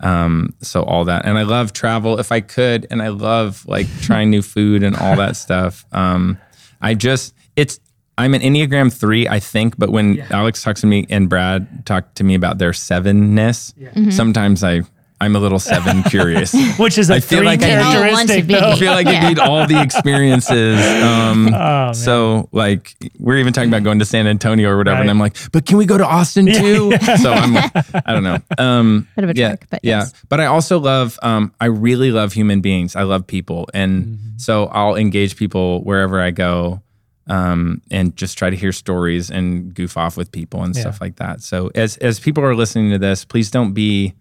um, 0.00 0.54
so 0.62 0.82
all 0.82 1.04
that. 1.04 1.26
And 1.26 1.36
I 1.38 1.42
love 1.42 1.72
travel 1.72 2.18
if 2.18 2.32
I 2.32 2.40
could, 2.40 2.86
and 2.90 3.02
I 3.02 3.08
love 3.08 3.64
like 3.66 3.86
trying 4.00 4.30
new 4.30 4.42
food 4.42 4.82
and 4.82 4.96
all 4.96 5.16
that 5.16 5.36
stuff. 5.36 5.84
Um, 5.92 6.38
I 6.80 6.94
just 6.94 7.34
it's 7.56 7.78
I'm 8.18 8.34
an 8.34 8.42
Enneagram 8.42 8.92
three, 8.92 9.26
I 9.28 9.40
think, 9.40 9.78
but 9.78 9.90
when 9.90 10.20
Alex 10.30 10.62
talks 10.62 10.82
to 10.82 10.86
me 10.86 11.06
and 11.10 11.28
Brad 11.28 11.86
talk 11.86 12.14
to 12.14 12.24
me 12.24 12.34
about 12.34 12.58
their 12.58 12.72
sevenness, 12.72 13.72
sometimes 14.12 14.62
I 14.64 14.82
I'm 15.22 15.36
a 15.36 15.38
little 15.38 15.58
seven 15.58 16.02
curious. 16.04 16.54
Which 16.78 16.96
is 16.96 17.10
a 17.10 17.16
I 17.16 17.20
feel 17.20 17.40
three 17.40 17.46
like 17.46 17.62
I 17.62 17.66
need- 17.66 17.74
I 17.76 17.92
characteristic 17.92 18.50
I 18.56 18.76
feel 18.78 18.92
like 18.92 19.06
I 19.06 19.28
need 19.28 19.38
all 19.38 19.66
the 19.66 19.80
experiences. 19.82 20.80
Um, 21.02 21.52
Oh, 21.54 21.92
so 21.92 22.48
like 22.52 22.94
we're 23.18 23.36
even 23.38 23.52
talking 23.52 23.68
about 23.70 23.82
going 23.82 23.98
to 23.98 24.04
San 24.04 24.26
Antonio 24.26 24.68
or 24.70 24.76
whatever, 24.78 25.00
and 25.00 25.10
I'm 25.10 25.18
like, 25.18 25.36
but 25.52 25.66
can 25.66 25.76
we 25.78 25.84
go 25.86 25.96
to 25.98 26.06
Austin 26.06 26.46
too? 26.46 26.92
So 27.18 27.32
I'm 27.32 27.52
like, 27.54 27.70
I 28.06 28.12
don't 28.12 28.22
know. 28.24 28.38
Um, 28.58 29.08
Bit 29.16 29.24
of 29.24 29.30
a 29.30 29.34
yeah, 29.36 29.48
trick, 29.48 29.66
but 29.70 29.80
yeah. 29.82 29.98
yes. 30.00 30.12
But 30.28 30.40
I 30.40 30.46
also 30.46 30.78
love, 30.78 31.18
um, 31.22 31.52
I 31.60 31.66
really 31.66 32.10
love 32.12 32.32
human 32.32 32.60
beings. 32.60 32.96
I 32.96 33.02
love 33.02 33.26
people, 33.26 33.68
and 33.74 34.04
Mm-hmm. 34.04 34.38
so 34.38 34.66
I'll 34.66 34.96
engage 34.96 35.36
people 35.36 35.82
wherever 35.84 36.20
I 36.20 36.30
go. 36.30 36.82
Um, 37.30 37.80
and 37.92 38.16
just 38.16 38.36
try 38.36 38.50
to 38.50 38.56
hear 38.56 38.72
stories 38.72 39.30
and 39.30 39.72
goof 39.72 39.96
off 39.96 40.16
with 40.16 40.32
people 40.32 40.64
and 40.64 40.74
Yeah. 40.74 40.80
stuff 40.82 41.00
like 41.00 41.16
that. 41.16 41.42
So 41.42 41.70
as 41.76 41.96
as 41.98 42.18
people 42.18 42.42
are 42.44 42.56
listening 42.56 42.90
to 42.90 42.98
this, 42.98 43.24
please 43.24 43.50
don't 43.50 43.72
be 43.72 44.14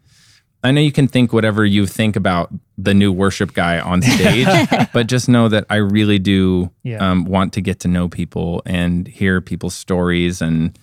I 0.64 0.72
know 0.72 0.82
you 0.82 0.92
can 0.92 1.08
think 1.08 1.32
whatever 1.34 1.66
you 1.66 1.88
think 1.88 2.16
about 2.18 2.52
the 2.78 2.94
new 2.94 3.12
worship 3.14 3.54
guy 3.54 3.80
on 3.80 4.02
stage, 4.02 4.48
but 4.94 5.08
just 5.08 5.30
know 5.30 5.48
that 5.50 5.66
I 5.70 5.78
really 5.78 6.20
do 6.20 6.70
Yeah. 6.84 6.98
um, 7.12 7.24
want 7.26 7.54
to 7.54 7.62
get 7.62 7.80
to 7.80 7.88
know 7.88 8.10
people 8.10 8.62
and 8.66 9.08
hear 9.08 9.42
people's 9.42 9.74
stories 9.76 10.42
and 10.42 10.78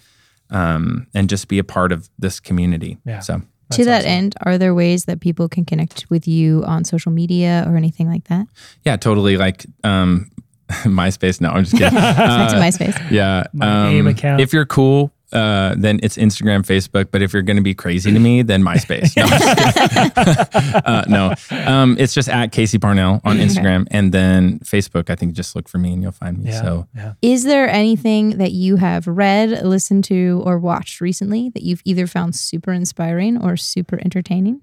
um, 0.51 1.07
and 1.15 1.29
just 1.29 1.49
be 1.49 1.59
a 1.59 1.65
part 1.65 1.93
of 1.93 2.09
this 2.19 2.41
community. 2.41 2.97
Yeah. 3.05 3.21
So 3.21 3.43
to 3.73 3.85
that 3.85 4.01
awesome. 4.03 4.11
end, 4.11 4.35
are 4.47 4.59
there 4.59 4.75
ways 4.75 5.05
that 5.07 5.21
people 5.21 5.49
can 5.49 5.65
connect 5.65 6.07
with 6.09 6.27
you 6.29 6.65
on 6.65 6.85
social 6.85 7.13
media 7.13 7.65
or 7.69 7.77
anything 7.77 8.09
like 8.09 8.25
that? 8.29 8.47
yeah, 8.85 8.97
totally 8.97 9.37
like 9.37 9.67
um, 9.85 10.31
MySpace. 10.85 11.41
No, 11.41 11.51
I'm 11.51 11.65
just 11.65 11.77
kidding. 11.77 11.91
Connect 11.99 12.19
Uh, 12.19 12.49
to 12.55 12.57
MySpace. 12.57 13.11
Yeah. 13.11 13.45
My 13.53 13.89
AIM 13.89 14.07
account. 14.09 14.41
If 14.41 14.53
you're 14.53 14.67
cool, 14.67 15.13
uh, 15.33 15.75
then 15.77 15.99
it's 16.03 16.17
Instagram, 16.17 16.63
Facebook. 16.67 17.09
But 17.11 17.23
if 17.23 17.33
you're 17.33 17.43
going 17.43 17.57
to 17.57 17.63
be 17.63 17.75
crazy 17.75 18.13
to 18.13 18.19
me, 18.19 18.43
then 18.43 18.63
MySpace. 18.63 19.17
No, 19.17 19.25
I'm 19.25 20.25
just 20.25 20.57
uh, 20.87 21.05
no. 21.09 21.35
Um, 21.71 21.97
it's 21.99 22.15
just 22.15 22.29
at 22.29 22.53
Casey 22.53 22.79
Parnell 22.79 23.21
on 23.25 23.39
Instagram. 23.39 23.87
And 23.91 24.13
then 24.13 24.59
Facebook, 24.61 25.11
I 25.11 25.15
think 25.17 25.35
just 25.35 25.55
look 25.57 25.69
for 25.69 25.79
me 25.79 25.93
and 25.93 26.03
you'll 26.03 26.13
find 26.13 26.39
me. 26.43 26.51
yeah. 26.51 26.63
So 26.63 26.87
yeah. 26.95 27.13
Is 27.23 27.45
there 27.45 27.69
anything 27.69 28.39
that 28.39 28.53
you 28.53 28.77
have 28.77 29.07
read, 29.07 29.65
listened 29.65 30.05
to, 30.05 30.43
or 30.45 30.59
watched 30.59 31.01
recently 31.01 31.49
that 31.51 31.63
you've 31.63 31.83
either 31.85 32.07
found 32.07 32.35
super 32.35 32.73
inspiring 32.73 33.37
or 33.41 33.57
super 33.57 33.99
entertaining? 34.05 34.63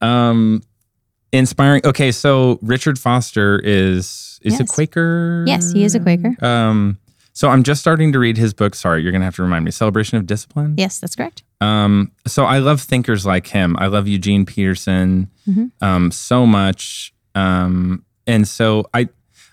um, 0.00 0.62
inspiring. 1.32 1.82
Okay. 1.84 2.12
So 2.12 2.58
Richard 2.62 2.98
Foster 2.98 3.58
is, 3.62 4.38
is 4.42 4.60
a 4.60 4.64
Quaker. 4.64 5.44
Yes, 5.46 5.72
he 5.72 5.84
is 5.84 5.94
a 5.94 6.00
Quaker. 6.00 6.34
Um, 6.44 6.98
so 7.34 7.48
I'm 7.48 7.62
just 7.62 7.80
starting 7.80 8.12
to 8.12 8.18
read 8.18 8.36
his 8.36 8.52
book. 8.52 8.74
Sorry, 8.74 9.02
you're 9.02 9.10
going 9.12 9.22
to 9.22 9.24
have 9.24 9.36
to 9.36 9.42
remind 9.42 9.64
me. 9.64 9.70
Celebration 9.70 10.18
of 10.18 10.26
Discipline. 10.26 10.74
Yes, 10.76 10.98
that's 11.00 11.16
correct. 11.16 11.42
Um, 11.62 12.12
so 12.26 12.44
I 12.44 12.58
love 12.58 12.80
thinkers 12.82 13.24
like 13.24 13.46
him. 13.46 13.76
I 13.78 13.86
love 13.86 14.06
Eugene 14.06 14.44
Peterson 14.44 15.30
Mhm. 15.48 15.70
um, 15.80 16.10
so 16.10 16.44
much. 16.44 17.14
Um, 17.34 18.04
and 18.26 18.46
so 18.46 18.84
I, 18.92 19.08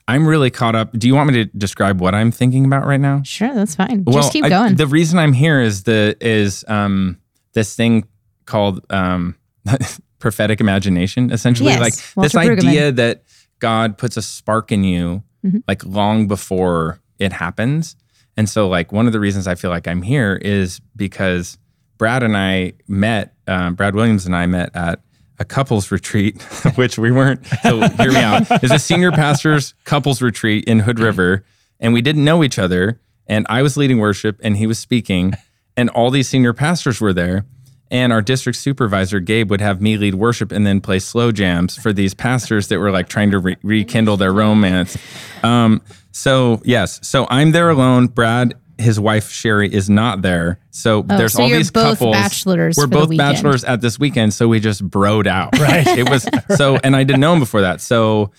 I'm 0.07 0.27
really 0.27 0.49
caught 0.49 0.75
up. 0.75 0.91
Do 0.91 1.07
you 1.07 1.15
want 1.15 1.31
me 1.31 1.45
to 1.45 1.45
describe 1.57 2.01
what 2.01 2.13
I'm 2.13 2.31
thinking 2.31 2.65
about 2.65 2.85
right 2.85 2.99
now? 2.99 3.21
Sure, 3.23 3.53
that's 3.53 3.75
fine. 3.75 4.03
Just 4.11 4.33
keep 4.33 4.43
I- 4.43 4.49
going. 4.49 4.75
the 4.75 4.87
reason 4.87 5.17
I'm 5.19 5.33
here 5.33 5.61
is 5.61 5.83
the 5.83 6.17
is 6.19 6.65
um, 6.67 7.17
this 7.53 7.75
thing 7.75 8.05
called 8.45 8.85
um, 8.89 9.35
prophetic 10.19 10.59
imagination. 10.59 11.31
Essentially, 11.31 11.71
Yes, 11.71 11.79
like 11.79 11.93
Walter 12.15 12.25
this 12.25 12.33
Brueggemann. 12.63 12.67
idea 12.69 12.91
that 12.91 13.23
God 13.59 13.97
puts 13.97 14.17
a 14.17 14.21
spark 14.21 14.71
in 14.71 14.83
you, 14.83 15.23
Mhm. 15.45 15.63
like 15.67 15.85
long 15.85 16.27
before 16.27 16.99
it 17.17 17.33
happens. 17.33 17.95
And 18.37 18.47
so, 18.47 18.67
like 18.67 18.91
one 18.91 19.07
of 19.07 19.13
the 19.13 19.19
reasons 19.19 19.47
I 19.47 19.55
feel 19.55 19.69
like 19.71 19.87
I'm 19.87 20.01
here 20.01 20.35
is 20.41 20.79
because 20.95 21.57
Brad 21.97 22.23
and 22.23 22.37
I 22.37 22.73
met. 22.87 23.33
Um, 23.47 23.75
Brad 23.75 23.95
Williams 23.95 24.25
and 24.25 24.35
I 24.35 24.45
met 24.45 24.69
at 24.75 25.01
a 25.39 25.45
couples 25.45 25.91
retreat, 25.91 26.41
which 26.75 26.97
we 26.97 27.11
weren't. 27.11 27.45
So 27.63 27.81
hear 27.89 28.11
me 28.11 28.17
out. 28.21 28.45
It's 28.63 28.71
a 28.73 28.79
senior 28.79 29.11
pastors 29.11 29.73
couples 29.85 30.21
retreat 30.21 30.65
in 30.65 30.79
Hood 30.79 30.99
River, 30.99 31.43
and 31.79 31.93
we 31.93 32.01
didn't 32.01 32.23
know 32.23 32.43
each 32.43 32.59
other. 32.59 32.99
And 33.27 33.45
I 33.49 33.61
was 33.61 33.75
leading 33.77 33.99
worship, 33.99 34.39
and 34.43 34.57
he 34.57 34.65
was 34.67 34.79
speaking, 34.79 35.33
and 35.77 35.89
all 35.89 36.09
these 36.11 36.27
senior 36.27 36.51
pastors 36.53 36.99
were 37.01 37.13
there. 37.13 37.45
And 37.91 38.13
our 38.13 38.21
district 38.21 38.59
supervisor, 38.59 39.19
Gabe, 39.19 39.49
would 39.49 39.61
have 39.61 39.81
me 39.81 39.97
lead 39.97 40.13
worship 40.15 40.51
and 40.51 40.65
then 40.65 40.79
play 40.79 40.99
slow 40.99 41.31
jams 41.31 41.75
for 41.75 41.91
these 41.91 42.13
pastors 42.13 42.67
that 42.67 42.77
were 42.79 42.91
like 42.91 43.09
trying 43.09 43.31
to 43.31 43.39
re- 43.39 43.57
rekindle 43.63 44.15
their 44.17 44.31
romance. 44.31 44.95
Um, 45.43 45.81
so, 46.11 46.61
yes, 46.63 46.99
so 47.07 47.25
I'm 47.31 47.51
there 47.51 47.69
alone. 47.69 48.05
Brad, 48.07 48.53
his 48.77 48.99
wife, 48.99 49.29
Sherry, 49.31 49.73
is 49.73 49.89
not 49.89 50.21
there. 50.21 50.59
So 50.69 51.01
there's 51.01 51.33
Oh, 51.35 51.37
so 51.39 51.43
all 51.43 51.49
you're 51.49 51.57
these 51.57 51.71
both 51.71 51.97
couples. 51.99 52.15
bachelors 52.15 52.77
We're 52.77 52.83
for 52.83 52.87
both 52.89 53.09
weekend. 53.09 53.33
bachelors 53.33 53.63
at 53.63 53.81
this 53.81 53.97
weekend. 53.99 54.33
So 54.35 54.47
we 54.47 54.59
just 54.59 54.87
broed 54.87 55.25
out. 55.27 55.57
Right. 55.59 55.87
it 55.87 56.09
was 56.09 56.27
so, 56.55 56.77
and 56.83 56.95
I 56.95 57.03
didn't 57.03 57.21
know 57.21 57.33
him 57.33 57.39
before 57.39 57.61
that. 57.61 57.81
So, 57.81 58.31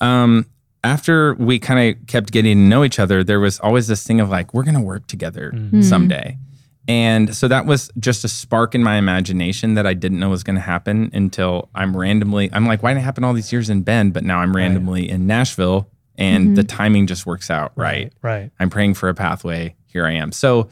um, 0.00 0.46
after 0.84 1.34
we 1.34 1.58
kind 1.58 1.96
of 1.96 2.06
kept 2.06 2.30
getting 2.32 2.56
to 2.56 2.62
know 2.62 2.84
each 2.84 2.98
other, 2.98 3.24
there 3.24 3.40
was 3.40 3.58
always 3.60 3.88
this 3.88 4.06
thing 4.06 4.20
of 4.20 4.28
like, 4.30 4.54
we're 4.54 4.62
going 4.62 4.74
to 4.76 4.80
work 4.80 5.06
together 5.08 5.52
someday. 5.82 6.38
And 6.88 7.34
so 7.34 7.48
that 7.48 7.66
was 7.66 7.90
just 7.98 8.24
a 8.24 8.28
spark 8.28 8.74
in 8.74 8.82
my 8.82 8.96
imagination 8.96 9.74
that 9.74 9.86
I 9.86 9.94
didn't 9.94 10.20
know 10.20 10.30
was 10.30 10.44
going 10.44 10.54
to 10.54 10.62
happen 10.62 11.10
until 11.12 11.68
I'm 11.74 11.96
randomly, 11.96 12.48
I'm 12.52 12.66
like, 12.66 12.82
why 12.82 12.90
didn't 12.90 13.02
it 13.02 13.04
happen 13.06 13.24
all 13.24 13.32
these 13.32 13.52
years 13.52 13.68
in 13.70 13.82
Bend? 13.82 14.12
But 14.12 14.22
now 14.22 14.38
I'm 14.38 14.54
randomly 14.54 15.08
in 15.08 15.26
Nashville 15.26 15.90
and 16.16 16.56
the 16.56 16.62
timing 16.64 17.06
just 17.06 17.26
works 17.26 17.50
out 17.50 17.72
right. 17.76 18.12
Right. 18.22 18.50
I'm 18.60 18.70
praying 18.70 18.94
for 18.94 19.08
a 19.08 19.14
pathway. 19.14 19.74
Here 19.86 20.06
I 20.06 20.12
am. 20.12 20.30
So 20.32 20.68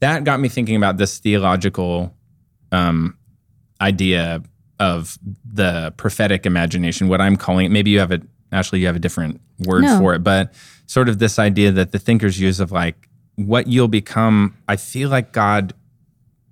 that 0.00 0.22
got 0.24 0.38
me 0.38 0.48
thinking 0.48 0.76
about 0.76 0.96
this 0.96 1.18
theological 1.18 2.14
um, 2.70 3.18
idea 3.80 4.42
of 4.78 5.18
the 5.44 5.92
prophetic 5.96 6.46
imagination, 6.46 7.08
what 7.08 7.20
I'm 7.20 7.36
calling 7.36 7.66
it. 7.66 7.70
Maybe 7.70 7.90
you 7.90 7.98
have 7.98 8.12
a, 8.12 8.20
Ashleigh, 8.52 8.78
you 8.78 8.86
have 8.86 8.96
a 8.96 9.00
different 9.00 9.40
word 9.66 9.82
No. 9.82 9.98
for 9.98 10.14
it, 10.14 10.20
but 10.22 10.54
sort 10.86 11.08
of 11.08 11.18
this 11.18 11.38
idea 11.38 11.72
that 11.72 11.90
the 11.92 11.98
thinkers 11.98 12.38
use 12.40 12.60
of 12.60 12.70
like 12.70 13.07
what 13.38 13.66
you'll 13.68 13.88
become. 13.88 14.56
I 14.68 14.74
feel 14.76 15.08
like 15.10 15.32
God, 15.32 15.72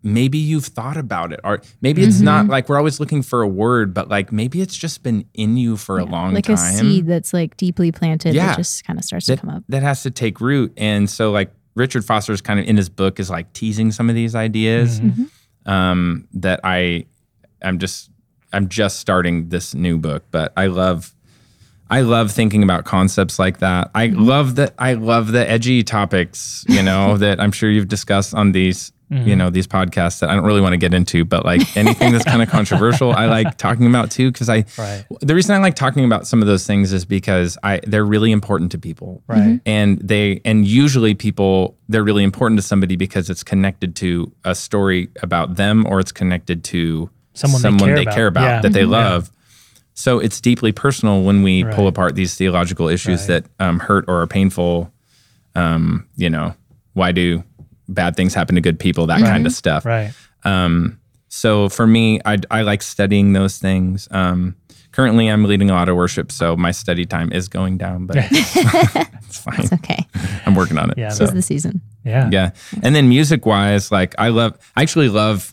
maybe 0.02 0.38
you've 0.38 0.66
thought 0.66 0.96
about 0.96 1.32
it, 1.32 1.40
or 1.42 1.60
maybe 1.80 2.02
it's 2.04 2.16
Mm-hmm. 2.16 2.24
not 2.24 2.46
like 2.46 2.68
we're 2.68 2.78
always 2.78 3.00
looking 3.00 3.22
for 3.22 3.42
a 3.42 3.48
word, 3.48 3.92
but 3.92 4.08
like 4.08 4.30
maybe 4.30 4.60
it's 4.60 4.76
just 4.76 5.02
been 5.02 5.24
in 5.34 5.56
you 5.56 5.76
for 5.76 5.98
a 5.98 6.04
long 6.04 6.32
like 6.32 6.44
time 6.44 6.54
Like 6.56 6.74
a 6.74 6.78
seed 6.78 7.06
that's 7.08 7.32
like 7.34 7.56
deeply 7.56 7.90
planted 7.90 8.34
Yeah. 8.36 8.46
that 8.48 8.56
just 8.58 8.84
kind 8.84 8.98
of 9.00 9.04
starts 9.04 9.26
that, 9.26 9.36
to 9.36 9.40
come 9.40 9.50
up. 9.50 9.64
that 9.68 9.82
has 9.82 10.02
to 10.04 10.12
take 10.12 10.40
root. 10.40 10.72
And 10.76 11.10
so, 11.10 11.32
like 11.32 11.50
Richard 11.74 12.04
Foster's 12.04 12.40
kind 12.40 12.60
of 12.60 12.66
in 12.66 12.76
his 12.76 12.88
book 12.88 13.18
is 13.18 13.30
like 13.30 13.52
teasing 13.52 13.90
some 13.90 14.08
of 14.08 14.14
these 14.14 14.34
ideas 14.36 15.00
um, 15.66 16.28
that 16.34 16.60
I, 16.62 17.06
I'm 17.62 17.78
just, 17.80 18.10
I'm 18.52 18.68
just 18.68 19.00
starting 19.00 19.48
this 19.48 19.74
new 19.74 19.98
book, 19.98 20.24
but 20.30 20.52
I 20.56 20.68
love, 20.68 21.15
I 21.90 22.00
love 22.00 22.32
thinking 22.32 22.62
about 22.62 22.84
concepts 22.84 23.38
like 23.38 23.58
that. 23.58 23.90
I 23.94 24.08
mm-hmm. 24.08 24.22
love 24.22 24.56
that. 24.56 24.74
I 24.78 24.94
love 24.94 25.32
the 25.32 25.48
edgy 25.48 25.82
topics, 25.82 26.64
you 26.68 26.82
know, 26.82 27.16
that 27.18 27.40
I'm 27.40 27.52
sure 27.52 27.70
you've 27.70 27.88
discussed 27.88 28.34
on 28.34 28.52
these. 28.52 28.92
You 29.08 29.18
mm-hmm. 29.18 29.38
know 29.38 29.50
these 29.50 29.68
podcasts 29.68 30.18
that 30.18 30.30
I 30.30 30.34
don't 30.34 30.44
really 30.44 30.60
want 30.60 30.72
to 30.72 30.78
get 30.78 30.92
into, 30.92 31.24
but 31.24 31.44
like 31.44 31.76
anything 31.76 32.10
that's 32.10 32.24
kind 32.24 32.42
of 32.42 32.48
controversial, 32.50 33.12
I 33.12 33.26
like 33.26 33.56
talking 33.56 33.86
about 33.86 34.10
too. 34.10 34.32
Because 34.32 34.48
I, 34.48 34.64
Right. 34.76 35.04
the 35.20 35.32
reason 35.32 35.54
I 35.54 35.58
like 35.58 35.76
talking 35.76 36.04
about 36.04 36.26
some 36.26 36.42
of 36.42 36.48
those 36.48 36.66
things 36.66 36.92
is 36.92 37.04
because 37.04 37.56
I 37.62 37.80
they're 37.86 38.04
really 38.04 38.32
important 38.32 38.72
to 38.72 38.78
people 38.80 39.22
Right. 39.28 39.38
Mm-hmm. 39.38 39.56
and 39.64 39.98
they 40.00 40.40
and 40.44 40.66
usually 40.66 41.14
people 41.14 41.76
they're 41.88 42.02
really 42.02 42.24
important 42.24 42.58
to 42.58 42.66
somebody 42.66 42.96
because 42.96 43.30
it's 43.30 43.44
connected 43.44 43.94
to 43.96 44.32
a 44.44 44.56
story 44.56 45.08
about 45.22 45.54
them 45.54 45.86
or 45.86 46.00
it's 46.00 46.10
connected 46.10 46.64
to 46.64 47.08
Someone 47.34 47.60
someone 47.60 47.94
they 47.94 48.06
care 48.06 48.26
about. 48.26 48.42
Yeah. 48.42 48.60
that 48.62 48.72
they 48.72 48.84
love. 48.84 49.30
Yeah. 49.30 49.35
Love 49.96 50.02
so 50.02 50.18
it's 50.18 50.40
deeply 50.40 50.72
personal 50.72 51.22
when 51.22 51.42
we 51.42 51.64
pull 51.64 51.86
apart 51.88 52.14
these 52.14 52.34
theological 52.34 52.88
issues 52.88 53.28
Right. 53.28 53.42
that 53.58 53.64
um, 53.64 53.78
hurt 53.80 54.04
or 54.08 54.20
are 54.22 54.26
painful 54.26 54.92
um, 55.54 56.06
you 56.16 56.30
know 56.30 56.54
why 56.94 57.12
do 57.12 57.42
bad 57.88 58.16
things 58.16 58.34
happen 58.34 58.54
to 58.56 58.60
good 58.60 58.78
people 58.78 59.06
that 59.06 59.20
kind 59.20 59.46
of 59.46 59.52
stuff 59.52 59.84
Right. 59.84 60.12
um, 60.44 60.98
so 61.28 61.68
for 61.68 61.86
me, 61.86 62.20
I, 62.24 62.38
I 62.50 62.62
like 62.62 62.82
studying 62.82 63.32
those 63.34 63.58
things. 63.58 64.08
Um, 64.10 64.54
currently, 64.92 65.28
I'm 65.28 65.44
leading 65.44 65.68
a 65.70 65.74
lot 65.74 65.88
of 65.90 65.96
worship, 65.96 66.30
so 66.32 66.56
my 66.56 66.70
study 66.70 67.04
time 67.04 67.30
is 67.32 67.48
going 67.48 67.76
down, 67.78 68.06
but 68.06 68.16
it's 68.30 69.38
fine. 69.38 69.60
It's 69.60 69.72
okay. 69.72 70.06
I'm 70.46 70.54
working 70.54 70.78
on 70.78 70.90
it. 70.90 70.96
Yeah, 70.96 71.10
so, 71.10 71.24
This 71.24 71.30
is 71.30 71.34
the 71.34 71.42
season. 71.42 71.80
Yeah. 72.04 72.30
yeah. 72.32 72.50
And 72.82 72.94
then 72.94 73.08
music 73.08 73.44
wise, 73.44 73.90
like 73.92 74.14
I 74.18 74.28
love, 74.28 74.56
I 74.76 74.82
actually 74.82 75.08
love, 75.10 75.52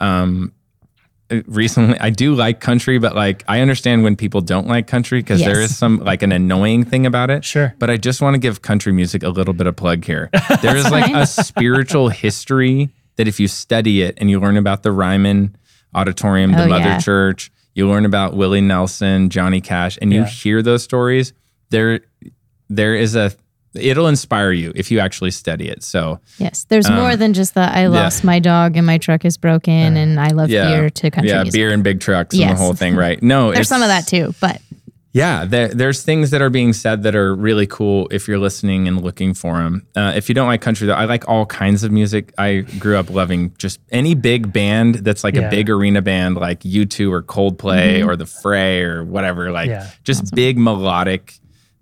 um, 0.00 0.52
recently 1.46 1.98
I 2.00 2.10
do 2.10 2.34
like 2.34 2.60
country, 2.60 2.98
but 2.98 3.14
like 3.14 3.44
I 3.48 3.60
understand 3.60 4.02
when 4.02 4.16
people 4.16 4.40
don't 4.40 4.66
like 4.66 4.86
country 4.86 5.20
because 5.20 5.40
there 5.40 5.60
Yes. 5.60 5.70
is 5.70 5.76
some 5.78 5.98
like 5.98 6.22
an 6.22 6.32
annoying 6.32 6.84
thing 6.84 7.06
about 7.06 7.30
it. 7.30 7.44
Sure. 7.44 7.74
But 7.78 7.90
I 7.90 7.96
just 7.96 8.20
want 8.20 8.34
to 8.34 8.38
give 8.38 8.62
country 8.62 8.92
music 8.92 9.22
a 9.22 9.28
little 9.28 9.54
bit 9.54 9.66
of 9.66 9.76
plug 9.76 10.04
here. 10.04 10.30
There 10.62 10.76
is 10.76 10.90
like 10.90 11.12
a 11.14 11.26
spiritual 11.26 12.08
history 12.08 12.90
that 13.16 13.28
if 13.28 13.38
you 13.40 13.48
study 13.48 14.02
it 14.02 14.14
and 14.18 14.30
you 14.30 14.40
learn 14.40 14.56
about 14.56 14.82
the 14.82 14.92
Ryman 14.92 15.56
Auditorium, 15.94 16.52
the 16.52 16.64
Oh, 16.64 16.68
Mother 16.68 16.84
yeah. 16.84 16.98
Church, 16.98 17.50
you 17.74 17.88
learn 17.88 18.04
about 18.04 18.34
Willie 18.34 18.60
Nelson, 18.60 19.30
Johnny 19.30 19.60
Cash, 19.60 19.98
and 20.02 20.12
you 20.12 20.24
hear 20.24 20.62
those 20.62 20.82
stories, 20.82 21.32
there 21.70 22.00
there 22.68 22.94
is 22.94 23.14
a 23.16 23.32
it'll 23.74 24.08
inspire 24.08 24.52
you 24.52 24.72
if 24.74 24.90
you 24.90 24.98
actually 25.00 25.30
study 25.30 25.68
it. 25.68 25.82
So 25.82 26.20
Yes. 26.38 26.64
There's 26.68 26.90
more 26.90 27.16
than 27.16 27.32
just 27.34 27.54
the 27.54 27.60
I 27.62 27.86
lost 27.86 28.24
my 28.24 28.38
dog 28.38 28.76
and 28.76 28.86
my 28.86 28.98
truck 28.98 29.24
is 29.24 29.36
broken 29.36 29.96
and 29.96 30.18
I 30.20 30.28
love 30.28 30.50
yeah, 30.50 30.68
beer 30.68 30.90
to 30.90 31.10
country 31.10 31.30
yeah, 31.30 31.42
music. 31.42 31.58
beer 31.58 31.70
and 31.72 31.82
big 31.84 32.00
trucks 32.00 32.38
and 32.38 32.50
the 32.50 32.54
whole 32.56 32.74
thing, 32.74 32.96
right? 32.96 33.22
No, 33.22 33.52
There's 33.54 33.68
some 33.68 33.82
of 33.82 33.88
that 33.88 34.06
too, 34.06 34.34
but 34.40 34.60
Yeah, 35.12 35.44
there, 35.44 35.66
there's 35.68 36.04
things 36.04 36.30
that 36.30 36.40
are 36.40 36.50
being 36.50 36.72
said 36.72 37.02
that 37.02 37.16
are 37.16 37.34
really 37.34 37.66
cool 37.66 38.06
if 38.12 38.28
you're 38.28 38.38
listening 38.38 38.86
and 38.86 39.02
looking 39.02 39.34
for 39.34 39.58
them. 39.58 39.84
Uh, 39.96 40.12
if 40.14 40.28
you 40.28 40.36
don't 40.36 40.46
like 40.46 40.60
country, 40.60 40.86
though, 40.86 40.94
I 40.94 41.06
like 41.06 41.28
all 41.28 41.46
kinds 41.46 41.82
of 41.82 41.90
music. 41.90 42.32
I 42.38 42.60
grew 42.78 42.96
up 42.96 43.10
loving 43.10 43.52
just 43.58 43.80
any 43.90 44.14
big 44.14 44.52
band 44.52 44.96
that's 45.04 45.24
like 45.24 45.34
Yeah. 45.34 45.48
a 45.48 45.50
big 45.50 45.68
arena 45.68 46.00
band, 46.00 46.36
like 46.36 46.60
U2 46.60 47.10
or 47.10 47.24
Coldplay 47.24 47.98
Mm-hmm. 47.98 48.08
or 48.08 48.14
The 48.14 48.26
Fray 48.26 48.82
or 48.82 49.02
whatever. 49.04 49.50
Like 49.50 49.68
Yeah. 49.70 49.90
just 50.04 50.32
big 50.32 50.56
melodic 50.58 51.39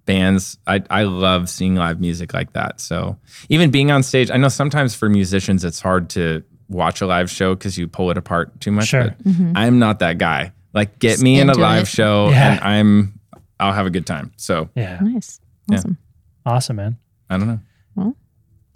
bands. 0.09 0.57
I, 0.66 0.83
I 0.88 1.03
love 1.03 1.51
seeing 1.51 1.75
live 1.77 2.01
music 2.01 2.33
like 2.33 2.55
that. 2.55 2.81
So 2.81 3.18
even 3.51 3.71
being 3.71 3.90
on 3.90 4.03
stage, 4.03 4.31
I 4.31 4.38
know 4.38 4.49
sometimes 4.49 4.94
for 4.94 5.09
musicians 5.11 5.64
it's 5.64 5.81
hard 5.81 6.09
to 6.11 6.42
watch 6.68 7.03
a 7.03 7.07
live 7.07 7.31
show 7.31 7.55
because 7.55 7.77
you 7.77 7.87
pull 7.87 8.11
it 8.11 8.16
apart 8.16 8.59
too 8.59 8.73
much. 8.73 8.88
Sure. 8.88 9.05
But 9.05 9.23
mm-hmm. 9.23 9.53
I'm 9.55 9.79
not 9.79 9.99
that 9.99 10.16
guy. 10.16 10.53
Like 10.73 10.99
get 10.99 11.21
me 11.21 11.38
in 11.38 11.51
a 11.51 11.55
live 11.55 11.83
it. 11.83 11.88
show 11.88 12.31
Yeah. 12.31 12.53
and 12.53 12.61
I'm 12.61 13.21
I'll 13.61 13.75
have 13.75 13.85
a 13.85 13.90
good 13.90 14.07
time. 14.07 14.33
So 14.37 14.71
Yeah. 14.75 14.99
nice. 15.01 15.40
Yeah. 15.68 15.77
Awesome. 15.77 15.99
Awesome, 16.47 16.77
man. 16.77 16.97
I 17.29 17.37
don't 17.37 17.49
know. 17.49 17.61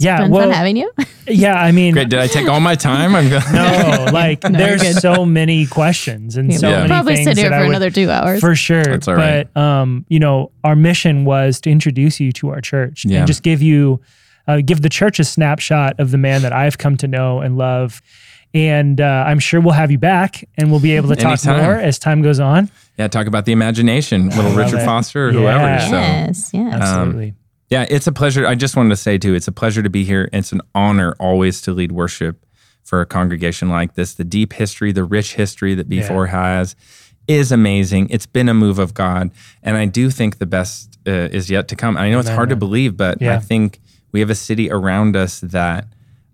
Yeah. 0.03 0.23
Been 0.23 0.31
well, 0.31 0.43
fun 0.49 0.51
having 0.55 0.77
you. 0.77 0.91
yeah. 1.27 1.55
I 1.55 1.73
mean, 1.73 1.95
Great. 1.95 2.09
Did 2.09 2.19
I 2.19 2.27
take 2.27 2.49
all 2.49 2.61
my 2.61 2.75
time? 2.75 3.15
I'm 3.15 3.29
going. 3.31 3.43
no, 3.53 4.07
like 4.13 4.43
No, 4.45 4.51
you're 4.59 4.59
there's 4.69 4.83
good. 4.83 4.97
so 5.01 5.25
many 5.25 5.67
questions 5.67 6.37
and 6.37 6.53
so 6.55 6.69
Yeah. 6.69 6.77
many 6.79 6.89
Probably 6.89 7.15
things 7.17 7.29
sit 7.29 7.39
here 7.39 7.51
that 7.51 7.59
for 7.59 7.67
would, 7.67 7.71
another 7.71 7.91
two 7.91 8.11
hours. 8.11 8.41
For 8.41 8.55
sure. 8.55 8.83
That's 8.85 9.09
all 9.09 9.15
right. 9.15 9.49
But 9.53 9.61
um, 9.61 10.05
you 10.09 10.19
know, 10.19 10.51
our 10.65 10.77
mission 10.77 11.25
was 11.25 11.61
to 11.63 11.71
introduce 11.71 12.21
you 12.21 12.33
to 12.33 12.51
our 12.51 12.61
church 12.61 13.05
Yeah. 13.05 13.19
and 13.19 13.27
just 13.27 13.43
give 13.43 13.63
you 13.63 14.01
uh, 14.49 14.61
give 14.65 14.83
the 14.83 14.89
church 14.89 15.21
a 15.21 15.25
snapshot 15.25 16.01
of 16.01 16.11
the 16.11 16.19
man 16.19 16.43
that 16.43 16.53
I've 16.53 16.77
come 16.77 16.97
to 16.99 17.07
know 17.09 17.41
and 17.41 17.57
love. 17.57 18.03
And 18.55 19.01
uh, 19.01 19.25
I'm 19.27 19.39
sure 19.39 19.61
we'll 19.61 19.73
have 19.73 19.91
you 19.91 19.99
back 19.99 20.47
and 20.59 20.71
we'll 20.71 20.81
be 20.81 20.93
able 20.97 21.09
to 21.09 21.17
talk 21.17 21.43
Anytime. 21.47 21.63
more 21.63 21.75
as 21.77 21.99
time 21.99 22.21
goes 22.21 22.39
on. 22.41 22.69
Yeah, 22.99 23.09
talk 23.09 23.27
about 23.27 23.47
the 23.47 23.53
imagination, 23.53 24.29
little 24.29 24.45
love 24.47 24.57
Richard 24.57 24.81
it. 24.81 24.85
Foster 24.85 25.29
or 25.29 25.31
Yeah. 25.33 25.39
whoever. 25.41 25.81
So 25.87 25.93
yes. 25.97 26.51
Yeah. 26.53 26.69
Absolutely. 26.73 27.35
Yeah, 27.73 27.87
it's 27.89 28.07
a 28.07 28.13
pleasure. 28.13 28.47
I 28.47 28.55
just 28.55 28.77
wanted 28.77 28.91
to 28.91 28.97
say 28.97 29.19
too, 29.19 29.35
it's 29.35 29.49
a 29.49 29.53
pleasure 29.53 29.83
to 29.83 29.91
be 29.91 30.05
here. 30.05 30.29
It's 30.33 30.53
an 30.53 30.61
honor 30.75 31.15
always 31.19 31.61
to 31.63 31.73
lead 31.73 31.93
worship 31.93 32.45
for 32.85 33.01
a 33.01 33.07
congregation 33.07 33.69
like 33.69 33.95
this. 33.95 34.15
The 34.15 34.25
deep 34.25 34.53
history, 34.53 34.93
the 34.93 35.05
rich 35.05 35.35
history 35.35 35.75
that 35.75 35.89
B4 35.89 36.29
has 36.29 36.77
is 37.29 37.51
amazing. 37.53 38.09
It's 38.11 38.27
been 38.27 38.49
a 38.49 38.55
move 38.55 38.79
of 38.79 38.95
God, 38.95 39.31
and 39.63 39.77
I 39.77 39.87
do 39.87 40.11
think 40.11 40.39
the 40.39 40.47
best 40.47 40.99
uh, 41.07 41.11
is 41.39 41.51
yet 41.51 41.69
to 41.69 41.77
come. 41.77 41.97
I 41.97 42.11
know 42.11 42.19
it's 42.21 42.29
hard 42.29 42.49
to 42.51 42.57
believe, 42.57 42.97
but 42.97 43.21
Yeah. 43.23 43.37
I 43.37 43.39
think 43.39 43.81
we 44.13 44.21
have 44.21 44.31
a 44.31 44.35
city 44.35 44.71
around 44.71 45.17
us 45.17 45.41
that 45.41 45.87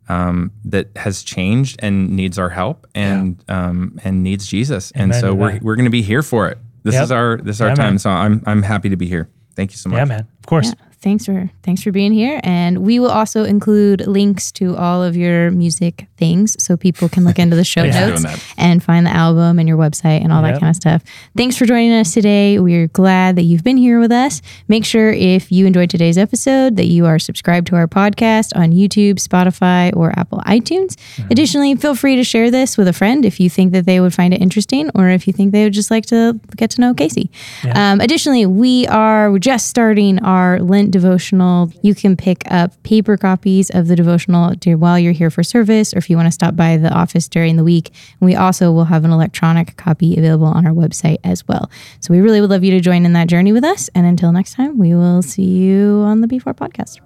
um, 0.09 0.51
that 0.65 0.89
has 0.97 1.23
changed 1.23 1.77
and 1.83 2.11
needs 2.17 2.39
our 2.39 2.49
help 2.49 2.87
and 2.95 3.45
um, 3.49 3.99
and 4.05 4.23
needs 4.23 4.47
Jesus. 4.47 4.91
and 4.93 5.15
so 5.15 5.29
to 5.29 5.35
we're 5.35 5.59
we're 5.63 5.77
going 5.77 5.85
to 5.85 5.91
be 5.91 6.03
here 6.03 6.23
for 6.23 6.49
it. 6.49 6.59
This 6.83 6.95
Yep. 6.95 7.05
is 7.05 7.13
our 7.13 7.37
this 7.37 7.57
is 7.57 7.61
our 7.61 7.69
Yeah, 7.69 7.75
time. 7.75 7.93
man. 7.95 7.99
So 7.99 8.11
I'm 8.11 8.43
I'm 8.47 8.63
happy 8.63 8.89
to 8.89 8.97
be 8.97 9.07
here. 9.07 9.29
Thank 9.55 9.73
you 9.73 9.77
so 9.77 9.91
much. 9.91 9.99
Yeah, 9.99 10.05
man. 10.07 10.21
Of 10.41 10.47
course. 10.47 10.73
Yeah. 10.99 11.03
Thanks 11.05 11.27
for 11.27 11.51
thanks 11.63 11.83
for 11.83 11.93
being 11.93 12.13
here. 12.13 12.41
And 12.43 12.79
we 12.79 12.99
will 12.99 13.11
also 13.11 13.45
include 13.45 14.07
links 14.07 14.51
to 14.53 14.77
all 14.77 15.03
of 15.03 15.17
your 15.17 15.51
music 15.51 16.07
things 16.17 16.57
so 16.63 16.77
people 16.77 17.09
can 17.09 17.25
look 17.25 17.39
into 17.39 17.57
the 17.57 17.65
show 17.75 17.85
Yeah. 17.85 18.09
notes 18.11 18.25
and 18.57 18.83
find 18.83 19.07
the 19.07 19.11
album 19.11 19.59
and 19.59 19.69
your 19.69 19.79
website 19.79 20.23
and 20.23 20.33
all 20.33 20.43
Yep. 20.43 20.55
that 20.55 20.61
kind 20.61 20.71
of 20.71 20.77
stuff. 20.77 21.03
Thanks 21.37 21.57
for 21.57 21.67
joining 21.67 21.93
us 21.93 22.13
today. 22.13 22.59
We're 22.59 22.89
glad 22.89 23.37
that 23.37 23.43
you've 23.43 23.63
been 23.65 23.77
here 23.77 24.01
with 24.01 24.11
us. 24.13 24.43
Make 24.69 24.85
sure 24.85 25.11
if 25.13 25.53
you 25.53 25.67
enjoyed 25.67 25.91
today's 25.91 26.19
episode 26.19 26.77
that 26.77 26.87
you 26.87 27.07
are 27.07 27.19
subscribed 27.19 27.67
to 27.69 27.77
our 27.77 27.87
podcast 27.87 28.57
on 28.57 28.73
YouTube, 28.73 29.15
Spotify, 29.15 29.95
or 29.97 30.13
Apple 30.19 30.41
iTunes. 30.47 30.97
Mm-hmm. 30.97 31.29
Additionally, 31.31 31.75
feel 31.77 31.95
free 31.95 32.17
to 32.17 32.25
share 32.25 32.51
this 32.51 32.77
with 32.77 32.89
a 32.89 32.93
friend 32.93 33.25
if 33.25 33.39
you 33.41 33.49
think 33.49 33.73
that 33.73 33.87
they 33.87 34.01
would 34.01 34.15
find 34.15 34.35
it 34.35 34.41
interesting 34.43 34.91
or 34.95 35.09
if 35.09 35.27
you 35.27 35.33
think 35.33 35.53
they 35.53 35.65
would 35.65 35.73
just 35.73 35.91
like 35.91 36.07
to 36.07 36.39
get 36.57 36.71
to 36.71 36.81
know 36.81 36.93
Casey. 36.95 37.31
Um, 37.75 38.01
additionally, 38.01 38.47
we 38.47 38.87
are 38.89 39.39
just 39.39 39.69
starting 39.69 40.19
our 40.25 40.59
Lent 40.61 40.88
devotional. 40.91 41.71
You 41.83 41.95
can 41.95 42.17
pick 42.17 42.43
up 42.51 42.83
paper 42.83 43.17
copies 43.17 43.71
of 43.71 43.89
the 43.89 43.97
devotional 43.97 44.55
while 44.77 44.99
you're 44.99 45.13
here 45.13 45.31
for 45.31 45.43
service 45.43 45.95
or 45.95 45.99
if 45.99 46.11
you 46.11 46.17
want 46.17 46.27
to 46.27 46.33
stop 46.33 46.57
by 46.57 46.77
the 46.77 46.91
office 46.91 47.29
during 47.29 47.57
the 47.57 47.65
week. 47.65 47.91
And 48.21 48.27
we 48.29 48.35
also 48.35 48.73
will 48.73 48.87
have 48.87 49.05
an 49.05 49.11
electronic 49.11 49.77
copy 49.77 50.17
available 50.17 50.47
on 50.47 50.67
our 50.67 50.73
website 50.73 51.19
as 51.25 51.47
well. 51.47 51.71
So 52.01 52.13
we 52.13 52.21
really 52.21 52.41
would 52.41 52.51
love 52.51 52.65
you 52.65 52.71
to 52.73 52.81
join 52.81 53.05
in 53.05 53.13
that 53.15 53.29
journey 53.29 53.53
with 53.53 53.65
us. 53.65 53.89
And 53.95 54.07
until 54.07 54.33
next 54.33 54.55
time, 54.55 54.79
we 54.79 54.95
will 54.95 55.23
see 55.23 55.43
you 55.43 56.03
on 56.05 56.21
the 56.21 56.27
B4 56.27 56.55
podcast. 56.55 57.01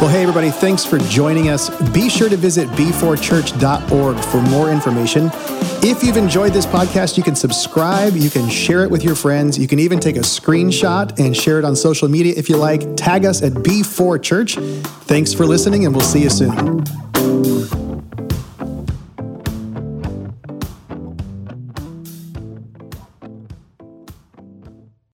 Well, 0.00 0.08
hey, 0.08 0.22
everybody, 0.22 0.50
thanks 0.50 0.84
for 0.84 0.98
joining 0.98 1.48
us. 1.48 1.70
Be 1.92 2.08
sure 2.08 2.28
to 2.28 2.36
visit 2.36 2.68
b4church.org 2.70 4.18
for 4.24 4.42
more 4.42 4.70
information. 4.70 5.30
If 5.86 6.02
you've 6.02 6.16
enjoyed 6.16 6.54
this 6.54 6.64
podcast, 6.64 7.18
you 7.18 7.22
can 7.22 7.36
subscribe, 7.36 8.16
you 8.16 8.30
can 8.30 8.48
share 8.48 8.84
it 8.84 8.90
with 8.90 9.04
your 9.04 9.14
friends, 9.14 9.58
you 9.58 9.68
can 9.68 9.78
even 9.78 10.00
take 10.00 10.16
a 10.16 10.20
screenshot 10.20 11.18
and 11.18 11.36
share 11.36 11.58
it 11.58 11.64
on 11.66 11.76
social 11.76 12.08
media 12.08 12.32
if 12.38 12.48
you 12.48 12.56
like. 12.56 12.96
Tag 12.96 13.26
us 13.26 13.42
at 13.42 13.52
B4Church. 13.52 14.56
Thanks 15.02 15.34
for 15.34 15.44
listening, 15.44 15.84
and 15.84 15.94
we'll 15.94 16.02
see 16.02 16.22
you 16.22 16.30
soon. 16.30 16.82